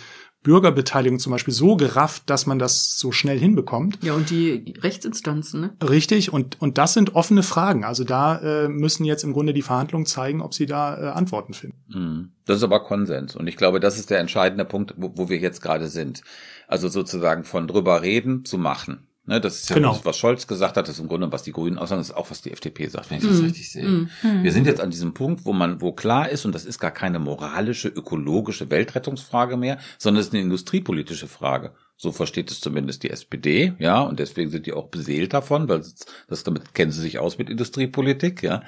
Bürgerbeteiligung 0.44 1.20
zum 1.20 1.32
Beispiel 1.32 1.54
so 1.54 1.76
gerafft, 1.76 2.24
dass 2.30 2.48
man 2.48 2.58
das 2.58 2.98
so 2.98 3.12
schnell 3.12 3.38
hinbekommt? 3.38 4.00
Ja, 4.02 4.14
und 4.14 4.32
die 4.32 4.74
Rechtsinstanzen, 4.80 5.62
ne? 5.62 5.78
Richtig, 5.88 6.34
und, 6.34 6.60
und 6.60 6.80
das 6.80 6.94
sind 6.94 7.14
offene 7.14 7.44
Fragen. 7.44 7.84
Also 7.84 8.04
da 8.04 8.38
äh, 8.38 8.68
müssen 8.68 9.06
jetzt 9.06 9.24
im 9.24 9.34
Grunde 9.34 9.54
die 9.54 9.62
Verhandlungen 9.62 10.08
zeigen, 10.08 10.42
ob 10.42 10.56
sie 10.56 10.66
da 10.66 10.98
äh, 10.98 11.08
Antworten 11.12 11.54
finden. 11.54 11.84
Mhm. 11.90 12.32
Das 12.46 12.58
ist 12.58 12.64
aber 12.64 12.84
Konsens. 12.84 13.36
Und 13.36 13.46
ich 13.48 13.56
glaube, 13.56 13.80
das 13.80 14.00
ist 14.00 14.10
der 14.10 14.20
entscheidende 14.20 14.66
Punkt, 14.66 14.96
wo, 14.98 15.12
wo 15.16 15.30
wir 15.30 15.38
jetzt 15.38 15.62
gerade 15.62 15.88
sind. 15.88 16.24
Also 16.68 16.88
sozusagen 16.88 17.44
von 17.44 17.68
drüber 17.68 18.02
reden 18.02 18.44
zu 18.44 18.58
machen. 18.58 19.11
Ne, 19.32 19.40
das 19.40 19.62
ist 19.62 19.70
ja 19.70 19.78
genau. 19.78 19.94
das, 19.94 20.04
was 20.04 20.18
Scholz 20.18 20.46
gesagt 20.46 20.76
hat, 20.76 20.90
das 20.90 20.96
ist 20.96 21.00
im 21.00 21.08
Grunde, 21.08 21.32
was 21.32 21.42
die 21.42 21.54
Grünen 21.54 21.78
aussagen, 21.78 22.02
das 22.02 22.10
ist 22.10 22.16
auch, 22.18 22.30
was 22.30 22.42
die 22.42 22.52
FDP 22.52 22.88
sagt, 22.88 23.10
wenn 23.10 23.20
ich 23.20 23.24
das 23.24 23.40
mm. 23.40 23.46
richtig 23.46 23.72
sehe. 23.72 23.88
Mm. 23.88 24.10
Wir 24.42 24.52
sind 24.52 24.68
jetzt 24.68 24.82
an 24.82 24.90
diesem 24.90 25.14
Punkt, 25.14 25.46
wo 25.46 25.54
man, 25.54 25.80
wo 25.80 25.94
klar 25.94 26.28
ist, 26.28 26.44
und 26.44 26.54
das 26.54 26.66
ist 26.66 26.80
gar 26.80 26.92
keine 26.92 27.18
moralische, 27.18 27.88
ökologische 27.88 28.70
Weltrettungsfrage 28.70 29.56
mehr, 29.56 29.78
sondern 29.98 30.20
es 30.20 30.28
ist 30.28 30.34
eine 30.34 30.42
industriepolitische 30.42 31.30
Frage. 31.30 31.72
So 31.96 32.12
versteht 32.12 32.52
es 32.52 32.60
zumindest 32.60 33.04
die 33.04 33.10
SPD, 33.10 33.72
ja, 33.80 34.02
und 34.02 34.20
deswegen 34.20 34.50
sind 34.50 34.66
die 34.66 34.74
auch 34.74 34.90
beseelt 34.90 35.32
davon, 35.32 35.70
weil 35.70 35.82
das 36.28 36.44
damit 36.44 36.74
kennen 36.74 36.92
sie 36.92 37.00
sich 37.00 37.18
aus 37.18 37.38
mit 37.38 37.50
Industriepolitik, 37.50 38.44
ja. 38.44 38.64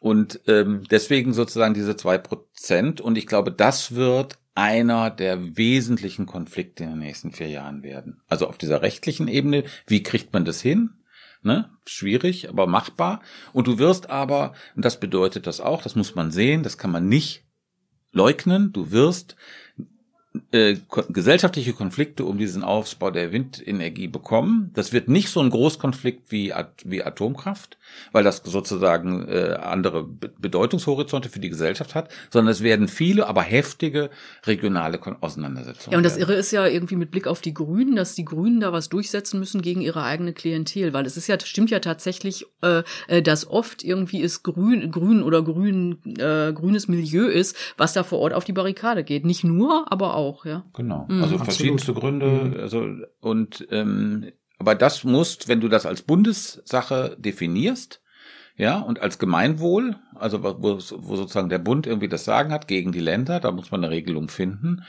Und 0.00 0.38
ähm, 0.48 0.82
deswegen 0.90 1.32
sozusagen 1.32 1.72
diese 1.72 1.96
zwei 1.96 2.18
Prozent. 2.18 3.00
Und 3.00 3.16
ich 3.16 3.26
glaube, 3.26 3.50
das 3.50 3.94
wird 3.94 4.36
einer 4.54 5.10
der 5.10 5.56
wesentlichen 5.56 6.26
Konflikte 6.26 6.84
in 6.84 6.90
den 6.90 6.98
nächsten 7.00 7.32
vier 7.32 7.48
Jahren 7.48 7.82
werden. 7.82 8.20
Also 8.28 8.48
auf 8.48 8.58
dieser 8.58 8.82
rechtlichen 8.82 9.28
Ebene, 9.28 9.64
wie 9.86 10.02
kriegt 10.02 10.32
man 10.32 10.44
das 10.44 10.60
hin? 10.60 10.90
Ne? 11.42 11.70
Schwierig, 11.86 12.48
aber 12.48 12.66
machbar. 12.66 13.20
Und 13.52 13.66
du 13.66 13.78
wirst 13.78 14.10
aber, 14.10 14.54
und 14.76 14.84
das 14.84 15.00
bedeutet 15.00 15.46
das 15.46 15.60
auch, 15.60 15.82
das 15.82 15.96
muss 15.96 16.14
man 16.14 16.30
sehen, 16.30 16.62
das 16.62 16.78
kann 16.78 16.90
man 16.90 17.08
nicht 17.08 17.44
leugnen, 18.12 18.72
du 18.72 18.92
wirst 18.92 19.36
äh, 20.50 20.78
gesellschaftliche 21.10 21.74
Konflikte 21.74 22.24
um 22.24 22.38
diesen 22.38 22.64
Aufbau 22.64 23.12
der 23.12 23.30
Windenergie 23.30 24.08
bekommen. 24.08 24.72
Das 24.74 24.92
wird 24.92 25.06
nicht 25.06 25.28
so 25.28 25.38
ein 25.38 25.48
Großkonflikt 25.48 26.32
wie, 26.32 26.52
wie 26.84 27.04
Atomkraft, 27.04 27.78
weil 28.10 28.24
das 28.24 28.42
sozusagen 28.44 29.28
äh, 29.28 29.56
andere 29.62 30.02
Bedeutungshorizonte 30.04 31.28
für 31.28 31.38
die 31.38 31.50
Gesellschaft 31.50 31.94
hat, 31.94 32.08
sondern 32.30 32.50
es 32.50 32.62
werden 32.62 32.88
viele, 32.88 33.28
aber 33.28 33.42
heftige 33.42 34.10
regionale 34.44 34.98
Auseinandersetzungen. 35.20 35.92
Ja, 35.92 35.98
und 35.98 36.04
das 36.04 36.16
Irre 36.16 36.34
ist 36.34 36.50
ja 36.50 36.66
irgendwie 36.66 36.96
mit 36.96 37.12
Blick 37.12 37.28
auf 37.28 37.40
die 37.40 37.54
Grünen, 37.54 37.94
dass 37.94 38.16
die 38.16 38.24
Grünen 38.24 38.58
da 38.58 38.72
was 38.72 38.88
durchsetzen 38.88 39.38
müssen 39.38 39.62
gegen 39.62 39.82
ihre 39.82 40.02
eigene 40.02 40.32
Klientel, 40.32 40.92
weil 40.92 41.06
es 41.06 41.16
ist 41.16 41.28
ja, 41.28 41.38
stimmt 41.38 41.70
ja 41.70 41.78
tatsächlich, 41.78 42.44
äh, 42.60 42.82
äh 43.06 43.22
dass 43.22 43.48
oft 43.48 43.84
irgendwie 43.84 44.20
es 44.20 44.42
grün, 44.42 44.90
grün 44.90 45.22
oder 45.22 45.42
grün, 45.42 45.98
äh, 46.18 46.52
grünes 46.52 46.88
Milieu 46.88 47.26
ist, 47.26 47.56
was 47.76 47.92
da 47.92 48.02
vor 48.02 48.18
Ort 48.18 48.32
auf 48.32 48.44
die 48.44 48.52
Barrikade 48.52 49.04
geht. 49.04 49.24
Nicht 49.24 49.44
nur, 49.44 49.92
aber 49.92 50.16
auch 50.16 50.23
auch, 50.24 50.44
ja. 50.46 50.64
Genau. 50.72 51.06
Mhm. 51.08 51.22
Also 51.22 51.38
verschiedenste 51.38 51.94
Gründe, 51.94 52.26
mhm. 52.26 52.60
also 52.60 52.86
und 53.20 53.66
ähm, 53.70 54.32
Aber 54.58 54.74
das 54.74 55.04
musst, 55.04 55.48
wenn 55.48 55.60
du 55.60 55.68
das 55.68 55.86
als 55.86 56.02
Bundessache 56.02 57.16
definierst, 57.18 58.00
ja, 58.56 58.78
und 58.78 59.00
als 59.00 59.18
Gemeinwohl, 59.18 59.96
also 60.14 60.42
wo, 60.44 60.54
wo 60.62 61.16
sozusagen 61.16 61.48
der 61.48 61.58
Bund 61.58 61.86
irgendwie 61.86 62.08
das 62.08 62.24
Sagen 62.24 62.52
hat 62.52 62.68
gegen 62.68 62.92
die 62.92 63.00
Länder, 63.00 63.40
da 63.40 63.50
muss 63.50 63.70
man 63.72 63.82
eine 63.82 63.92
Regelung 63.92 64.28
finden, 64.28 64.84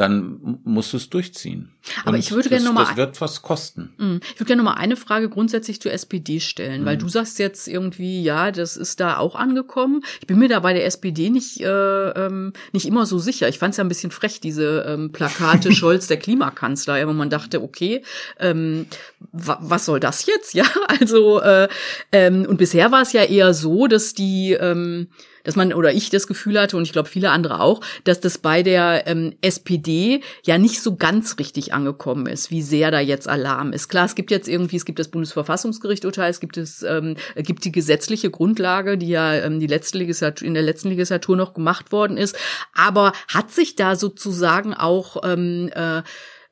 dann 0.00 0.58
musst 0.64 0.94
du 0.94 0.96
es 0.96 1.10
durchziehen. 1.10 1.70
Aber 2.04 2.12
Und 2.14 2.18
ich 2.20 2.32
würde 2.32 2.48
gerne 2.48 2.64
noch 2.64 2.72
mal 2.72 2.84
Das 2.86 2.96
wird 2.96 3.20
was 3.20 3.42
kosten. 3.42 3.92
Mm, 3.98 4.16
Ich 4.32 4.40
würde 4.40 4.46
gerne 4.46 4.62
noch 4.62 4.72
mal 4.72 4.78
eine 4.78 4.96
Frage 4.96 5.28
grundsätzlich 5.28 5.80
zur 5.80 5.92
SPD 5.92 6.40
stellen, 6.40 6.82
Mhm. 6.82 6.86
weil 6.86 6.96
du 6.96 7.08
sagst 7.08 7.38
jetzt 7.38 7.68
irgendwie, 7.68 8.22
ja, 8.22 8.50
das 8.50 8.76
ist 8.78 9.00
da 9.00 9.18
auch 9.18 9.34
angekommen. 9.34 10.02
Ich 10.20 10.26
bin 10.26 10.38
mir 10.38 10.48
da 10.48 10.60
bei 10.60 10.72
der 10.72 10.86
SPD 10.86 11.28
nicht, 11.28 11.60
äh, 11.60 11.66
ähm, 12.10 12.54
nicht 12.72 12.86
immer 12.86 13.04
so 13.04 13.18
sicher. 13.18 13.48
Ich 13.48 13.58
fand 13.58 13.72
es 13.72 13.76
ja 13.76 13.84
ein 13.84 13.88
bisschen 13.88 14.10
frech, 14.10 14.40
diese 14.40 14.84
ähm, 14.88 15.12
Plakate 15.12 15.70
Scholz, 15.72 16.06
der 16.06 16.16
Klimakanzler, 16.18 16.98
ja, 16.98 17.06
wo 17.06 17.12
man 17.12 17.28
dachte, 17.30 17.62
okay, 17.62 18.02
ähm, 18.38 18.86
wa 19.32 19.58
was 19.60 19.84
soll 19.84 20.00
das 20.00 20.24
jetzt? 20.26 20.54
Ja, 20.60 20.64
also 20.88 21.40
äh, 21.42 21.68
ähm, 22.12 22.46
und 22.48 22.56
bisher 22.56 22.90
war 22.90 23.02
es 23.02 23.12
ja 23.12 23.22
eher 23.24 23.52
so, 23.54 23.86
dass 23.86 24.14
die 24.14 24.52
ähm, 24.52 25.08
dass 25.44 25.56
man 25.56 25.72
oder 25.72 25.92
ich 25.92 26.10
das 26.10 26.26
Gefühl 26.26 26.60
hatte 26.60 26.76
und 26.76 26.82
ich 26.82 26.92
glaube 26.92 27.08
viele 27.08 27.30
andere 27.30 27.60
auch, 27.60 27.80
dass 28.04 28.20
das 28.20 28.38
bei 28.38 28.62
der 28.62 29.06
ähm, 29.06 29.34
SPD 29.40 30.22
ja 30.44 30.58
nicht 30.58 30.82
so 30.82 30.96
ganz 30.96 31.38
richtig 31.38 31.72
angekommen 31.72 32.26
ist, 32.26 32.50
wie 32.50 32.62
sehr 32.62 32.90
da 32.90 33.00
jetzt 33.00 33.28
Alarm 33.28 33.72
ist. 33.72 33.88
Klar, 33.88 34.06
es 34.06 34.14
gibt 34.14 34.30
jetzt 34.30 34.48
irgendwie, 34.48 34.76
es 34.76 34.84
gibt 34.84 34.98
das 34.98 35.08
Bundesverfassungsgericht 35.08 36.04
Urteil, 36.04 36.30
es 36.30 36.40
gibt 36.40 36.56
es 36.56 36.82
ähm, 36.82 37.16
gibt 37.36 37.64
die 37.64 37.72
gesetzliche 37.72 38.30
Grundlage, 38.30 38.98
die 38.98 39.08
ja 39.08 39.34
ähm, 39.34 39.60
die 39.60 39.66
letzte 39.66 39.98
Legislatur 39.98 40.46
in 40.46 40.54
der 40.54 40.62
letzten 40.62 40.88
Legislatur 40.88 41.36
noch 41.36 41.54
gemacht 41.54 41.92
worden 41.92 42.16
ist, 42.16 42.36
aber 42.74 43.12
hat 43.28 43.50
sich 43.50 43.76
da 43.76 43.96
sozusagen 43.96 44.74
auch 44.74 45.18
ähm, 45.24 45.70
äh, 45.74 46.02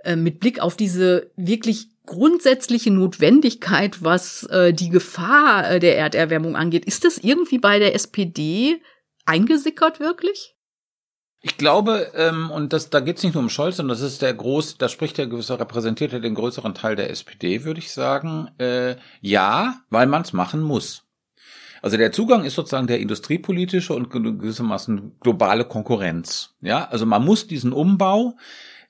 äh, 0.05 0.17
mit 0.17 0.41
Blick 0.41 0.61
auf 0.61 0.77
diese 0.77 1.31
wirklich 1.37 1.89
grundsätzliche 2.09 2.91
Notwendigkeit, 2.91 4.03
was 4.03 4.45
äh, 4.45 4.73
die 4.73 4.89
Gefahr 4.89 5.71
äh, 5.73 5.79
der 5.79 5.99
Erderwärmung 5.99 6.57
angeht. 6.57 6.87
Ist 6.87 7.05
das 7.05 7.19
irgendwie 7.19 7.59
bei 7.59 7.79
der 7.79 7.95
SPD 7.95 8.81
eingesickert 9.27 10.01
wirklich? 10.01 10.57
Ich 11.41 11.57
glaube, 11.57 12.11
ähm, 12.15 12.51
und 12.51 12.73
das, 12.73 12.91
da 12.91 13.01
geht 13.01 13.19
es 13.19 13.23
nicht 13.23 13.35
nur 13.35 13.45
um 13.45 13.51
Scholz, 13.51 13.77
sondern 13.77 13.97
das 13.97 14.05
ist 14.05 14.23
der 14.23 14.35
groß, 14.35 14.79
da 14.79 14.89
spricht 14.89 15.19
der 15.19 15.29
gewisse, 15.29 15.61
repräsentiert 15.61 16.13
er 16.13 16.21
den 16.21 16.35
größeren 16.35 16.75
Teil 16.75 16.97
der 16.97 17.11
SPD, 17.11 17.65
würde 17.65 17.79
ich 17.79 17.93
sagen. 17.93 18.49
Äh, 18.59 18.97
ja, 19.21 19.81
weil 19.91 20.07
man 20.07 20.23
es 20.23 20.33
machen 20.33 20.63
muss. 20.63 21.05
Also 21.81 21.97
der 21.97 22.11
Zugang 22.11 22.45
ist 22.45 22.55
sozusagen 22.55 22.89
der 22.89 23.01
industriepolitische 23.01 23.95
und 23.95 24.11
gewissermaßen 24.11 25.19
globale 25.21 25.65
Konkurrenz. 25.65 26.57
Ja, 26.61 26.89
also 26.89 27.07
man 27.07 27.25
muss 27.25 27.47
diesen 27.47 27.73
Umbau 27.73 28.37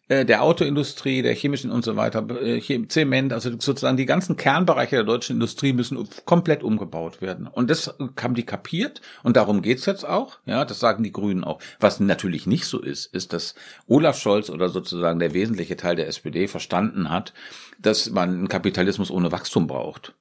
der 0.09 0.43
Autoindustrie, 0.43 1.23
der 1.23 1.35
chemischen 1.35 1.71
und 1.71 1.85
so 1.85 1.97
weiter, 1.97 2.27
äh, 2.43 2.87
Zement, 2.89 3.33
also 3.33 3.51
sozusagen 3.51 3.97
die 3.97 4.07
ganzen 4.07 4.37
Kernbereiche 4.37 4.97
der 4.97 5.05
deutschen 5.05 5.35
Industrie 5.37 5.73
müssen 5.73 6.09
komplett 6.25 6.63
umgebaut 6.63 7.21
werden. 7.21 7.47
Und 7.47 7.69
das 7.69 7.95
haben 8.21 8.35
die 8.35 8.47
kapiert 8.47 9.03
und 9.23 9.37
darum 9.37 9.61
geht's 9.61 9.87
jetzt 9.87 10.09
auch. 10.09 10.39
Ja, 10.47 10.65
das 10.65 10.81
sagen 10.81 11.05
die 11.05 11.13
Grünen 11.13 11.45
auch. 11.45 11.61
Was 11.79 12.01
natürlich 12.01 12.47
nicht 12.47 12.65
so 12.65 12.81
ist, 12.81 13.07
ist, 13.07 13.33
dass 13.33 13.55
Olaf 13.87 14.19
Scholz 14.19 14.49
oder 14.49 14.71
sozusagen 14.71 15.19
der 15.19 15.35
wesentliche 15.35 15.77
Teil 15.77 15.97
der 15.97 16.09
SPD 16.09 16.49
verstanden 16.49 17.11
hat, 17.11 17.35
dass 17.79 18.11
man 18.11 18.31
einen 18.31 18.49
Kapitalismus 18.49 19.11
ohne 19.11 19.31
Wachstum 19.31 19.67
braucht. 19.67 20.15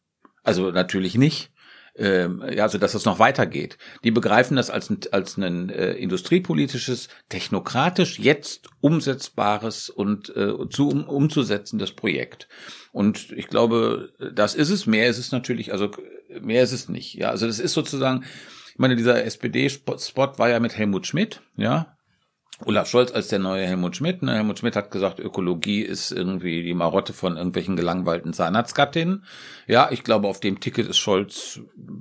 Also 0.44 0.72
natürlich 0.72 1.16
nicht 1.16 1.52
ähm, 1.98 2.44
ja, 2.50 2.64
also 2.64 2.78
dass 2.78 2.94
es 2.94 3.06
noch 3.06 3.20
weitergeht. 3.20 3.78
Die 4.04 4.12
begreifen 4.12 4.56
das 4.56 4.70
als 4.70 4.90
ein, 4.90 5.00
als 5.12 5.38
ein 5.38 5.70
äh, 5.70 5.94
industriepolitisches, 5.94 7.10
technokratisch 7.30 8.20
jetzt 8.20 8.70
umsetzbares 8.82 9.90
und 9.90 10.36
äh, 10.36 10.54
zu 10.70 10.90
um, 10.90 11.04
umzusetzendes 11.06 11.92
Projekt. 11.92 12.48
Und 12.92 13.32
ich 13.32 13.48
glaube, 13.48 14.14
das 14.34 14.56
ist 14.56 14.70
es. 14.70 14.86
Mehr 14.86 15.08
ist 15.08 15.18
es 15.18 15.32
natürlich, 15.32 15.72
also 15.72 15.92
mehr 16.42 16.64
ist 16.64 16.72
es 16.72 16.90
nicht. 16.90 17.16
Ja, 17.16 17.30
also 17.30 17.48
das 17.48 17.60
ist 17.60 17.74
sozusagen, 17.74 18.24
ich 18.72 18.80
meine, 18.80 18.96
dieser 18.96 19.24
SPD-Spot 19.24 20.34
war 20.38 20.50
ja 20.50 20.60
mit 20.60 20.78
Helmut 20.78 21.08
Schmidt, 21.08 21.42
ja, 21.56 21.97
Olaf 22.66 22.90
Scholz 22.90 23.12
als 23.12 23.28
der 23.28 23.40
neue 23.40 23.66
Helmut 23.66 23.96
Schmidt. 23.96 24.24
Ne? 24.24 24.34
Helmut 24.34 24.60
Schmidt 24.60 24.76
hat 24.76 24.90
gesagt, 24.90 25.20
Ökologie 25.20 25.82
ist 25.82 26.12
irgendwie 26.12 26.64
die 26.64 26.74
Marotte 26.74 27.14
von 27.14 27.38
irgendwelchen 27.38 27.76
gelangweilten 27.76 28.34
Zahnarztgattinnen. 28.34 29.24
Ja, 29.68 29.90
ich 29.92 30.04
glaube, 30.04 30.28
auf 30.28 30.40
dem 30.40 30.60
Ticket 30.60 30.88
ist 30.88 30.98
Scholz, 30.98 31.60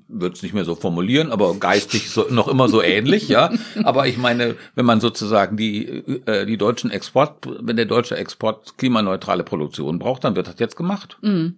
wird 0.08 0.36
es 0.36 0.42
nicht 0.42 0.54
mehr 0.54 0.64
so 0.64 0.74
formulieren, 0.74 1.30
aber 1.30 1.54
geistig 1.56 2.10
so, 2.10 2.26
noch 2.30 2.48
immer 2.48 2.68
so 2.68 2.82
ähnlich, 2.82 3.28
ja. 3.28 3.52
Aber 3.84 4.06
ich 4.06 4.16
meine, 4.16 4.56
wenn 4.74 4.86
man 4.86 5.00
sozusagen 5.00 5.58
die, 5.58 5.86
äh, 6.26 6.46
die 6.46 6.56
deutschen 6.56 6.90
Export, 6.90 7.46
wenn 7.60 7.76
der 7.76 7.86
deutsche 7.86 8.16
Export 8.16 8.78
klimaneutrale 8.78 9.44
Produktion 9.44 9.98
braucht, 9.98 10.24
dann 10.24 10.36
wird 10.36 10.46
das 10.46 10.56
jetzt 10.58 10.76
gemacht. 10.76 11.18
Mhm. 11.20 11.56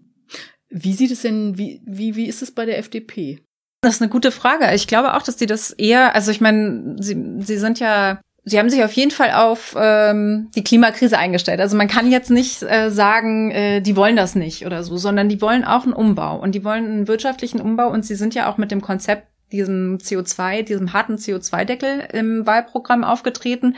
Wie 0.71 0.93
sieht 0.93 1.13
es 1.13 1.23
denn, 1.23 1.57
wie, 1.57 1.81
wie, 1.87 2.17
wie 2.17 2.27
ist 2.27 2.43
es 2.43 2.51
bei 2.51 2.67
der 2.67 2.79
FDP? 2.79 3.41
Das 3.81 3.95
ist 3.95 4.03
eine 4.03 4.11
gute 4.11 4.33
Frage. 4.33 4.75
Ich 4.75 4.89
glaube 4.89 5.15
auch, 5.15 5.23
dass 5.23 5.37
die 5.37 5.47
das 5.47 5.71
eher, 5.71 6.15
also 6.15 6.33
ich 6.33 6.41
meine, 6.41 6.97
sie, 6.99 7.17
sie 7.39 7.59
sind 7.59 7.79
ja 7.79 8.21
Sie 8.45 8.59
haben 8.59 8.71
sich 8.71 8.83
auf 8.83 8.93
jeden 8.93 9.11
Fall 9.11 9.33
auf 9.33 9.77
ähm, 9.79 10.51
die 10.55 10.65
Klimakrise 10.65 11.19
eingestellt. 11.19 11.61
Also 11.61 11.77
man 11.77 11.89
kann 11.89 12.11
jetzt 12.11 12.31
nicht 12.31 12.63
äh, 12.63 12.91
sagen, 12.91 13.51
äh, 13.51 13.81
die 13.81 13.95
wollen 13.95 14.17
das 14.17 14.35
nicht 14.35 14.65
oder 14.65 14.83
so, 14.85 14.97
sondern 14.97 15.29
die 15.29 15.43
wollen 15.43 15.65
auch 15.65 15.85
einen 15.85 15.93
Umbau 15.93 16.39
und 16.39 16.55
die 16.55 16.65
wollen 16.65 16.87
einen 16.87 17.09
wirtschaftlichen 17.09 17.61
Umbau 17.61 17.89
und 17.89 18.07
sie 18.07 18.15
sind 18.15 18.35
ja 18.35 18.51
auch 18.51 18.57
mit 18.57 18.71
dem 18.71 18.81
Konzept 18.81 19.27
diesem 19.53 19.99
CO2, 19.99 20.63
diesem 20.63 20.93
harten 20.93 21.17
CO2-Deckel 21.17 22.09
im 22.13 22.47
Wahlprogramm 22.47 23.05
aufgetreten 23.05 23.77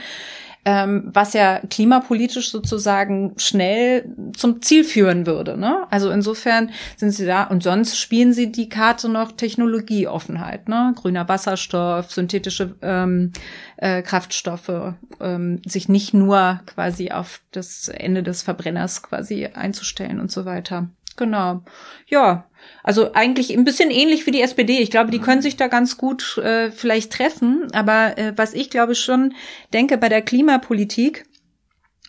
ähm, 0.65 1.11
was 1.13 1.33
ja 1.33 1.61
klimapolitisch 1.71 2.51
sozusagen 2.51 3.35
schnell 3.39 4.15
zum 4.37 4.61
Ziel 4.63 4.85
führen 4.85 5.27
würde. 5.27 5.57
Ne? 5.57 5.87
Also 5.91 6.11
insofern 6.11 6.71
sind 6.97 7.13
sie 7.13 7.27
da 7.27 7.45
und 7.45 7.63
sonst 7.63 7.99
spielen 7.99 8.33
sie 8.33 8.53
die 8.53 8.69
Karte 8.69 9.09
noch 9.09 9.33
Technologieoffenheit, 9.33 10.69
ne? 10.69 10.93
grüner 10.97 11.29
Wasserstoff, 11.29 12.11
synthetische 12.11 12.75
ähm, 12.83 13.33
äh, 13.79 14.03
Kraftstoffe, 14.03 14.95
ähm, 15.21 15.63
sich 15.67 15.89
nicht 15.89 16.13
nur 16.13 16.61
quasi 16.67 17.11
auf 17.11 17.41
das 17.53 17.89
Ende 17.89 18.23
des 18.23 18.43
Verbrenners 18.43 19.03
quasi 19.03 19.47
einzustellen 19.47 20.21
und 20.21 20.31
so 20.31 20.45
weiter. 20.45 20.89
Genau. 21.17 21.63
Ja, 22.07 22.47
also 22.83 23.13
eigentlich 23.13 23.57
ein 23.57 23.65
bisschen 23.65 23.91
ähnlich 23.91 24.27
wie 24.27 24.31
die 24.31 24.43
SPD. 24.43 24.79
Ich 24.79 24.91
glaube, 24.91 25.11
die 25.11 25.19
können 25.19 25.43
sich 25.43 25.57
da 25.57 25.69
ganz 25.69 25.97
gut 25.97 26.39
äh, 26.39 26.71
vielleicht 26.71 27.13
treffen. 27.13 27.69
Aber 27.73 28.17
äh, 28.19 28.33
was 28.37 28.55
ich 28.55 28.71
glaube 28.71 28.95
schon 28.95 29.35
denke 29.73 29.99
bei 29.99 30.09
der 30.09 30.23
Klimapolitik, 30.23 31.25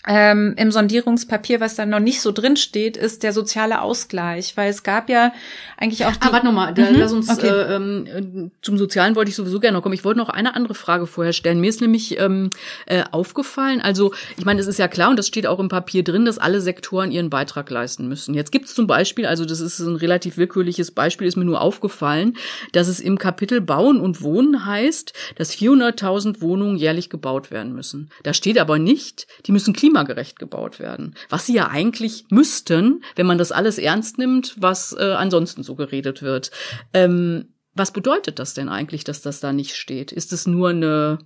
ähm, 0.07 0.55
im 0.57 0.71
Sondierungspapier, 0.71 1.59
was 1.59 1.75
da 1.75 1.85
noch 1.85 1.99
nicht 1.99 2.21
so 2.21 2.31
drin 2.31 2.57
steht, 2.57 2.97
ist 2.97 3.21
der 3.21 3.33
soziale 3.33 3.81
Ausgleich, 3.81 4.57
weil 4.57 4.69
es 4.71 4.81
gab 4.81 5.09
ja 5.09 5.31
eigentlich 5.77 6.05
auch 6.05 6.11
die 6.15 6.27
Ah, 6.27 6.31
warte 6.31 6.45
nochmal, 6.47 6.73
da, 6.73 6.89
Mhm, 6.89 6.99
lass 6.99 7.11
uns 7.13 7.29
okay. 7.29 7.47
äh, 7.47 7.75
ähm, 7.75 8.51
zum 8.63 8.77
Sozialen 8.79 9.15
wollte 9.15 9.29
ich 9.29 9.35
sowieso 9.35 9.59
gerne 9.59 9.77
noch 9.77 9.83
kommen. 9.83 9.93
Ich 9.93 10.03
wollte 10.03 10.17
noch 10.19 10.29
eine 10.29 10.55
andere 10.55 10.73
Frage 10.73 11.05
vorher 11.05 11.33
stellen. 11.33 11.61
Mir 11.61 11.69
ist 11.69 11.81
nämlich 11.81 12.19
ähm, 12.19 12.49
äh, 12.87 13.03
aufgefallen, 13.11 13.79
also 13.79 14.11
ich 14.37 14.45
meine, 14.45 14.59
es 14.59 14.67
ist 14.67 14.79
ja 14.79 14.87
klar 14.87 15.11
und 15.11 15.17
das 15.19 15.27
steht 15.27 15.45
auch 15.45 15.59
im 15.59 15.69
Papier 15.69 16.03
drin, 16.03 16.25
dass 16.25 16.39
alle 16.39 16.61
Sektoren 16.61 17.11
ihren 17.11 17.29
Beitrag 17.29 17.69
leisten 17.69 18.07
müssen. 18.07 18.33
Jetzt 18.33 18.51
gibt 18.51 18.65
es 18.65 18.73
zum 18.73 18.87
Beispiel, 18.87 19.27
also 19.27 19.45
das 19.45 19.59
ist 19.59 19.79
ein 19.79 19.95
relativ 19.95 20.37
willkürliches 20.37 20.91
Beispiel, 20.91 21.27
ist 21.27 21.37
mir 21.37 21.45
nur 21.45 21.61
aufgefallen, 21.61 22.37
dass 22.71 22.87
es 22.87 22.99
im 22.99 23.19
Kapitel 23.19 23.61
Bauen 23.61 23.99
und 24.01 24.23
Wohnen 24.23 24.65
heißt, 24.65 25.13
dass 25.35 25.53
400.000 25.55 26.41
Wohnungen 26.41 26.75
jährlich 26.75 27.09
gebaut 27.11 27.51
werden 27.51 27.73
müssen. 27.73 28.09
Da 28.23 28.33
steht 28.33 28.57
aber 28.57 28.79
nicht, 28.79 29.27
die 29.45 29.51
müssen 29.51 29.73
klimagerecht 29.95 30.39
gebaut 30.39 30.79
werden. 30.79 31.15
Was 31.29 31.45
sie 31.45 31.53
ja 31.53 31.67
eigentlich 31.67 32.25
müssten, 32.29 33.03
wenn 33.15 33.25
man 33.25 33.37
das 33.37 33.51
alles 33.51 33.77
ernst 33.77 34.17
nimmt, 34.17 34.55
was 34.57 34.95
äh, 34.97 35.03
ansonsten 35.17 35.63
so 35.63 35.75
geredet 35.75 36.21
wird. 36.21 36.51
Ähm, 36.93 37.53
was 37.73 37.91
bedeutet 37.91 38.39
das 38.39 38.53
denn 38.53 38.69
eigentlich, 38.69 39.03
dass 39.03 39.21
das 39.21 39.39
da 39.39 39.53
nicht 39.53 39.75
steht? 39.75 40.11
Ist 40.11 40.33
es 40.33 40.45
nur 40.47 40.69
eine 40.69 41.19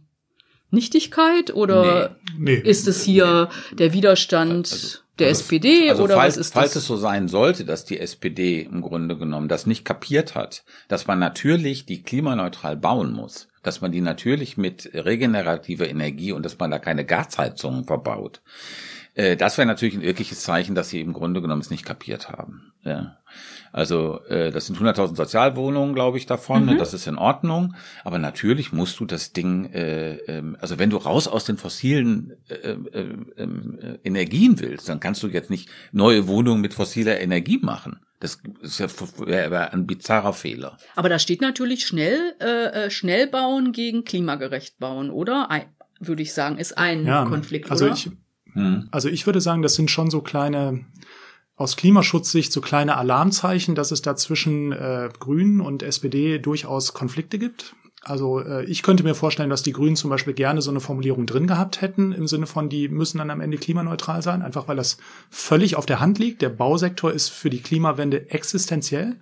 Nichtigkeit 0.72 1.54
oder 1.54 2.16
Nee. 2.38 2.56
ist 2.56 2.88
es 2.88 3.04
hier 3.04 3.50
der 3.72 3.94
Widerstand 3.94 5.04
der 5.20 5.30
SPD 5.30 5.90
Also 5.90 6.04
oder 6.04 6.16
falls, 6.16 6.36
was 6.36 6.48
ist 6.48 6.54
falls 6.54 6.74
das? 6.74 6.84
es 6.84 6.88
so 6.88 6.98
sein 6.98 7.30
sollte, 7.30 7.64
dass 7.66 7.86
die 7.86 8.00
SPD 8.00 8.62
im 8.62 8.82
Grunde 8.82 9.18
genommen 9.18 9.48
das 9.48 9.66
nicht 9.66 9.86
kapiert 9.86 10.36
hat, 10.36 10.66
dass 10.90 11.08
man 11.08 11.20
natürlich 11.20 11.86
die 11.86 12.04
klimaneutral 12.04 12.76
bauen 12.76 13.14
muss, 13.14 13.48
dass 13.66 13.82
man 13.82 13.92
die 13.92 14.02
natürlich 14.02 14.58
mit 14.58 14.92
regenerativer 14.94 15.88
Energie 15.88 16.32
und 16.32 16.44
dass 16.44 16.60
man 16.60 16.72
da 16.72 16.80
keine 16.80 17.06
Gasheizungen 17.06 17.86
verbaut, 17.86 18.42
äh, 19.16 19.36
das 19.36 19.58
wäre 19.58 19.66
natürlich 19.66 19.96
ein 19.96 20.02
wirkliches 20.02 20.42
Zeichen, 20.42 20.76
dass 20.76 20.90
sie 20.90 21.02
im 21.02 21.14
Grunde 21.14 21.42
genommen 21.42 21.62
es 21.62 21.70
nicht 21.70 21.86
kapiert 21.86 22.30
haben. 22.30 22.74
Ja. 22.84 23.18
Also 23.72 24.22
äh, 24.26 24.52
das 24.52 24.68
sind 24.68 24.78
100.000 24.78 25.16
Sozialwohnungen, 25.16 25.96
glaube 25.96 26.18
ich, 26.18 26.26
davon. 26.26 26.66
Ne? 26.66 26.78
Das 26.78 26.94
ist 26.94 27.08
in 27.08 27.18
Ordnung. 27.18 27.76
Aber 28.04 28.20
natürlich 28.20 28.72
musst 28.72 29.00
du 29.00 29.06
das 29.06 29.34
Ding, 29.34 29.66
äh, 29.74 30.16
ähm, 30.28 30.56
also 30.62 30.80
wenn 30.80 30.90
du 30.90 30.98
raus 30.98 31.28
aus 31.28 31.44
den 31.46 31.58
fossilen 31.58 32.38
äh, 32.48 32.54
äh, 32.54 33.16
äh, 33.36 34.00
Energien 34.04 34.60
willst, 34.60 34.88
dann 34.88 35.00
kannst 35.00 35.24
du 35.24 35.28
jetzt 35.28 35.50
nicht 35.50 35.70
neue 35.92 36.28
Wohnungen 36.28 36.62
mit 36.62 36.74
fossiler 36.74 37.20
Energie 37.20 37.60
machen. 37.62 38.00
Das 38.20 38.40
ist 38.62 38.80
ja 38.80 38.88
wäre 39.20 39.74
ein 39.74 39.86
bizarrer 39.86 40.34
Fehler. 40.34 40.78
Aber 40.96 41.10
da 41.10 41.20
steht 41.20 41.42
natürlich 41.42 41.86
schnell, 41.86 42.34
äh, 42.40 42.86
äh, 42.86 42.90
schnell 42.90 43.28
bauen 43.28 43.72
gegen 43.74 44.06
klimagerecht 44.06 44.80
bauen, 44.80 45.10
oder? 45.10 45.52
Ein, 45.52 45.66
würde 46.00 46.22
ich 46.24 46.34
sagen, 46.34 46.58
ist 46.58 46.78
ein 46.78 47.06
Ja, 47.06 47.26
Konflikt, 47.26 47.70
also 47.72 47.86
oder? 47.86 47.94
ich, 47.94 48.10
Hm. 48.56 48.88
also 48.92 49.10
ich 49.10 49.26
würde 49.26 49.42
sagen, 49.42 49.62
das 49.62 49.76
sind 49.76 49.92
schon 49.92 50.10
so 50.10 50.22
kleine 50.22 50.86
aus 51.58 51.78
Klimaschutzsicht 51.78 52.52
so 52.52 52.60
kleine 52.60 52.98
Alarmzeichen, 52.98 53.76
dass 53.76 53.92
es 53.92 54.02
da 54.02 54.16
zwischen 54.16 54.72
äh, 54.72 55.10
Grünen 55.20 55.62
und 55.62 55.84
SPD 55.84 56.38
durchaus 56.40 56.94
Konflikte 56.94 57.40
gibt. 57.40 57.76
Also 58.02 58.40
äh, 58.40 58.66
ich 58.66 58.84
könnte 58.84 59.04
mir 59.04 59.16
vorstellen, 59.16 59.50
dass 59.50 59.64
die 59.64 59.72
Grünen 59.72 59.96
zum 59.96 60.10
Beispiel 60.10 60.34
gerne 60.34 60.62
so 60.62 60.70
eine 60.70 60.82
Formulierung 60.82 61.26
drin 61.26 61.48
gehabt 61.48 61.82
hätten, 61.82 62.12
im 62.12 62.28
Sinne 62.28 62.46
von, 62.46 62.70
die 62.70 62.90
müssen 62.90 63.18
dann 63.18 63.32
am 63.32 63.42
Ende 63.42 63.58
klimaneutral 63.58 64.22
sein, 64.22 64.42
einfach 64.42 64.68
weil 64.68 64.76
das 64.76 64.98
völlig 65.30 65.76
auf 65.76 65.86
der 65.86 66.00
Hand 66.00 66.20
liegt. 66.20 66.42
Der 66.42 66.50
Bausektor 66.50 67.12
ist 67.12 67.30
für 67.30 67.50
die 67.50 67.62
Klimawende 67.62 68.30
existenziell. 68.30 69.16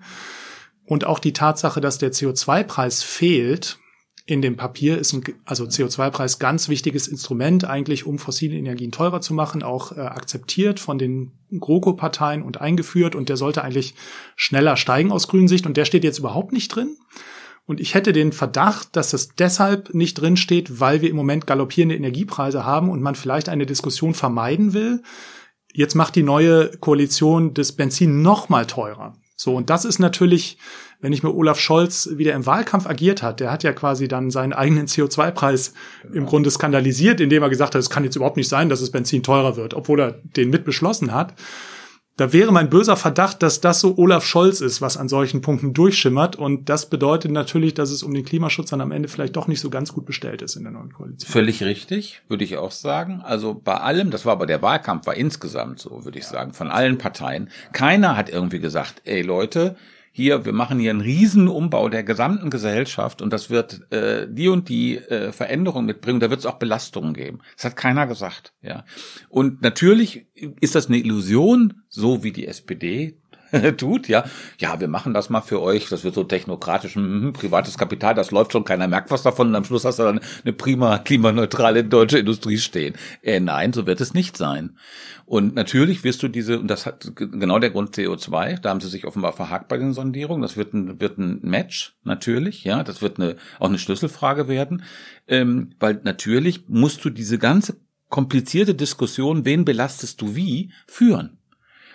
Und 0.86 1.05
auch 1.05 1.19
die 1.19 1.31
Tatsache, 1.34 1.79
dass 1.79 1.97
der 1.97 2.11
CO2-Preis 2.11 3.03
fehlt, 3.03 3.79
in 4.26 4.41
dem 4.41 4.55
Papier 4.55 4.97
ist 4.97 5.13
ein, 5.13 5.24
also 5.43 5.65
CO2-Preis 5.65 6.39
ganz 6.39 6.69
wichtiges 6.69 7.07
Instrument 7.07 7.65
eigentlich, 7.65 8.05
um 8.05 8.19
fossile 8.19 8.55
Energien 8.55 8.91
teurer 8.91 9.19
zu 9.19 9.34
machen, 9.34 9.63
auch 9.63 9.91
äh, 9.91 9.99
akzeptiert 9.99 10.80
von 10.80 10.97
den 10.97 11.34
GroKo-Parteien 11.59 12.41
und 12.41 12.61
eingeführt 12.61 13.15
und 13.15 13.28
der 13.28 13.36
sollte 13.36 13.63
eigentlich 13.63 13.95
schneller 14.36 14.78
steigen 14.78 15.11
aus 15.11 15.28
grünen 15.28 15.49
Sicht 15.49 15.65
und 15.65 15.76
der 15.76 15.86
steht 15.86 16.05
jetzt 16.05 16.19
überhaupt 16.19 16.53
nicht 16.53 16.69
drin. 16.69 16.95
Und 17.65 17.80
ich 17.80 17.93
hätte 17.93 18.11
den 18.11 18.32
Verdacht, 18.32 18.95
dass 18.95 19.11
das 19.11 19.36
deshalb 19.36 19.93
nicht 19.93 20.15
drin 20.15 20.38
steht, 20.38 20.80
weil 20.80 21.01
wir 21.01 21.09
im 21.09 21.15
Moment 21.15 21.47
galoppierende 21.47 21.95
Energiepreise 21.95 22.65
haben 22.65 22.89
und 22.89 23.01
man 23.01 23.15
vielleicht 23.15 23.47
eine 23.49 23.65
Diskussion 23.65 24.13
vermeiden 24.13 24.74
will. 24.74 25.01
Jetzt 25.74 25.95
macht 25.95 26.15
die 26.15 26.24
neue 26.24 26.78
Koalition 26.78 27.53
das 27.53 27.71
Benzin 27.71 28.21
noch 28.21 28.49
mal 28.49 28.67
teurer. 28.67 29.17
So, 29.36 29.55
und 29.55 29.69
das 29.69 29.86
ist 29.86 29.99
natürlich 29.99 30.57
wenn 31.04 31.12
ich 31.12 31.22
mir 31.22 31.36
Olaf 31.36 31.60
Scholz 31.60 32.12
wieder 32.14 32.34
im 32.34 32.45
Wahlkampf 32.45 32.88
agiert 32.88 33.22
hat, 33.22 33.41
der 33.41 33.51
hat 33.51 33.62
ja 33.64 33.74
quasi 33.74 34.08
dann 34.08 34.32
seinen 34.32 34.54
eigenen 34.54 34.88
CO2-Preis 34.88 35.74
im 36.14 36.26
Grunde 36.26 36.49
skandalisiert, 36.49 37.20
indem 37.20 37.43
er 37.43 37.49
gesagt 37.49 37.76
hat, 37.76 37.80
es 37.80 37.89
kann 37.89 38.06
jetzt 38.06 38.16
überhaupt 38.16 38.38
nicht 38.38 38.47
sein, 38.47 38.70
dass 38.70 38.80
das 38.80 38.89
Benzin 38.89 39.22
teurer 39.22 39.58
wird, 39.58 39.74
obwohl 39.74 39.99
er 39.99 40.12
den 40.38 40.49
mit 40.49 40.64
beschlossen 40.64 41.14
hat. 41.14 41.34
Da 42.16 42.32
wäre 42.32 42.54
mein 42.54 42.70
böser 42.70 42.95
Verdacht, 42.95 43.43
dass 43.43 43.60
das 43.60 43.82
so 43.82 43.97
Olaf 43.97 44.24
Scholz 44.24 44.62
ist, 44.62 44.82
was 44.82 44.95
an 44.95 45.10
solchen 45.10 45.41
Punkten 45.41 45.74
durchschimmert. 45.74 46.38
Und 46.38 46.70
das 46.70 46.89
bedeutet 46.89 47.32
natürlich, 47.32 47.74
dass 47.74 47.91
es 47.91 48.01
um 48.01 48.14
den 48.14 48.24
Klimaschutz 48.24 48.70
dann 48.70 48.80
am 48.80 48.91
Ende 48.93 49.10
vielleicht 49.10 49.36
doch 49.36 49.47
nicht 49.47 49.60
so 49.60 49.70
ganz 49.70 49.91
gut 49.91 50.06
bestellt 50.06 50.41
ist 50.41 50.56
in 50.56 50.64
der 50.64 50.72
neuen 50.72 50.93
Koalition. 50.93 51.30
Völlig 51.30 51.64
richtig, 51.64 52.22
würde 52.30 52.45
ich 52.45 52.56
auch 52.56 52.72
sagen. 52.72 53.22
Also 53.26 53.56
bei 53.56 53.76
allem, 53.76 54.10
das 54.10 54.26
war 54.26 54.34
aber 54.34 54.45
der 54.45 54.62
Wahlkampf, 54.62 55.06
war 55.06 55.16
insgesamt 55.16 55.80
so, 55.80 56.06
würde 56.06 56.20
ich 56.20 56.26
sagen, 56.26 56.54
von 56.54 56.70
allen 56.72 56.97
Parteien. 56.97 57.49
Keiner 57.74 58.16
hat 58.16 58.30
irgendwie 58.30 58.60
gesagt, 58.60 59.01
ey 59.04 59.22
Leute, 59.22 59.76
hier, 60.16 60.45
wir 60.45 60.53
machen 60.53 60.78
hier 60.78 60.91
einen 60.91 61.01
Riesenumbau 61.01 61.89
der 61.89 62.03
gesamten 62.03 62.51
Gesellschaft 62.51 63.22
und 63.24 63.34
das 63.34 63.49
wird 63.49 63.91
äh, 63.91 64.28
die 64.30 64.47
und 64.47 64.70
die 64.70 64.97
äh, 64.97 65.32
Veränderung 65.32 65.86
mitbringen, 65.86 66.20
da 66.20 66.30
wird 66.30 66.39
es 66.39 66.45
auch 66.45 66.59
Belastungen 66.59 67.16
geben. 67.16 67.39
Das 67.55 67.66
hat 67.66 67.76
keiner 67.76 68.05
gesagt, 68.05 68.53
ja. 68.61 68.86
Und 69.30 69.64
natürlich 69.64 70.28
ist 70.61 70.76
das 70.76 70.88
eine 70.88 70.97
Illusion, 70.97 71.82
so 71.89 72.24
wie 72.24 72.32
die 72.32 72.47
SPD 72.47 73.18
tut, 73.78 74.08
ja, 74.08 74.24
ja, 74.58 74.80
wir 74.80 74.88
machen 74.88 75.14
das 75.14 75.30
mal 75.30 75.41
für 75.41 75.62
euch, 75.62 75.89
das 75.89 76.04
wird 76.04 76.16
so 76.16 76.24
technokratisch, 76.24 76.95
hm, 76.95 77.34
privates 77.34 77.78
Kapital, 77.78 78.16
das 78.16 78.32
läuft 78.32 78.51
schon, 78.51 78.66
keiner 78.66 78.88
merkt 78.88 79.12
was 79.12 79.24
davon 79.24 79.49
und 79.49 79.56
am 79.56 79.66
Schluss 79.66 79.86
hast 79.86 79.99
du 79.99 80.04
dann 80.04 80.20
eine 80.43 80.54
prima 80.54 80.97
klimaneutrale 80.97 81.84
deutsche 81.84 82.20
Industrie 82.20 82.58
stehen. 82.58 82.95
Äh, 83.22 83.39
nein, 83.39 83.74
so 83.74 83.86
wird 83.86 84.01
es 84.01 84.14
nicht 84.14 84.38
sein. 84.38 84.78
Und 85.26 85.56
natürlich 85.56 86.04
wirst 86.04 86.24
du 86.24 86.28
diese, 86.28 86.60
und 86.60 86.68
das 86.68 86.86
hat 86.86 87.12
genau 87.16 87.60
der 87.60 87.70
Grund 87.70 87.95
CO2, 87.95 88.60
da 88.60 88.70
haben 88.70 88.82
sie 88.82 88.89
sich 88.89 89.06
offenbar 89.06 89.34
verhakt 89.34 89.68
bei 89.68 89.78
den 89.78 89.93
Sondierungen, 89.93 90.41
das 90.41 90.58
wird 90.58 90.74
ein, 90.74 90.99
wird 90.99 91.18
ein 91.18 91.39
Match, 91.41 91.95
natürlich, 92.04 92.64
ja, 92.64 92.84
das 92.84 93.01
wird 93.01 93.20
eine, 93.20 93.36
auch 93.60 93.70
eine 93.70 93.80
Schlüsselfrage 93.80 94.47
werden, 94.47 94.84
ähm, 95.28 95.74
weil 95.80 96.01
natürlich 96.04 96.66
musst 96.68 97.06
du 97.06 97.10
diese 97.10 97.38
ganze 97.38 97.78
komplizierte 98.10 98.76
Diskussion, 98.76 99.45
wen 99.45 99.66
belastest 99.66 100.22
du 100.22 100.36
wie, 100.36 100.72
führen. 100.88 101.39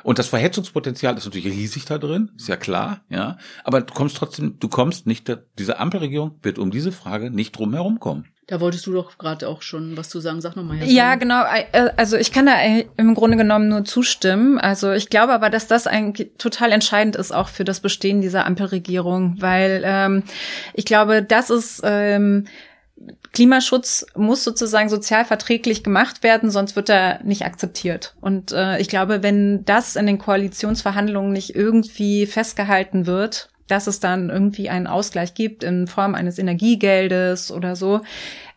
Und 0.09 0.19
das 0.19 0.29
Verhetzungspotenzial 0.29 1.19
ist 1.19 1.27
natürlich 1.27 1.53
riesig 1.53 1.85
da 1.85 1.99
drin, 1.99 2.31
ist 2.35 2.49
ja 2.49 2.57
klar, 2.57 3.03
ja. 3.11 3.37
Aber 3.63 3.83
du 3.83 3.93
kommst 3.93 4.17
trotzdem, 4.17 4.59
du 4.59 4.69
kommst 4.69 5.07
nicht, 5.07 5.31
diese 5.59 5.79
Ampelregierung 5.79 6.39
wird 6.41 6.59
um 6.59 6.71
diese 6.71 6.93
Frage 6.93 7.31
nicht 7.31 7.53
drum 7.53 7.75
herum 7.75 8.01
kommen. 8.01 8.25
Da 8.47 8.59
wolltest 8.63 8.87
du 8.87 8.95
doch 8.95 9.19
gerade 9.19 9.47
auch 9.47 9.61
schon 9.61 9.99
was 9.99 10.09
zu 10.09 10.21
sagen. 10.21 10.41
Sag 10.41 10.57
nochmal. 10.57 10.83
Ja, 10.85 11.17
genau. 11.17 11.45
Äh, 11.45 11.91
also 11.99 12.17
ich 12.17 12.33
kann 12.33 12.47
da 12.47 12.55
im 12.97 13.15
Grunde 13.15 13.37
genommen 13.37 13.69
nur 13.69 13.85
zustimmen. 13.85 14.59
Also 14.59 14.93
ich 14.93 15.11
glaube 15.11 15.35
aber, 15.35 15.51
dass 15.51 15.67
das 15.67 15.87
ein 15.87 16.15
total 16.39 16.73
entscheidend 16.73 17.15
ist 17.15 17.31
auch 17.31 17.51
für 17.51 17.65
das 17.65 17.81
Bestehen 17.81 18.23
dieser 18.23 18.47
Ampelregierung, 18.47 19.37
weil 19.41 19.83
ähm, 19.85 20.23
ich 20.73 20.87
glaube, 20.87 21.23
das 21.23 21.51
ist 21.51 21.83
ähm, 21.85 22.47
Klimaschutz 23.33 24.07
muss 24.17 24.45
sozusagen 24.45 24.89
sozial 24.89 25.25
verträglich 25.25 25.85
gemacht 25.85 26.23
werden, 26.23 26.51
sonst 26.51 26.77
wird 26.77 26.89
er 26.89 27.23
nicht 27.23 27.45
akzeptiert. 27.45 28.15
Und 28.21 28.53
äh, 28.53 28.79
ich 28.81 28.89
glaube, 28.89 29.23
wenn 29.23 29.65
das 29.65 29.97
in 29.97 30.07
den 30.07 30.19
Koalitionsverhandlungen 30.19 31.33
nicht 31.33 31.55
irgendwie 31.55 32.27
festgehalten 32.27 33.07
wird, 33.07 33.51
dass 33.69 33.87
es 33.87 34.01
dann 34.01 34.31
irgendwie 34.31 34.71
einen 34.71 34.87
Ausgleich 34.87 35.35
gibt 35.35 35.63
in 35.63 35.87
Form 35.87 36.15
eines 36.15 36.39
Energiegeldes 36.39 37.53
oder 37.53 37.77
so, 37.77 38.01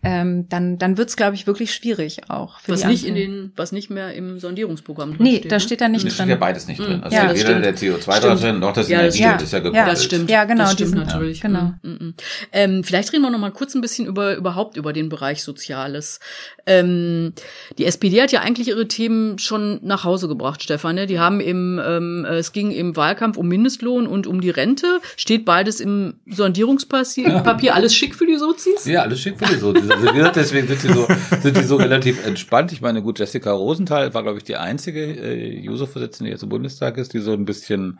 ähm, 0.03 0.49
dann, 0.49 0.79
dann 0.79 0.97
wird's, 0.97 1.15
glaube 1.15 1.35
ich, 1.35 1.45
wirklich 1.45 1.73
schwierig 1.73 2.29
auch. 2.29 2.59
Für 2.59 2.71
was 2.71 2.85
nicht 2.85 3.05
in 3.05 3.13
den, 3.13 3.51
was 3.55 3.71
nicht 3.71 3.91
mehr 3.91 4.13
im 4.15 4.39
Sondierungsprogramm 4.39 5.15
drin 5.15 5.23
nee, 5.23 5.29
steht. 5.31 5.43
Nee, 5.43 5.49
da 5.49 5.55
ne? 5.57 5.59
steht 5.59 5.81
da 5.81 5.87
nicht 5.89 6.03
drin. 6.03 6.09
Da 6.09 6.15
steht 6.15 6.27
ja 6.27 6.35
beides 6.37 6.67
nicht 6.67 6.79
drin. 6.79 7.03
Also 7.03 7.15
ja, 7.15 7.23
weder 7.29 7.35
stimmt. 7.35 7.65
der 7.65 7.75
CO2 7.75 8.19
da 8.19 8.35
drin, 8.35 8.59
noch 8.59 8.73
das 8.73 8.89
ja, 8.89 8.99
Energie 8.99 9.21
ja, 9.21 9.35
ist 9.35 9.53
ja 9.53 9.59
gekoppelt. 9.59 9.75
Ja, 9.75 9.85
das 9.85 10.03
stimmt. 10.03 10.29
Ja, 10.31 10.45
genau. 10.45 10.63
Das 10.63 10.73
stimmt 10.73 10.95
natürlich. 10.95 11.41
Genau. 11.41 11.73
Mm, 11.83 11.87
mm, 11.87 11.91
mm. 11.91 12.13
Ähm, 12.51 12.83
vielleicht 12.83 13.13
reden 13.13 13.21
wir 13.21 13.29
noch 13.29 13.37
mal 13.37 13.51
kurz 13.51 13.75
ein 13.75 13.81
bisschen 13.81 14.07
über, 14.07 14.35
überhaupt 14.35 14.75
über 14.75 14.91
den 14.91 15.09
Bereich 15.09 15.43
Soziales. 15.43 16.19
Ähm, 16.65 17.33
die 17.77 17.85
SPD 17.85 18.23
hat 18.23 18.31
ja 18.31 18.41
eigentlich 18.41 18.69
ihre 18.69 18.87
Themen 18.87 19.37
schon 19.37 19.79
nach 19.83 20.03
Hause 20.03 20.27
gebracht, 20.27 20.63
Stefan. 20.63 20.95
Ne? 20.95 21.05
Die 21.05 21.19
haben 21.19 21.39
im, 21.39 21.79
ähm, 21.83 22.25
es 22.25 22.53
ging 22.53 22.71
im 22.71 22.95
Wahlkampf 22.95 23.37
um 23.37 23.47
Mindestlohn 23.47 24.07
und 24.07 24.25
um 24.25 24.41
die 24.41 24.49
Rente. 24.49 24.99
Steht 25.15 25.45
beides 25.45 25.79
im 25.79 26.15
Sondierungspapier. 26.25 27.75
Alles 27.75 27.93
schick 27.93 28.15
für 28.15 28.25
die 28.25 28.37
Sozis? 28.37 28.85
Ja, 28.85 29.03
alles 29.03 29.19
schick 29.19 29.37
für 29.37 29.45
die 29.45 29.59
Sozis. 29.59 29.90
Also 29.91 30.31
deswegen 30.35 30.67
sind 30.67 30.83
die 30.83 30.93
so, 30.93 31.07
sind 31.41 31.57
die 31.57 31.63
so 31.63 31.75
relativ 31.75 32.25
entspannt. 32.25 32.71
Ich 32.71 32.81
meine, 32.81 33.01
gut, 33.01 33.19
Jessica 33.19 33.51
Rosenthal 33.51 34.13
war, 34.13 34.23
glaube 34.23 34.37
ich, 34.37 34.43
die 34.43 34.55
einzige 34.55 35.01
äh, 35.01 35.59
Juso-Vorsitzende, 35.59 36.29
die 36.29 36.31
jetzt 36.31 36.43
im 36.43 36.49
Bundestag 36.49 36.97
ist, 36.97 37.13
die 37.13 37.19
so 37.19 37.33
ein 37.33 37.45
bisschen 37.45 37.99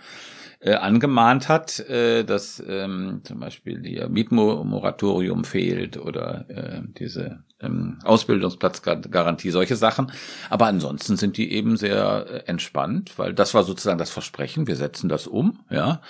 äh, 0.61 0.75
angemahnt 0.75 1.49
hat, 1.49 1.79
äh, 1.89 2.23
dass 2.23 2.63
ähm, 2.67 3.21
zum 3.23 3.39
Beispiel 3.39 3.79
die 3.79 4.03
Mietmoratorium 4.07 5.43
fehlt 5.43 5.97
oder 5.97 6.45
äh, 6.49 6.81
diese 6.99 7.43
ähm, 7.59 7.99
Ausbildungsplatzgarantie, 8.03 9.49
solche 9.49 9.75
Sachen. 9.75 10.11
Aber 10.49 10.67
ansonsten 10.67 11.17
sind 11.17 11.37
die 11.37 11.51
eben 11.51 11.77
sehr 11.77 12.27
äh, 12.29 12.49
entspannt, 12.49 13.17
weil 13.17 13.33
das 13.33 13.53
war 13.53 13.63
sozusagen 13.63 13.97
das 13.97 14.11
Versprechen, 14.11 14.67
wir 14.67 14.75
setzen 14.75 15.09
das 15.09 15.27
um, 15.27 15.59
ja. 15.69 16.01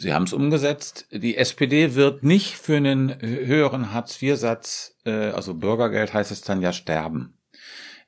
Sie 0.00 0.14
haben 0.14 0.22
es 0.22 0.32
umgesetzt. 0.32 1.08
Die 1.10 1.36
SPD 1.36 1.96
wird 1.96 2.22
nicht 2.22 2.54
für 2.54 2.76
einen 2.76 3.20
höheren 3.20 3.92
Hartz-IV-Satz, 3.92 4.94
äh, 5.04 5.10
also 5.10 5.54
Bürgergeld 5.54 6.14
heißt 6.14 6.30
es 6.30 6.40
dann 6.42 6.62
ja 6.62 6.72
sterben. 6.72 7.36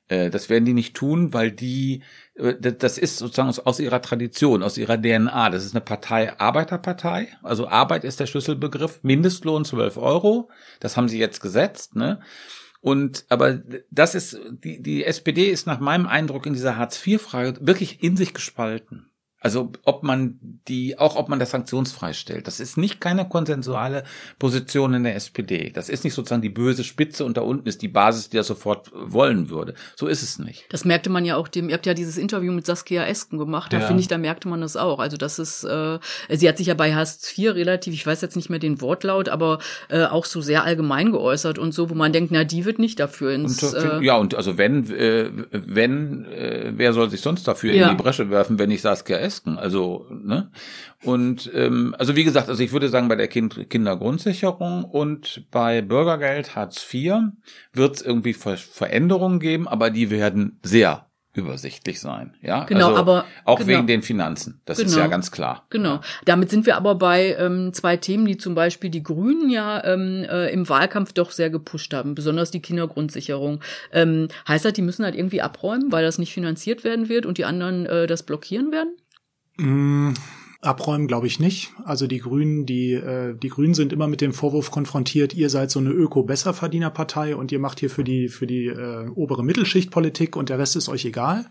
Äh, 0.06 0.30
das 0.30 0.48
werden 0.48 0.66
die 0.66 0.72
nicht 0.72 0.94
tun, 0.94 1.34
weil 1.34 1.50
die, 1.50 2.04
äh, 2.34 2.54
das 2.54 2.96
ist 2.96 3.18
sozusagen 3.18 3.48
aus, 3.48 3.58
aus 3.58 3.80
ihrer 3.80 4.00
Tradition, 4.02 4.62
aus 4.62 4.78
ihrer 4.78 5.02
DNA. 5.02 5.50
Das 5.50 5.64
ist 5.64 5.74
eine 5.74 5.80
Partei, 5.80 6.38
Arbeiterpartei. 6.38 7.26
Also 7.42 7.66
Arbeit 7.66 8.04
ist 8.04 8.20
der 8.20 8.26
Schlüsselbegriff. 8.26 9.00
Mindestlohn 9.02 9.64
12 9.64 9.96
Euro. 9.96 10.48
Das 10.78 10.96
haben 10.96 11.08
sie 11.08 11.18
jetzt 11.18 11.40
gesetzt, 11.40 11.96
ne? 11.96 12.20
Und 12.80 13.26
aber 13.28 13.60
das 13.90 14.14
ist 14.14 14.40
die 14.48 14.80
die 14.80 15.04
SPD 15.04 15.50
ist 15.50 15.66
nach 15.66 15.80
meinem 15.80 16.06
Eindruck 16.06 16.46
in 16.46 16.54
dieser 16.54 16.76
Hartz 16.78 17.04
IV 17.06 17.20
Frage 17.20 17.58
wirklich 17.60 18.02
in 18.02 18.16
sich 18.16 18.32
gespalten. 18.32 19.09
Also 19.42 19.72
ob 19.84 20.02
man 20.02 20.38
die, 20.68 20.98
auch 20.98 21.16
ob 21.16 21.30
man 21.30 21.38
das 21.38 21.50
sanktionsfrei 21.50 22.12
stellt. 22.12 22.46
Das 22.46 22.60
ist 22.60 22.76
nicht 22.76 23.00
keine 23.00 23.26
konsensuale 23.26 24.04
Position 24.38 24.92
in 24.92 25.04
der 25.04 25.16
SPD. 25.16 25.70
Das 25.70 25.88
ist 25.88 26.04
nicht 26.04 26.12
sozusagen 26.12 26.42
die 26.42 26.50
böse 26.50 26.84
Spitze 26.84 27.24
und 27.24 27.38
da 27.38 27.40
unten 27.40 27.66
ist 27.66 27.80
die 27.80 27.88
Basis, 27.88 28.28
die 28.28 28.36
das 28.36 28.46
sofort 28.46 28.90
wollen 28.92 29.48
würde. 29.48 29.72
So 29.96 30.08
ist 30.08 30.22
es 30.22 30.38
nicht. 30.38 30.66
Das 30.68 30.84
merkte 30.84 31.08
man 31.08 31.24
ja 31.24 31.36
auch 31.36 31.48
dem, 31.48 31.70
ihr 31.70 31.74
habt 31.74 31.86
ja 31.86 31.94
dieses 31.94 32.18
Interview 32.18 32.52
mit 32.52 32.66
Saskia 32.66 33.06
Esken 33.06 33.38
gemacht, 33.38 33.72
da 33.72 33.78
ja. 33.78 33.86
finde 33.86 34.02
ich, 34.02 34.08
da 34.08 34.18
merkte 34.18 34.46
man 34.46 34.60
das 34.60 34.76
auch. 34.76 34.98
Also 34.98 35.16
das 35.16 35.38
ist, 35.38 35.64
äh, 35.64 35.98
sie 36.28 36.46
hat 36.46 36.58
sich 36.58 36.66
ja 36.66 36.74
bei 36.74 36.94
Hartz 36.94 37.34
IV 37.36 37.54
relativ, 37.54 37.94
ich 37.94 38.06
weiß 38.06 38.20
jetzt 38.20 38.36
nicht 38.36 38.50
mehr 38.50 38.58
den 38.58 38.82
Wortlaut, 38.82 39.30
aber 39.30 39.58
äh, 39.88 40.04
auch 40.04 40.26
so 40.26 40.42
sehr 40.42 40.64
allgemein 40.64 41.12
geäußert 41.12 41.58
und 41.58 41.72
so, 41.72 41.88
wo 41.88 41.94
man 41.94 42.12
denkt, 42.12 42.30
na, 42.30 42.44
die 42.44 42.66
wird 42.66 42.78
nicht 42.78 43.00
dafür 43.00 43.32
ins. 43.32 43.62
Und, 43.62 43.74
äh, 43.74 44.04
ja, 44.04 44.16
und 44.16 44.34
also 44.34 44.58
wenn, 44.58 44.90
äh, 44.90 45.30
wenn, 45.50 46.26
äh, 46.26 46.72
wer 46.76 46.92
soll 46.92 47.08
sich 47.08 47.22
sonst 47.22 47.48
dafür 47.48 47.72
ja. 47.72 47.88
in 47.88 47.96
die 47.96 48.02
Bresche 48.02 48.28
werfen, 48.28 48.58
wenn 48.58 48.68
nicht 48.68 48.82
Saskia 48.82 49.16
Esken? 49.16 49.29
Esken. 49.30 49.58
Also, 49.58 50.06
ne? 50.10 50.50
Und 51.04 51.50
ähm, 51.54 51.94
also 51.98 52.16
wie 52.16 52.24
gesagt, 52.24 52.48
also 52.48 52.62
ich 52.62 52.72
würde 52.72 52.88
sagen, 52.88 53.06
bei 53.08 53.14
der 53.16 53.28
kind 53.28 53.70
Kindergrundsicherung 53.70 54.84
und 54.84 55.44
bei 55.52 55.82
Bürgergeld 55.82 56.56
Hartz 56.56 56.84
IV 56.92 57.14
wird 57.72 57.96
es 57.96 58.02
irgendwie 58.02 58.32
Ver 58.34 58.56
Veränderungen 58.56 59.38
geben, 59.38 59.68
aber 59.68 59.90
die 59.90 60.10
werden 60.10 60.58
sehr 60.62 61.06
übersichtlich 61.32 62.00
sein. 62.00 62.34
Ja, 62.42 62.64
Genau, 62.64 62.88
also 62.88 62.98
aber- 62.98 63.24
auch 63.44 63.58
genau. 63.58 63.68
wegen 63.68 63.86
den 63.86 64.02
Finanzen. 64.02 64.60
Das 64.64 64.80
ist 64.80 64.90
Genau. 64.94 65.04
ja 65.04 65.06
ganz 65.06 65.30
klar. 65.30 65.64
Genau. 65.70 66.00
Damit 66.24 66.50
sind 66.50 66.66
wir 66.66 66.76
aber 66.76 66.96
bei 66.96 67.36
ähm, 67.38 67.72
zwei 67.72 67.96
Themen, 67.96 68.24
die 68.26 68.36
zum 68.36 68.56
Beispiel 68.56 68.90
die 68.90 69.04
Grünen 69.04 69.48
ja 69.48 69.82
ähm, 69.84 70.24
äh, 70.28 70.48
im 70.50 70.68
Wahlkampf 70.68 71.12
doch 71.12 71.30
sehr 71.30 71.48
gepusht 71.48 71.94
haben, 71.94 72.16
besonders 72.16 72.50
die 72.50 72.60
Kindergrundsicherung. 72.60 73.60
Ähm, 73.92 74.26
heißt 74.48 74.64
das, 74.64 74.72
die 74.72 74.82
müssen 74.82 75.04
halt 75.04 75.14
irgendwie 75.14 75.40
abräumen, 75.40 75.92
weil 75.92 76.02
das 76.04 76.18
nicht 76.18 76.34
finanziert 76.34 76.82
werden 76.82 77.08
wird 77.08 77.26
und 77.26 77.38
die 77.38 77.44
anderen 77.44 77.86
äh, 77.86 78.08
das 78.08 78.24
blockieren 78.24 78.72
werden? 78.72 78.96
Mm, 79.60 80.14
Abräumen 80.62 81.06
glaube 81.06 81.26
ich 81.26 81.40
nicht. 81.40 81.72
Also 81.84 82.06
die 82.06 82.18
Grünen, 82.18 82.66
die 82.66 82.92
äh, 82.92 83.34
die 83.34 83.48
Grünen 83.48 83.74
sind 83.74 83.92
immer 83.92 84.08
mit 84.08 84.20
dem 84.20 84.32
Vorwurf 84.32 84.70
konfrontiert, 84.70 85.34
ihr 85.34 85.48
seid 85.48 85.70
so 85.70 85.80
eine 85.80 85.90
Öko-Besserverdienerpartei 85.90 87.34
und 87.34 87.50
ihr 87.50 87.58
macht 87.58 87.80
hier 87.80 87.90
für 87.90 88.04
die 88.04 88.28
für 88.28 88.46
die 88.46 88.66
äh, 88.66 89.08
obere 89.14 89.42
Mittelschicht 89.42 89.90
Politik 89.90 90.36
und 90.36 90.48
der 90.48 90.58
Rest 90.58 90.76
ist 90.76 90.88
euch 90.88 91.04
egal. 91.04 91.46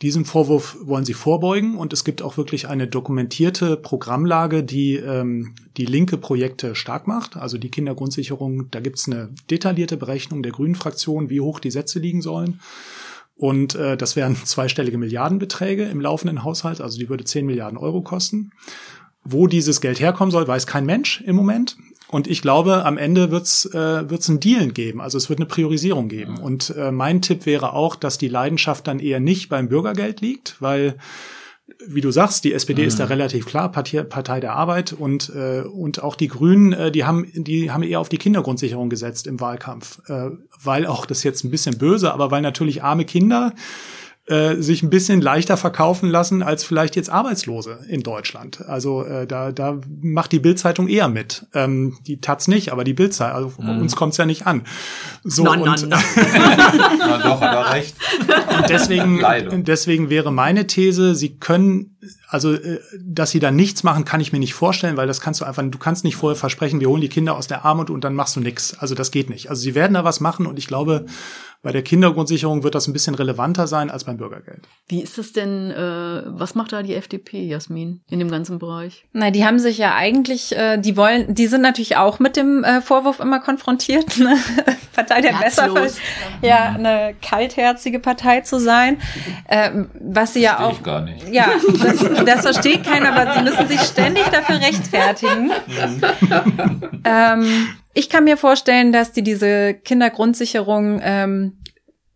Diesem 0.00 0.24
Vorwurf 0.24 0.76
wollen 0.82 1.04
sie 1.04 1.14
vorbeugen 1.14 1.76
und 1.76 1.92
es 1.92 2.04
gibt 2.04 2.22
auch 2.22 2.36
wirklich 2.36 2.68
eine 2.68 2.88
dokumentierte 2.88 3.76
Programmlage, 3.76 4.64
die 4.64 4.96
ähm, 4.96 5.54
die 5.76 5.86
linke 5.86 6.16
Projekte 6.16 6.74
stark 6.74 7.06
macht. 7.06 7.36
Also 7.36 7.56
die 7.56 7.70
Kindergrundsicherung, 7.70 8.70
da 8.70 8.80
gibt's 8.80 9.06
eine 9.06 9.28
detaillierte 9.48 9.96
Berechnung 9.96 10.42
der 10.42 10.52
Grünen 10.52 10.74
Fraktion, 10.74 11.30
wie 11.30 11.40
hoch 11.40 11.60
die 11.60 11.70
Sätze 11.70 12.00
liegen 12.00 12.20
sollen. 12.20 12.60
Und 13.36 13.74
äh, 13.74 13.96
das 13.96 14.16
wären 14.16 14.36
zweistellige 14.44 14.98
Milliardenbeträge 14.98 15.84
im 15.84 16.00
laufenden 16.00 16.44
Haushalt, 16.44 16.80
also 16.80 16.98
die 16.98 17.08
würde 17.08 17.24
10 17.24 17.46
Milliarden 17.46 17.78
Euro 17.78 18.02
kosten. 18.02 18.52
Wo 19.24 19.46
dieses 19.46 19.80
Geld 19.80 20.00
herkommen 20.00 20.32
soll, 20.32 20.48
weiß 20.48 20.66
kein 20.66 20.84
Mensch 20.84 21.22
im 21.24 21.36
Moment. 21.36 21.76
Und 22.08 22.26
ich 22.26 22.42
glaube, 22.42 22.84
am 22.84 22.98
Ende 22.98 23.30
wird's 23.30 23.64
äh, 23.66 24.10
wird's 24.10 24.28
ein 24.28 24.38
Dealen 24.38 24.74
geben. 24.74 25.00
Also 25.00 25.16
es 25.16 25.30
wird 25.30 25.38
eine 25.38 25.46
Priorisierung 25.46 26.08
geben. 26.08 26.38
Und 26.38 26.74
äh, 26.76 26.92
mein 26.92 27.22
Tipp 27.22 27.46
wäre 27.46 27.72
auch, 27.72 27.96
dass 27.96 28.18
die 28.18 28.28
Leidenschaft 28.28 28.86
dann 28.86 28.98
eher 28.98 29.18
nicht 29.18 29.48
beim 29.48 29.68
Bürgergeld 29.68 30.20
liegt, 30.20 30.60
weil 30.60 30.96
wie 31.86 32.00
du 32.00 32.10
sagst, 32.10 32.44
die 32.44 32.52
SPD 32.52 32.84
ist 32.84 33.00
da 33.00 33.06
relativ 33.06 33.46
klar, 33.46 33.70
Partei, 33.70 34.02
Partei 34.02 34.40
der 34.40 34.54
Arbeit 34.54 34.92
und 34.92 35.32
äh, 35.34 35.62
und 35.62 36.02
auch 36.02 36.16
die 36.16 36.28
Grünen, 36.28 36.72
äh, 36.72 36.90
die 36.90 37.04
haben 37.04 37.26
die 37.34 37.70
haben 37.70 37.82
eher 37.82 38.00
auf 38.00 38.08
die 38.08 38.18
Kindergrundsicherung 38.18 38.88
gesetzt 38.88 39.26
im 39.26 39.40
Wahlkampf, 39.40 40.00
äh, 40.08 40.30
weil 40.62 40.86
auch 40.86 41.06
das 41.06 41.22
jetzt 41.22 41.44
ein 41.44 41.50
bisschen 41.50 41.78
böse, 41.78 42.12
aber 42.12 42.30
weil 42.30 42.42
natürlich 42.42 42.82
arme 42.82 43.04
Kinder 43.04 43.52
äh, 44.26 44.54
sich 44.62 44.84
ein 44.84 44.90
bisschen 44.90 45.20
leichter 45.20 45.56
verkaufen 45.56 46.08
lassen 46.08 46.44
als 46.44 46.62
vielleicht 46.62 46.94
jetzt 46.94 47.10
Arbeitslose 47.10 47.80
in 47.88 48.04
Deutschland. 48.04 48.64
Also 48.68 49.04
äh, 49.04 49.26
da, 49.26 49.50
da 49.50 49.80
macht 50.00 50.30
die 50.30 50.38
Bildzeitung 50.38 50.86
eher 50.86 51.08
mit. 51.08 51.46
Ähm, 51.54 51.98
die 52.06 52.20
Taz 52.20 52.46
nicht, 52.46 52.70
aber 52.70 52.84
die 52.84 52.94
Bildzeitung, 52.94 53.52
also 53.58 53.80
uns 53.80 53.96
kommt's 53.96 54.18
ja 54.18 54.24
nicht 54.24 54.46
an. 54.46 54.62
So 55.24 55.42
na, 55.42 55.54
und, 55.54 55.88
na. 55.88 55.98
Na 56.98 57.18
doch, 57.18 57.40
hat 57.40 57.52
er 57.52 57.72
recht. 57.72 57.96
und 58.58 58.70
deswegen, 58.70 59.18
Leider. 59.18 59.58
deswegen 59.58 60.08
wäre 60.08 60.30
meine 60.30 60.68
These, 60.68 61.16
sie 61.16 61.38
können, 61.38 61.96
also 62.28 62.52
äh, 62.52 62.78
dass 63.00 63.32
sie 63.32 63.40
da 63.40 63.50
nichts 63.50 63.82
machen, 63.82 64.04
kann 64.04 64.20
ich 64.20 64.32
mir 64.32 64.38
nicht 64.38 64.54
vorstellen, 64.54 64.96
weil 64.96 65.08
das 65.08 65.20
kannst 65.20 65.40
du 65.40 65.44
einfach, 65.44 65.64
du 65.68 65.78
kannst 65.78 66.04
nicht 66.04 66.14
vorher 66.14 66.36
versprechen, 66.36 66.78
wir 66.78 66.88
holen 66.88 67.00
die 67.00 67.08
Kinder 67.08 67.36
aus 67.36 67.48
der 67.48 67.64
Armut 67.64 67.90
und 67.90 68.04
dann 68.04 68.14
machst 68.14 68.36
du 68.36 68.40
nichts. 68.40 68.78
Also 68.78 68.94
das 68.94 69.10
geht 69.10 69.30
nicht. 69.30 69.50
Also 69.50 69.62
sie 69.62 69.74
werden 69.74 69.94
da 69.94 70.04
was 70.04 70.20
machen 70.20 70.46
und 70.46 70.60
ich 70.60 70.68
glaube, 70.68 71.06
bei 71.62 71.70
der 71.70 71.82
Kindergrundsicherung 71.82 72.64
wird 72.64 72.74
das 72.74 72.88
ein 72.88 72.92
bisschen 72.92 73.14
relevanter 73.14 73.68
sein 73.68 73.88
als 73.88 74.02
beim 74.02 74.16
Bürgergeld. 74.16 74.66
Wie 74.88 75.00
ist 75.00 75.16
es 75.16 75.32
denn, 75.32 75.70
äh, 75.70 76.22
was 76.26 76.56
macht 76.56 76.72
da 76.72 76.82
die 76.82 76.94
FDP, 76.94 77.46
Jasmin, 77.46 78.02
in 78.10 78.18
dem 78.18 78.30
ganzen 78.30 78.58
Bereich? 78.58 79.04
Na, 79.12 79.30
die 79.30 79.44
haben 79.44 79.60
sich 79.60 79.78
ja 79.78 79.94
eigentlich, 79.94 80.56
äh, 80.56 80.78
die 80.78 80.96
wollen, 80.96 81.34
die 81.34 81.46
sind 81.46 81.62
natürlich 81.62 81.96
auch 81.96 82.18
mit 82.18 82.36
dem 82.36 82.64
äh, 82.64 82.80
Vorwurf 82.80 83.20
immer 83.20 83.38
konfrontiert, 83.38 84.18
ne? 84.18 84.36
Partei 84.92 85.20
der 85.20 85.38
Herzlos. 85.38 85.74
Besser, 85.74 86.00
ja, 86.42 86.74
eine 86.74 87.14
kaltherzige 87.22 88.00
Partei 88.00 88.40
zu 88.40 88.58
sein, 88.58 89.00
ähm, 89.48 89.88
was 90.00 90.34
sie 90.34 90.40
ja 90.40 90.56
Versteh 90.56 90.64
auch, 90.64 90.78
ich 90.78 90.82
gar 90.82 91.00
nicht. 91.02 91.28
ja, 91.32 91.46
das, 91.80 92.24
das 92.24 92.40
versteht 92.40 92.84
keiner, 92.84 93.16
aber 93.16 93.34
sie 93.34 93.42
müssen 93.42 93.68
sich 93.68 93.80
ständig 93.80 94.24
dafür 94.24 94.60
rechtfertigen. 94.60 95.52
ähm, 97.04 97.68
ich 97.94 98.08
kann 98.08 98.24
mir 98.24 98.36
vorstellen, 98.36 98.92
dass 98.92 99.12
die 99.12 99.22
diese 99.22 99.74
Kindergrundsicherung 99.74 101.00
ähm, 101.02 101.58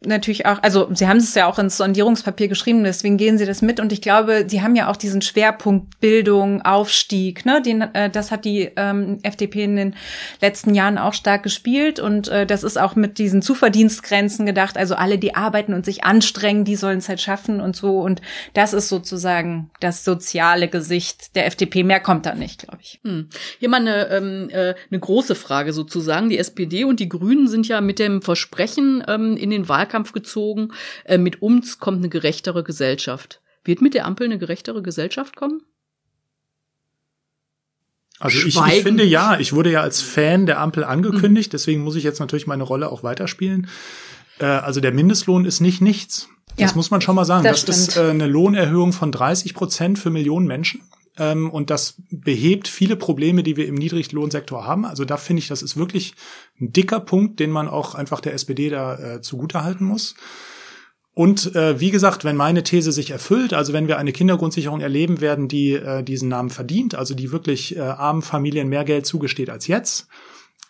natürlich 0.04 0.46
auch, 0.46 0.62
also 0.62 0.88
sie 0.92 1.08
haben 1.08 1.16
es 1.16 1.34
ja 1.34 1.46
auch 1.46 1.58
ins 1.58 1.78
Sondierungspapier 1.78 2.48
geschrieben, 2.48 2.84
deswegen 2.84 3.16
gehen 3.16 3.38
sie 3.38 3.46
das 3.46 3.62
mit 3.62 3.80
und 3.80 3.92
ich 3.92 4.02
glaube, 4.02 4.44
sie 4.46 4.62
haben 4.62 4.76
ja 4.76 4.90
auch 4.90 4.96
diesen 4.96 5.22
Schwerpunkt 5.22 6.00
Bildung, 6.00 6.62
Aufstieg, 6.62 7.46
ne, 7.46 7.62
den, 7.62 7.80
äh, 7.80 8.10
das 8.10 8.30
hat 8.30 8.44
die 8.44 8.70
ähm, 8.76 9.18
FDP 9.22 9.64
in 9.64 9.76
den 9.76 9.96
letzten 10.42 10.74
Jahren 10.74 10.98
auch 10.98 11.14
stark 11.14 11.42
gespielt 11.42 11.98
und 11.98 12.28
äh, 12.28 12.46
das 12.46 12.62
ist 12.62 12.78
auch 12.78 12.94
mit 12.94 13.18
diesen 13.18 13.40
Zuverdienstgrenzen 13.40 14.44
gedacht, 14.44 14.76
also 14.76 14.94
alle, 14.96 15.18
die 15.18 15.34
arbeiten 15.34 15.72
und 15.72 15.84
sich 15.86 16.04
anstrengen, 16.04 16.64
die 16.64 16.76
sollen 16.76 16.98
es 16.98 17.08
halt 17.08 17.20
schaffen 17.20 17.60
und 17.60 17.74
so 17.74 18.00
und 18.00 18.20
das 18.52 18.74
ist 18.74 18.88
sozusagen 18.88 19.70
das 19.80 20.04
soziale 20.04 20.68
Gesicht 20.68 21.34
der 21.36 21.46
FDP, 21.46 21.84
mehr 21.84 22.00
kommt 22.00 22.26
da 22.26 22.34
nicht, 22.34 22.60
glaube 22.60 22.78
ich. 22.82 23.00
Hm. 23.02 23.28
Hier 23.58 23.68
mal 23.70 23.80
eine, 23.80 24.08
ähm, 24.08 24.50
äh, 24.50 24.74
eine 24.90 25.00
große 25.00 25.34
Frage 25.34 25.72
sozusagen. 25.72 26.28
Die 26.28 26.38
SPD 26.38 26.84
und 26.84 27.00
die 27.00 27.08
Grünen 27.08 27.48
sind 27.48 27.68
ja 27.68 27.80
mit 27.80 27.98
dem 27.98 28.22
Versprechen 28.22 29.02
ähm, 29.08 29.36
in 29.36 29.50
den 29.50 29.68
Wahlkampf 29.86 30.12
gezogen, 30.12 30.72
äh, 31.04 31.18
mit 31.18 31.42
uns 31.42 31.78
kommt 31.78 31.98
eine 31.98 32.08
gerechtere 32.08 32.64
Gesellschaft. 32.64 33.40
Wird 33.64 33.80
mit 33.80 33.94
der 33.94 34.06
Ampel 34.06 34.26
eine 34.26 34.38
gerechtere 34.38 34.82
Gesellschaft 34.82 35.36
kommen? 35.36 35.62
Also 38.18 38.38
ich, 38.38 38.56
ich 38.56 38.82
finde 38.82 39.04
ja, 39.04 39.38
ich 39.38 39.52
wurde 39.52 39.70
ja 39.70 39.82
als 39.82 40.00
Fan 40.00 40.46
der 40.46 40.58
Ampel 40.60 40.84
angekündigt, 40.84 41.52
deswegen 41.52 41.82
muss 41.82 41.96
ich 41.96 42.04
jetzt 42.04 42.18
natürlich 42.18 42.46
meine 42.46 42.62
Rolle 42.62 42.90
auch 42.90 43.02
weiterspielen. 43.02 43.68
Äh, 44.38 44.46
also 44.46 44.80
der 44.80 44.92
Mindestlohn 44.92 45.44
ist 45.44 45.60
nicht 45.60 45.82
nichts. 45.82 46.28
Das 46.56 46.70
Ja, 46.70 46.76
muss 46.76 46.90
man 46.90 47.02
schon 47.02 47.14
mal 47.14 47.26
sagen. 47.26 47.44
das 47.44 47.66
Das, 47.66 47.78
ist 47.78 47.96
äh, 47.96 48.08
eine 48.10 48.26
Lohnerhöhung 48.26 48.94
von 48.94 49.12
30 49.12 49.52
Prozent 49.52 49.98
für 49.98 50.08
Millionen 50.08 50.46
Menschen. 50.46 50.80
Ähm, 51.18 51.50
und 51.50 51.70
das 51.70 51.94
behebt 52.10 52.68
viele 52.68 52.96
Probleme, 52.96 53.42
die 53.42 53.56
wir 53.56 53.66
im 53.66 53.74
Niedriglohnsektor 53.74 54.66
haben. 54.66 54.84
Also 54.84 55.04
da 55.04 55.16
finde 55.16 55.40
ich, 55.40 55.48
das 55.48 55.62
ist 55.62 55.76
wirklich 55.76 56.14
ein 56.60 56.72
dicker 56.72 57.00
Punkt, 57.00 57.40
den 57.40 57.50
man 57.50 57.68
auch 57.68 57.94
einfach 57.94 58.20
der 58.20 58.34
SPD 58.34 58.70
da 58.70 59.16
äh, 59.16 59.20
zugutehalten 59.20 59.86
muss. 59.86 60.14
Und 61.14 61.56
äh, 61.56 61.80
wie 61.80 61.90
gesagt, 61.90 62.24
wenn 62.24 62.36
meine 62.36 62.62
These 62.62 62.92
sich 62.92 63.10
erfüllt, 63.10 63.54
also 63.54 63.72
wenn 63.72 63.88
wir 63.88 63.96
eine 63.96 64.12
Kindergrundsicherung 64.12 64.80
erleben 64.80 65.22
werden, 65.22 65.48
die 65.48 65.72
äh, 65.72 66.02
diesen 66.02 66.28
Namen 66.28 66.50
verdient, 66.50 66.94
also 66.94 67.14
die 67.14 67.32
wirklich 67.32 67.74
äh, 67.74 67.80
armen 67.80 68.20
Familien 68.20 68.68
mehr 68.68 68.84
Geld 68.84 69.06
zugesteht 69.06 69.48
als 69.48 69.66
jetzt, 69.66 70.08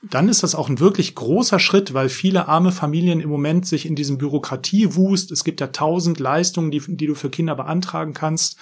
dann 0.03 0.28
ist 0.28 0.44
das 0.44 0.55
auch 0.55 0.68
ein 0.68 0.78
wirklich 0.78 1.16
großer 1.16 1.59
Schritt, 1.59 1.94
weil 1.94 2.09
viele 2.09 2.47
arme 2.47 2.70
Familien 2.70 3.20
im 3.20 3.28
Moment 3.28 3.66
sich 3.66 3.86
in 3.86 3.97
diesem 3.97 4.18
Bürokratiewust, 4.18 5.32
es 5.32 5.42
gibt 5.42 5.61
ja 5.61 5.68
tausend 5.68 6.20
Leistungen, 6.20 6.70
die, 6.70 6.80
die 6.86 7.07
du 7.07 7.16
für 7.16 7.30
Kinder 7.30 7.57
beantragen 7.57 8.12
kannst, 8.12 8.57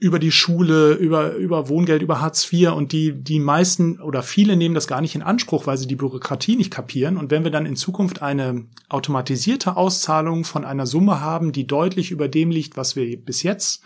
über 0.00 0.18
die 0.18 0.32
Schule, 0.32 0.94
über, 0.94 1.34
über 1.34 1.68
Wohngeld, 1.68 2.02
über 2.02 2.20
Hartz 2.20 2.50
IV 2.52 2.72
und 2.72 2.92
die, 2.92 3.12
die 3.12 3.40
meisten 3.40 4.00
oder 4.00 4.22
viele 4.22 4.56
nehmen 4.56 4.74
das 4.74 4.86
gar 4.86 5.00
nicht 5.00 5.14
in 5.14 5.22
Anspruch, 5.22 5.66
weil 5.66 5.76
sie 5.76 5.86
die 5.86 5.96
Bürokratie 5.96 6.56
nicht 6.56 6.70
kapieren. 6.70 7.16
Und 7.16 7.30
wenn 7.30 7.44
wir 7.44 7.50
dann 7.50 7.66
in 7.66 7.76
Zukunft 7.76 8.22
eine 8.22 8.66
automatisierte 8.88 9.76
Auszahlung 9.76 10.44
von 10.44 10.64
einer 10.64 10.86
Summe 10.86 11.20
haben, 11.20 11.52
die 11.52 11.66
deutlich 11.66 12.10
über 12.10 12.28
dem 12.28 12.50
liegt, 12.50 12.76
was 12.76 12.96
wir 12.96 13.16
bis 13.22 13.42
jetzt 13.42 13.82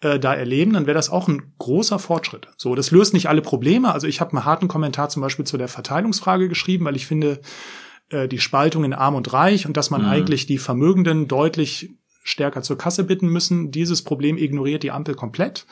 äh, 0.00 0.18
da 0.18 0.34
erleben, 0.34 0.72
dann 0.72 0.86
wäre 0.86 0.94
das 0.96 1.10
auch 1.10 1.28
ein 1.28 1.52
großer 1.58 1.98
Fortschritt. 1.98 2.48
So, 2.56 2.74
das 2.74 2.90
löst 2.90 3.12
nicht 3.12 3.28
alle 3.28 3.42
Probleme. 3.42 3.92
Also 3.92 4.06
ich 4.06 4.20
habe 4.20 4.32
einen 4.32 4.44
harten 4.44 4.68
Kommentar 4.68 5.08
zum 5.08 5.22
Beispiel 5.22 5.44
zu 5.44 5.58
der 5.58 5.68
Verteilungsfrage 5.68 6.48
geschrieben, 6.48 6.84
weil 6.84 6.96
ich 6.96 7.06
finde, 7.06 7.40
äh, 8.10 8.28
die 8.28 8.38
Spaltung 8.38 8.84
in 8.84 8.92
Arm 8.92 9.14
und 9.14 9.32
Reich 9.32 9.66
und 9.66 9.76
dass 9.76 9.90
man 9.90 10.04
eigentlich 10.04 10.46
die 10.46 10.58
Vermögenden 10.58 11.28
deutlich 11.28 11.90
stärker 12.22 12.62
zur 12.62 12.78
Kasse 12.78 13.04
bitten 13.04 13.28
müssen. 13.28 13.70
Dieses 13.70 14.02
Problem 14.02 14.36
ignoriert 14.38 14.82
die 14.82 14.90
Ampel 14.90 15.14
komplett. 15.14 15.66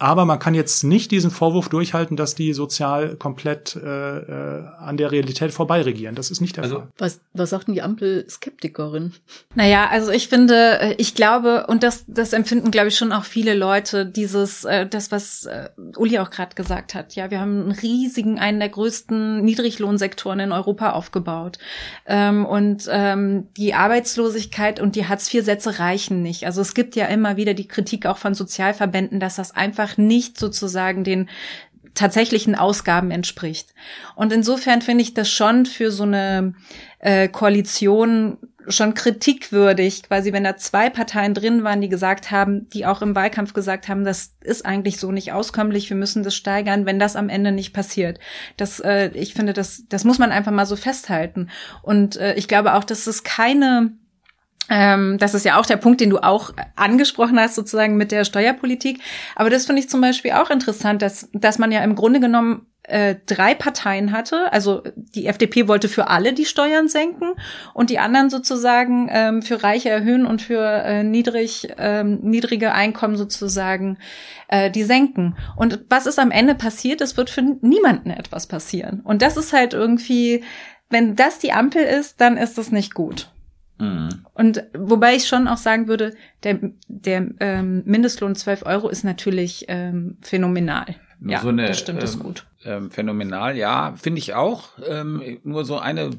Aber 0.00 0.24
man 0.24 0.38
kann 0.38 0.54
jetzt 0.54 0.84
nicht 0.84 1.10
diesen 1.10 1.32
Vorwurf 1.32 1.68
durchhalten, 1.68 2.16
dass 2.16 2.36
die 2.36 2.52
sozial 2.52 3.16
komplett 3.16 3.74
äh, 3.74 4.18
äh, 4.18 4.64
an 4.78 4.96
der 4.96 5.10
Realität 5.10 5.52
vorbei 5.52 5.82
regieren. 5.82 6.14
Das 6.14 6.30
ist 6.30 6.40
nicht 6.40 6.56
der 6.56 6.64
Also 6.64 6.76
Fall. 6.76 6.88
Was, 6.98 7.20
was 7.32 7.50
sagt 7.50 7.66
denn 7.66 7.74
die 7.74 7.82
Ampel-Skeptikerin? 7.82 9.12
Naja, 9.56 9.88
also 9.90 10.12
ich 10.12 10.28
finde, 10.28 10.80
äh, 10.80 10.94
ich 10.98 11.16
glaube, 11.16 11.66
und 11.66 11.82
das, 11.82 12.04
das 12.06 12.32
empfinden, 12.32 12.70
glaube 12.70 12.88
ich, 12.88 12.96
schon 12.96 13.10
auch 13.10 13.24
viele 13.24 13.54
Leute, 13.54 14.06
dieses, 14.06 14.64
äh, 14.64 14.86
das, 14.86 15.10
was 15.10 15.46
äh, 15.46 15.70
Uli 15.96 16.20
auch 16.20 16.30
gerade 16.30 16.54
gesagt 16.54 16.94
hat. 16.94 17.16
Ja, 17.16 17.32
wir 17.32 17.40
haben 17.40 17.62
einen 17.62 17.72
riesigen, 17.72 18.38
einen 18.38 18.60
der 18.60 18.68
größten 18.68 19.44
Niedriglohnsektoren 19.44 20.38
in 20.38 20.52
Europa 20.52 20.92
aufgebaut. 20.92 21.58
Ähm, 22.06 22.46
und 22.46 22.88
ähm, 22.88 23.48
die 23.56 23.74
Arbeitslosigkeit 23.74 24.78
und 24.78 24.94
die 24.94 25.06
Hartz-IV-Sätze 25.08 25.80
reichen 25.80 26.22
nicht. 26.22 26.46
Also 26.46 26.60
es 26.60 26.74
gibt 26.74 26.94
ja 26.94 27.06
immer 27.06 27.36
wieder 27.36 27.54
die 27.54 27.66
Kritik 27.66 28.06
auch 28.06 28.18
von 28.18 28.34
Sozialverbänden, 28.34 29.18
dass 29.18 29.34
das 29.34 29.50
einfach 29.50 29.87
nicht 29.96 30.38
sozusagen 30.38 31.04
den 31.04 31.28
tatsächlichen 31.94 32.54
Ausgaben 32.54 33.10
entspricht. 33.10 33.74
Und 34.14 34.32
insofern 34.32 34.82
finde 34.82 35.02
ich 35.02 35.14
das 35.14 35.30
schon 35.30 35.66
für 35.66 35.90
so 35.90 36.04
eine 36.04 36.54
äh, 37.00 37.28
Koalition 37.28 38.38
schon 38.68 38.94
kritikwürdig, 38.94 40.02
quasi 40.02 40.32
wenn 40.32 40.44
da 40.44 40.56
zwei 40.56 40.90
Parteien 40.90 41.34
drin 41.34 41.64
waren, 41.64 41.80
die 41.80 41.88
gesagt 41.88 42.30
haben, 42.30 42.68
die 42.70 42.86
auch 42.86 43.02
im 43.02 43.14
Wahlkampf 43.14 43.54
gesagt 43.54 43.88
haben, 43.88 44.04
das 44.04 44.34
ist 44.42 44.64
eigentlich 44.64 44.98
so 44.98 45.10
nicht 45.10 45.32
auskömmlich, 45.32 45.88
wir 45.88 45.96
müssen 45.96 46.22
das 46.22 46.34
steigern, 46.34 46.86
wenn 46.86 46.98
das 46.98 47.16
am 47.16 47.28
Ende 47.28 47.52
nicht 47.52 47.72
passiert. 47.72 48.18
Das, 48.56 48.80
äh, 48.80 49.10
ich 49.14 49.34
finde, 49.34 49.52
das, 49.52 49.84
das 49.88 50.04
muss 50.04 50.18
man 50.18 50.30
einfach 50.30 50.52
mal 50.52 50.66
so 50.66 50.76
festhalten. 50.76 51.48
Und 51.82 52.16
äh, 52.16 52.34
ich 52.34 52.48
glaube 52.48 52.74
auch, 52.74 52.84
dass 52.84 53.06
es 53.06 53.24
keine 53.24 53.92
das 54.68 55.32
ist 55.34 55.44
ja 55.44 55.58
auch 55.58 55.64
der 55.64 55.78
Punkt, 55.78 56.00
den 56.00 56.10
du 56.10 56.18
auch 56.18 56.52
angesprochen 56.76 57.40
hast, 57.40 57.54
sozusagen 57.54 57.96
mit 57.96 58.12
der 58.12 58.24
Steuerpolitik. 58.24 59.00
Aber 59.34 59.48
das 59.48 59.64
finde 59.64 59.80
ich 59.80 59.88
zum 59.88 60.00
Beispiel 60.00 60.32
auch 60.32 60.50
interessant, 60.50 61.00
dass, 61.00 61.28
dass 61.32 61.58
man 61.58 61.72
ja 61.72 61.80
im 61.80 61.94
Grunde 61.94 62.20
genommen 62.20 62.66
äh, 62.88 63.16
drei 63.26 63.54
Parteien 63.54 64.12
hatte. 64.12 64.52
Also 64.52 64.82
die 64.96 65.26
FDP 65.26 65.68
wollte 65.68 65.88
für 65.88 66.08
alle 66.08 66.32
die 66.32 66.44
Steuern 66.44 66.88
senken 66.88 67.34
und 67.74 67.90
die 67.90 67.98
anderen 67.98 68.30
sozusagen 68.30 69.08
ähm, 69.10 69.42
für 69.42 69.62
Reiche 69.62 69.90
erhöhen 69.90 70.26
und 70.26 70.42
für 70.42 70.64
äh, 70.64 71.04
niedrig, 71.04 71.68
ähm, 71.78 72.20
niedrige 72.22 72.72
Einkommen 72.72 73.16
sozusagen 73.16 73.98
äh, 74.48 74.70
die 74.70 74.84
senken. 74.84 75.36
Und 75.56 75.84
was 75.88 76.06
ist 76.06 76.18
am 76.18 76.30
Ende 76.30 76.54
passiert? 76.54 77.00
Es 77.00 77.16
wird 77.16 77.30
für 77.30 77.42
niemanden 77.42 78.10
etwas 78.10 78.46
passieren. 78.46 79.00
Und 79.04 79.22
das 79.22 79.36
ist 79.36 79.52
halt 79.52 79.74
irgendwie, 79.74 80.42
wenn 80.88 81.14
das 81.14 81.38
die 81.38 81.52
Ampel 81.52 81.82
ist, 81.82 82.20
dann 82.20 82.36
ist 82.36 82.56
das 82.58 82.72
nicht 82.72 82.94
gut. 82.94 83.30
Mhm. 83.78 84.08
Und 84.34 84.64
wobei 84.76 85.14
ich 85.14 85.26
schon 85.26 85.48
auch 85.48 85.56
sagen 85.56 85.88
würde, 85.88 86.14
der, 86.42 86.58
der 86.88 87.28
ähm, 87.40 87.82
Mindestlohn 87.84 88.34
12 88.34 88.66
Euro 88.66 88.88
ist 88.88 89.04
natürlich 89.04 89.66
ähm, 89.68 90.16
phänomenal. 90.20 90.96
Nur 91.20 91.32
ja, 91.32 91.40
so 91.40 91.48
eine, 91.48 91.66
das 91.66 91.78
stimmt, 91.78 92.00
ähm, 92.00 92.04
ist 92.04 92.18
gut 92.18 92.47
ähm, 92.64 92.90
phänomenal, 92.90 93.56
ja, 93.56 93.94
finde 93.96 94.18
ich 94.18 94.34
auch. 94.34 94.70
Ähm, 94.86 95.38
nur 95.44 95.64
so 95.64 95.78
eine 95.78 96.10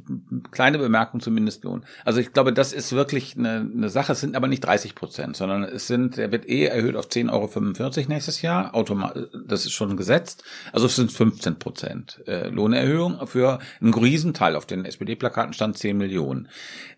kleine 0.51 0.77
Bemerkung 0.77 1.19
zum 1.19 1.33
Mindestlohn. 1.33 1.83
Also 2.05 2.19
ich 2.19 2.31
glaube, 2.31 2.53
das 2.53 2.73
ist 2.73 2.93
wirklich 2.93 3.37
eine, 3.37 3.69
eine 3.73 3.89
Sache. 3.89 4.13
Es 4.13 4.21
sind 4.21 4.35
aber 4.35 4.47
nicht 4.47 4.61
30 4.61 4.95
Prozent, 4.95 5.35
sondern 5.35 5.63
es 5.63 5.87
sind, 5.87 6.17
er 6.17 6.31
wird 6.31 6.47
eh 6.47 6.65
erhöht 6.65 6.95
auf 6.95 7.07
10,45 7.07 7.29
Euro 7.31 8.09
nächstes 8.09 8.41
Jahr. 8.41 8.73
Automat 8.73 9.29
das 9.47 9.65
ist 9.65 9.73
schon 9.73 9.97
gesetzt. 9.97 10.43
Also 10.71 10.85
es 10.85 10.95
sind 10.95 11.11
15 11.11 11.59
Prozent 11.59 12.21
äh, 12.27 12.47
Lohnerhöhung 12.49 13.27
für 13.27 13.59
einen 13.81 13.93
Riesenteil. 13.93 14.55
Auf 14.55 14.65
den 14.65 14.85
SPD-Plakaten 14.85 15.53
stand 15.53 15.77
10 15.77 15.97
Millionen. 15.97 16.47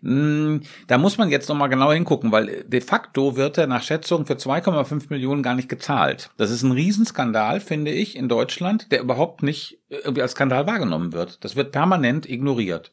Hm, 0.02 0.62
da 0.86 0.98
muss 0.98 1.18
man 1.18 1.30
jetzt 1.30 1.48
nochmal 1.48 1.68
genau 1.68 1.92
hingucken, 1.92 2.32
weil 2.32 2.64
de 2.64 2.80
facto 2.80 3.36
wird 3.36 3.58
er 3.58 3.66
nach 3.66 3.82
Schätzung 3.82 4.26
für 4.26 4.34
2,5 4.34 5.06
Millionen 5.08 5.42
gar 5.42 5.54
nicht 5.54 5.68
gezahlt. 5.68 6.30
Das 6.36 6.50
ist 6.50 6.62
ein 6.62 6.72
Riesenskandal, 6.72 7.60
finde 7.60 7.90
ich, 7.90 8.16
in 8.16 8.28
Deutschland, 8.28 8.92
der 8.92 9.00
überhaupt 9.00 9.31
überhaupt 9.32 9.42
nicht 9.42 9.78
irgendwie 9.88 10.22
als 10.22 10.32
Skandal 10.32 10.66
wahrgenommen 10.66 11.12
wird. 11.12 11.42
Das 11.44 11.56
wird 11.56 11.72
permanent 11.72 12.28
ignoriert. 12.28 12.92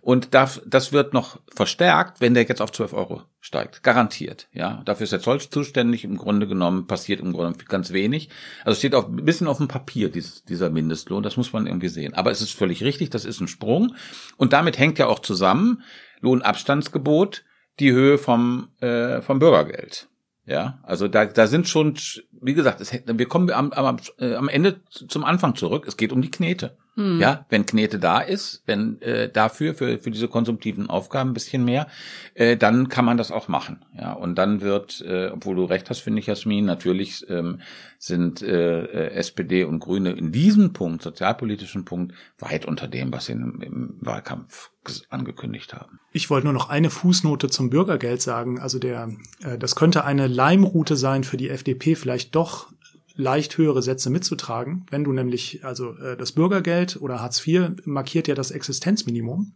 Und 0.00 0.34
das, 0.34 0.62
das 0.64 0.92
wird 0.92 1.12
noch 1.12 1.40
verstärkt, 1.52 2.20
wenn 2.20 2.34
der 2.34 2.44
jetzt 2.44 2.62
auf 2.62 2.70
12 2.70 2.92
Euro 2.92 3.22
steigt. 3.40 3.82
Garantiert. 3.82 4.46
Ja, 4.52 4.82
dafür 4.84 5.02
ist 5.02 5.12
der 5.12 5.20
Zoll 5.20 5.40
zuständig. 5.40 6.04
Im 6.04 6.16
Grunde 6.16 6.46
genommen 6.46 6.86
passiert 6.86 7.18
im 7.18 7.32
Grunde 7.32 7.64
ganz 7.64 7.92
wenig. 7.92 8.28
Also 8.64 8.78
steht 8.78 8.94
auch 8.94 9.08
ein 9.08 9.24
bisschen 9.24 9.48
auf 9.48 9.58
dem 9.58 9.66
Papier, 9.66 10.08
dieses, 10.08 10.44
dieser 10.44 10.70
Mindestlohn. 10.70 11.24
Das 11.24 11.36
muss 11.36 11.52
man 11.52 11.66
irgendwie 11.66 11.88
sehen. 11.88 12.14
Aber 12.14 12.30
es 12.30 12.40
ist 12.40 12.52
völlig 12.52 12.84
richtig. 12.84 13.10
Das 13.10 13.24
ist 13.24 13.40
ein 13.40 13.48
Sprung. 13.48 13.96
Und 14.36 14.52
damit 14.52 14.78
hängt 14.78 15.00
ja 15.00 15.08
auch 15.08 15.18
zusammen 15.18 15.82
Lohnabstandsgebot, 16.20 17.44
die 17.80 17.90
Höhe 17.90 18.18
vom, 18.18 18.68
äh, 18.80 19.20
vom 19.22 19.40
Bürgergeld. 19.40 20.08
Ja, 20.46 20.78
also 20.84 21.08
da, 21.08 21.24
da 21.26 21.48
sind 21.48 21.68
schon, 21.68 21.96
wie 22.40 22.54
gesagt, 22.54 22.80
es, 22.80 22.92
wir 22.92 23.28
kommen 23.28 23.50
am, 23.50 23.72
am, 23.72 23.98
am 24.18 24.48
Ende 24.48 24.80
zum 24.88 25.24
Anfang 25.24 25.56
zurück. 25.56 25.86
Es 25.88 25.96
geht 25.96 26.12
um 26.12 26.22
die 26.22 26.30
Knete. 26.30 26.76
Hm. 26.96 27.20
Ja, 27.20 27.44
wenn 27.50 27.66
Knete 27.66 27.98
da 27.98 28.20
ist, 28.20 28.62
wenn 28.64 29.00
äh, 29.02 29.30
dafür 29.30 29.74
für 29.74 29.98
für 29.98 30.10
diese 30.10 30.28
konsumtiven 30.28 30.88
Aufgaben 30.88 31.30
ein 31.30 31.34
bisschen 31.34 31.62
mehr, 31.62 31.88
äh, 32.32 32.56
dann 32.56 32.88
kann 32.88 33.04
man 33.04 33.18
das 33.18 33.30
auch 33.30 33.48
machen. 33.48 33.84
Ja, 33.94 34.14
und 34.14 34.36
dann 34.36 34.62
wird, 34.62 35.02
äh, 35.02 35.28
obwohl 35.28 35.56
du 35.56 35.64
recht 35.64 35.90
hast, 35.90 36.00
finde 36.00 36.20
ich, 36.20 36.26
Jasmin, 36.26 36.64
natürlich 36.64 37.28
ähm, 37.28 37.60
sind 37.98 38.40
äh, 38.40 38.84
äh 38.84 39.10
SPD 39.12 39.64
und 39.64 39.80
Grüne 39.80 40.12
in 40.12 40.32
diesem 40.32 40.72
Punkt, 40.72 41.02
sozialpolitischen 41.02 41.84
Punkt, 41.84 42.14
weit 42.38 42.64
unter 42.64 42.88
dem, 42.88 43.12
was 43.12 43.26
sie 43.26 43.32
im, 43.32 43.60
im 43.60 43.98
Wahlkampf 44.00 44.70
angekündigt 45.10 45.74
haben. 45.74 46.00
Ich 46.12 46.30
wollte 46.30 46.46
nur 46.46 46.54
noch 46.54 46.70
eine 46.70 46.90
Fußnote 46.90 47.50
zum 47.50 47.68
Bürgergeld 47.68 48.22
sagen. 48.22 48.58
Also 48.58 48.78
der, 48.78 49.10
äh, 49.42 49.58
das 49.58 49.76
könnte 49.76 50.04
eine 50.04 50.28
Leimroute 50.28 50.96
sein 50.96 51.24
für 51.24 51.36
die 51.36 51.50
FDP, 51.50 51.94
vielleicht 51.94 52.34
doch 52.34 52.72
leicht 53.16 53.58
höhere 53.58 53.82
Sätze 53.82 54.10
mitzutragen. 54.10 54.86
Wenn 54.90 55.04
du 55.04 55.12
nämlich, 55.12 55.64
also 55.64 55.96
äh, 55.96 56.16
das 56.16 56.32
Bürgergeld 56.32 57.00
oder 57.00 57.20
Hartz 57.20 57.44
IV 57.46 57.70
markiert 57.84 58.28
ja 58.28 58.34
das 58.34 58.50
Existenzminimum. 58.50 59.52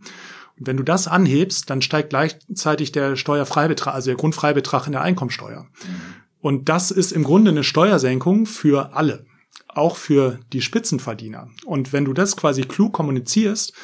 Und 0.58 0.66
wenn 0.66 0.76
du 0.76 0.82
das 0.82 1.08
anhebst, 1.08 1.70
dann 1.70 1.82
steigt 1.82 2.10
gleichzeitig 2.10 2.92
der 2.92 3.16
Steuerfreibetrag, 3.16 3.94
also 3.94 4.10
der 4.10 4.16
Grundfreibetrag 4.16 4.86
in 4.86 4.92
der 4.92 5.02
Einkommensteuer. 5.02 5.62
Mhm. 5.62 6.00
Und 6.40 6.68
das 6.68 6.90
ist 6.90 7.12
im 7.12 7.22
Grunde 7.22 7.50
eine 7.50 7.64
Steuersenkung 7.64 8.46
für 8.46 8.94
alle, 8.94 9.26
auch 9.68 9.96
für 9.96 10.40
die 10.52 10.62
Spitzenverdiener. 10.62 11.50
Und 11.64 11.92
wenn 11.92 12.04
du 12.04 12.14
das 12.14 12.36
quasi 12.36 12.62
klug 12.62 12.92
kommunizierst, 12.92 13.74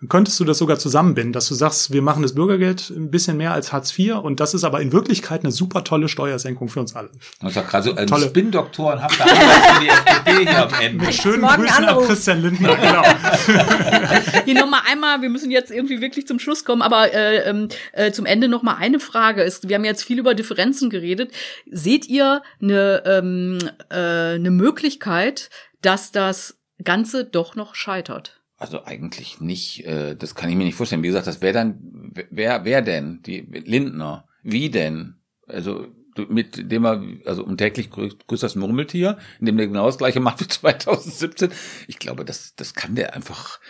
dann 0.00 0.08
könntest 0.08 0.40
du 0.40 0.44
das 0.44 0.56
sogar 0.56 0.78
zusammenbinden, 0.78 1.34
dass 1.34 1.48
du 1.48 1.54
sagst, 1.54 1.92
wir 1.92 2.00
machen 2.00 2.22
das 2.22 2.34
Bürgergeld 2.34 2.88
ein 2.88 3.10
bisschen 3.10 3.36
mehr 3.36 3.52
als 3.52 3.70
Hartz 3.70 3.96
IV 3.98 4.14
und 4.14 4.40
das 4.40 4.54
ist 4.54 4.64
aber 4.64 4.80
in 4.80 4.92
Wirklichkeit 4.92 5.44
eine 5.44 5.52
super 5.52 5.84
tolle 5.84 6.08
Steuersenkung 6.08 6.70
für 6.70 6.80
uns 6.80 6.96
alle. 6.96 7.10
Das 7.40 7.50
ist 7.50 7.56
doch 7.58 7.68
gerade 7.68 7.84
so 7.84 7.94
ein 7.94 8.06
tolle. 8.06 8.26
Spin-Doktoren 8.28 9.02
habt 9.02 9.18
ihr 9.18 9.26
für 9.26 9.80
die 9.82 9.88
FDP 9.88 10.50
hier 10.50 10.62
am 10.62 10.80
Ende. 10.80 11.04
Mit 11.04 11.14
schönen 11.14 11.42
Grüßen 11.42 11.84
an 11.84 12.06
Christian 12.06 12.40
Lindner, 12.40 12.76
genau. 12.76 13.02
Hier 14.46 14.54
nochmal 14.54 14.80
einmal, 14.90 15.20
wir 15.20 15.28
müssen 15.28 15.50
jetzt 15.50 15.70
irgendwie 15.70 16.00
wirklich 16.00 16.26
zum 16.26 16.38
Schluss 16.38 16.64
kommen, 16.64 16.80
aber 16.80 17.12
äh, 17.12 17.48
ähm, 17.48 17.68
äh, 17.92 18.10
zum 18.10 18.24
Ende 18.24 18.48
nochmal 18.48 18.76
eine 18.78 19.00
Frage 19.00 19.42
ist, 19.42 19.68
wir 19.68 19.76
haben 19.76 19.84
jetzt 19.84 20.04
viel 20.04 20.18
über 20.18 20.34
Differenzen 20.34 20.88
geredet. 20.88 21.32
Seht 21.70 22.08
ihr 22.08 22.42
eine, 22.62 23.02
ähm, 23.04 23.58
äh, 23.90 24.34
eine 24.34 24.50
Möglichkeit, 24.50 25.50
dass 25.82 26.10
das 26.10 26.56
Ganze 26.82 27.24
doch 27.24 27.54
noch 27.54 27.74
scheitert? 27.74 28.39
Also 28.60 28.84
eigentlich 28.84 29.40
nicht. 29.40 29.86
Äh, 29.86 30.14
das 30.14 30.34
kann 30.34 30.50
ich 30.50 30.54
mir 30.54 30.64
nicht 30.64 30.74
vorstellen. 30.74 31.02
Wie 31.02 31.08
gesagt, 31.08 31.26
das 31.26 31.40
wäre 31.40 31.54
dann, 31.54 32.12
wer, 32.30 32.64
wer 32.66 32.82
denn? 32.82 33.22
Die 33.22 33.40
Lindner. 33.40 34.28
Wie 34.42 34.70
denn? 34.70 35.16
Also 35.46 35.88
mit 36.28 36.70
dem 36.70 36.84
er, 36.84 37.02
also 37.24 37.42
um 37.42 37.56
täglich 37.56 37.88
grüßt 37.88 38.42
das 38.42 38.56
Murmeltier, 38.56 39.16
in 39.38 39.46
dem 39.46 39.56
der 39.56 39.66
genau 39.66 39.86
das 39.86 39.96
gleiche 39.96 40.20
macht 40.20 40.42
wie 40.42 40.48
2017. 40.48 41.50
Ich 41.88 41.98
glaube, 41.98 42.26
das, 42.26 42.54
das 42.54 42.74
kann 42.74 42.94
der 42.94 43.14
einfach 43.14 43.60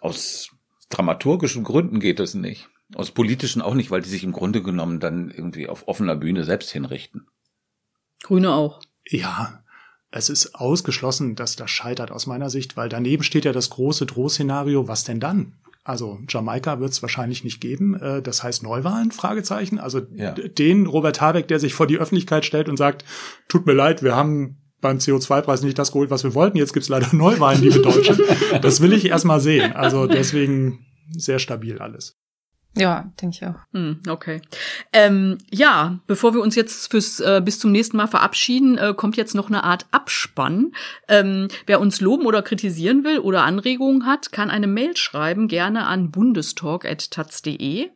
aus 0.00 0.52
dramaturgischen 0.88 1.62
Gründen 1.62 2.00
geht 2.00 2.18
das 2.18 2.32
nicht. 2.32 2.70
Aus 2.94 3.10
politischen 3.10 3.60
auch 3.60 3.74
nicht, 3.74 3.90
weil 3.90 4.00
die 4.00 4.08
sich 4.08 4.24
im 4.24 4.32
Grunde 4.32 4.62
genommen 4.62 5.00
dann 5.00 5.30
irgendwie 5.30 5.68
auf 5.68 5.86
offener 5.86 6.16
Bühne 6.16 6.44
selbst 6.44 6.70
hinrichten. 6.70 7.26
Grüne 8.22 8.54
auch. 8.54 8.80
Ja, 9.06 9.62
es 10.10 10.30
ist 10.30 10.54
ausgeschlossen, 10.54 11.34
dass 11.34 11.56
das 11.56 11.70
scheitert 11.70 12.10
aus 12.10 12.26
meiner 12.26 12.50
Sicht, 12.50 12.76
weil 12.76 12.88
daneben 12.88 13.22
steht 13.22 13.44
ja 13.44 13.52
das 13.52 13.70
große 13.70 14.06
Drohszenario, 14.06 14.88
was 14.88 15.04
denn 15.04 15.20
dann? 15.20 15.54
Also 15.84 16.18
Jamaika 16.28 16.80
wird 16.80 16.90
es 16.90 17.00
wahrscheinlich 17.00 17.44
nicht 17.44 17.60
geben. 17.60 17.94
Äh, 17.94 18.20
das 18.20 18.42
heißt 18.42 18.62
Neuwahlen? 18.62 19.10
Fragezeichen. 19.10 19.78
Also 19.78 20.02
ja. 20.14 20.32
den 20.32 20.86
Robert 20.86 21.20
Habeck, 21.20 21.48
der 21.48 21.58
sich 21.58 21.72
vor 21.72 21.86
die 21.86 21.98
Öffentlichkeit 21.98 22.44
stellt 22.44 22.68
und 22.68 22.76
sagt: 22.76 23.06
Tut 23.48 23.64
mir 23.64 23.72
leid, 23.72 24.02
wir 24.02 24.14
haben 24.14 24.58
beim 24.80 24.98
CO2-Preis 24.98 25.62
nicht 25.62 25.78
das 25.78 25.92
geholt, 25.92 26.10
was 26.10 26.24
wir 26.24 26.34
wollten. 26.34 26.58
Jetzt 26.58 26.74
gibt's 26.74 26.90
leider 26.90 27.08
Neuwahlen, 27.14 27.62
liebe 27.62 27.80
Deutsche. 27.80 28.18
Das 28.60 28.80
will 28.82 28.92
ich 28.92 29.06
erstmal 29.06 29.40
sehen. 29.40 29.72
Also 29.72 30.06
deswegen 30.06 30.84
sehr 31.16 31.38
stabil 31.38 31.78
alles. 31.78 32.18
Ja, 32.78 33.10
denke 33.20 33.36
ich 33.36 33.46
auch. 33.46 33.56
Hm, 33.72 34.00
okay. 34.08 34.40
Ähm, 34.92 35.38
ja, 35.50 35.98
bevor 36.06 36.32
wir 36.32 36.40
uns 36.40 36.54
jetzt 36.54 36.90
fürs 36.90 37.18
äh, 37.18 37.42
bis 37.44 37.58
zum 37.58 37.72
nächsten 37.72 37.96
Mal 37.96 38.06
verabschieden, 38.06 38.78
äh, 38.78 38.94
kommt 38.96 39.16
jetzt 39.16 39.34
noch 39.34 39.48
eine 39.48 39.64
Art 39.64 39.86
Abspann. 39.90 40.72
Ähm, 41.08 41.48
wer 41.66 41.80
uns 41.80 42.00
loben 42.00 42.24
oder 42.24 42.40
kritisieren 42.40 43.02
will 43.02 43.18
oder 43.18 43.42
Anregungen 43.42 44.06
hat, 44.06 44.30
kann 44.30 44.48
eine 44.48 44.68
Mail 44.68 44.96
schreiben, 44.96 45.48
gerne 45.48 45.86
an 45.86 46.12
bundestalk.taz.de. 46.12 47.88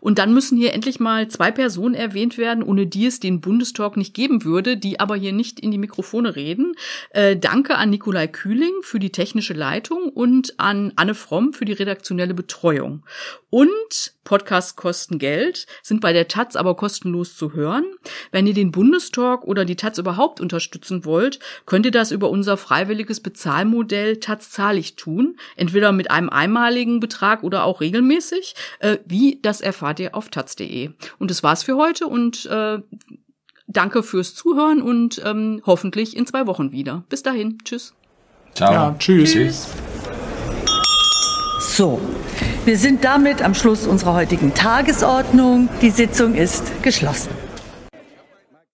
Und 0.00 0.18
dann 0.18 0.32
müssen 0.32 0.56
hier 0.56 0.72
endlich 0.72 1.00
mal 1.00 1.28
zwei 1.28 1.50
Personen 1.50 1.94
erwähnt 1.94 2.38
werden, 2.38 2.62
ohne 2.62 2.86
die 2.86 3.06
es 3.06 3.20
den 3.20 3.42
Bundestalk 3.42 3.98
nicht 3.98 4.14
geben 4.14 4.44
würde, 4.44 4.78
die 4.78 5.00
aber 5.00 5.16
hier 5.16 5.32
nicht 5.32 5.60
in 5.60 5.70
die 5.70 5.78
Mikrofone 5.78 6.34
reden. 6.34 6.72
Äh, 7.10 7.36
danke 7.36 7.76
an 7.76 7.90
Nikolai 7.90 8.26
Kühling 8.26 8.72
für 8.80 8.98
die 8.98 9.12
technische 9.12 9.52
Leitung 9.52 10.08
und 10.08 10.58
an 10.58 10.92
Anne 10.96 11.14
Fromm 11.14 11.52
für 11.52 11.66
die 11.66 11.72
redaktionelle 11.72 12.32
Betreuung. 12.32 13.04
Und 13.50 14.14
Podcasts 14.30 14.76
kosten 14.76 15.18
Geld, 15.18 15.66
sind 15.82 16.00
bei 16.00 16.12
der 16.12 16.28
Taz 16.28 16.54
aber 16.54 16.76
kostenlos 16.76 17.36
zu 17.36 17.52
hören. 17.52 17.84
Wenn 18.30 18.46
ihr 18.46 18.54
den 18.54 18.70
Bundestalk 18.70 19.42
oder 19.42 19.64
die 19.64 19.74
Taz 19.74 19.98
überhaupt 19.98 20.40
unterstützen 20.40 21.04
wollt, 21.04 21.40
könnt 21.66 21.84
ihr 21.84 21.90
das 21.90 22.12
über 22.12 22.30
unser 22.30 22.56
freiwilliges 22.56 23.18
Bezahlmodell 23.18 24.18
Taz 24.18 24.52
zahlig 24.52 24.94
tun. 24.94 25.36
Entweder 25.56 25.90
mit 25.90 26.12
einem 26.12 26.28
einmaligen 26.28 27.00
Betrag 27.00 27.42
oder 27.42 27.64
auch 27.64 27.80
regelmäßig. 27.80 28.54
Äh, 28.78 28.98
wie, 29.04 29.40
das 29.42 29.60
erfahrt 29.60 29.98
ihr 29.98 30.14
auf 30.14 30.28
taz.de. 30.28 30.90
Und 31.18 31.32
das 31.32 31.42
war's 31.42 31.64
für 31.64 31.76
heute 31.76 32.06
und 32.06 32.46
äh, 32.46 32.78
danke 33.66 34.04
fürs 34.04 34.36
Zuhören 34.36 34.80
und 34.80 35.20
ähm, 35.24 35.60
hoffentlich 35.66 36.16
in 36.16 36.24
zwei 36.24 36.46
Wochen 36.46 36.70
wieder. 36.70 37.02
Bis 37.08 37.24
dahin. 37.24 37.58
Tschüss. 37.64 37.94
Ciao. 38.54 38.72
Ja, 38.72 38.96
tschüss. 38.96 39.32
tschüss. 39.32 39.68
So, 41.58 42.00
wir 42.70 42.78
sind 42.78 43.04
damit 43.04 43.42
am 43.42 43.54
Schluss 43.54 43.84
unserer 43.84 44.14
heutigen 44.14 44.54
Tagesordnung. 44.54 45.68
Die 45.82 45.90
Sitzung 45.90 46.36
ist 46.36 46.84
geschlossen. 46.84 47.39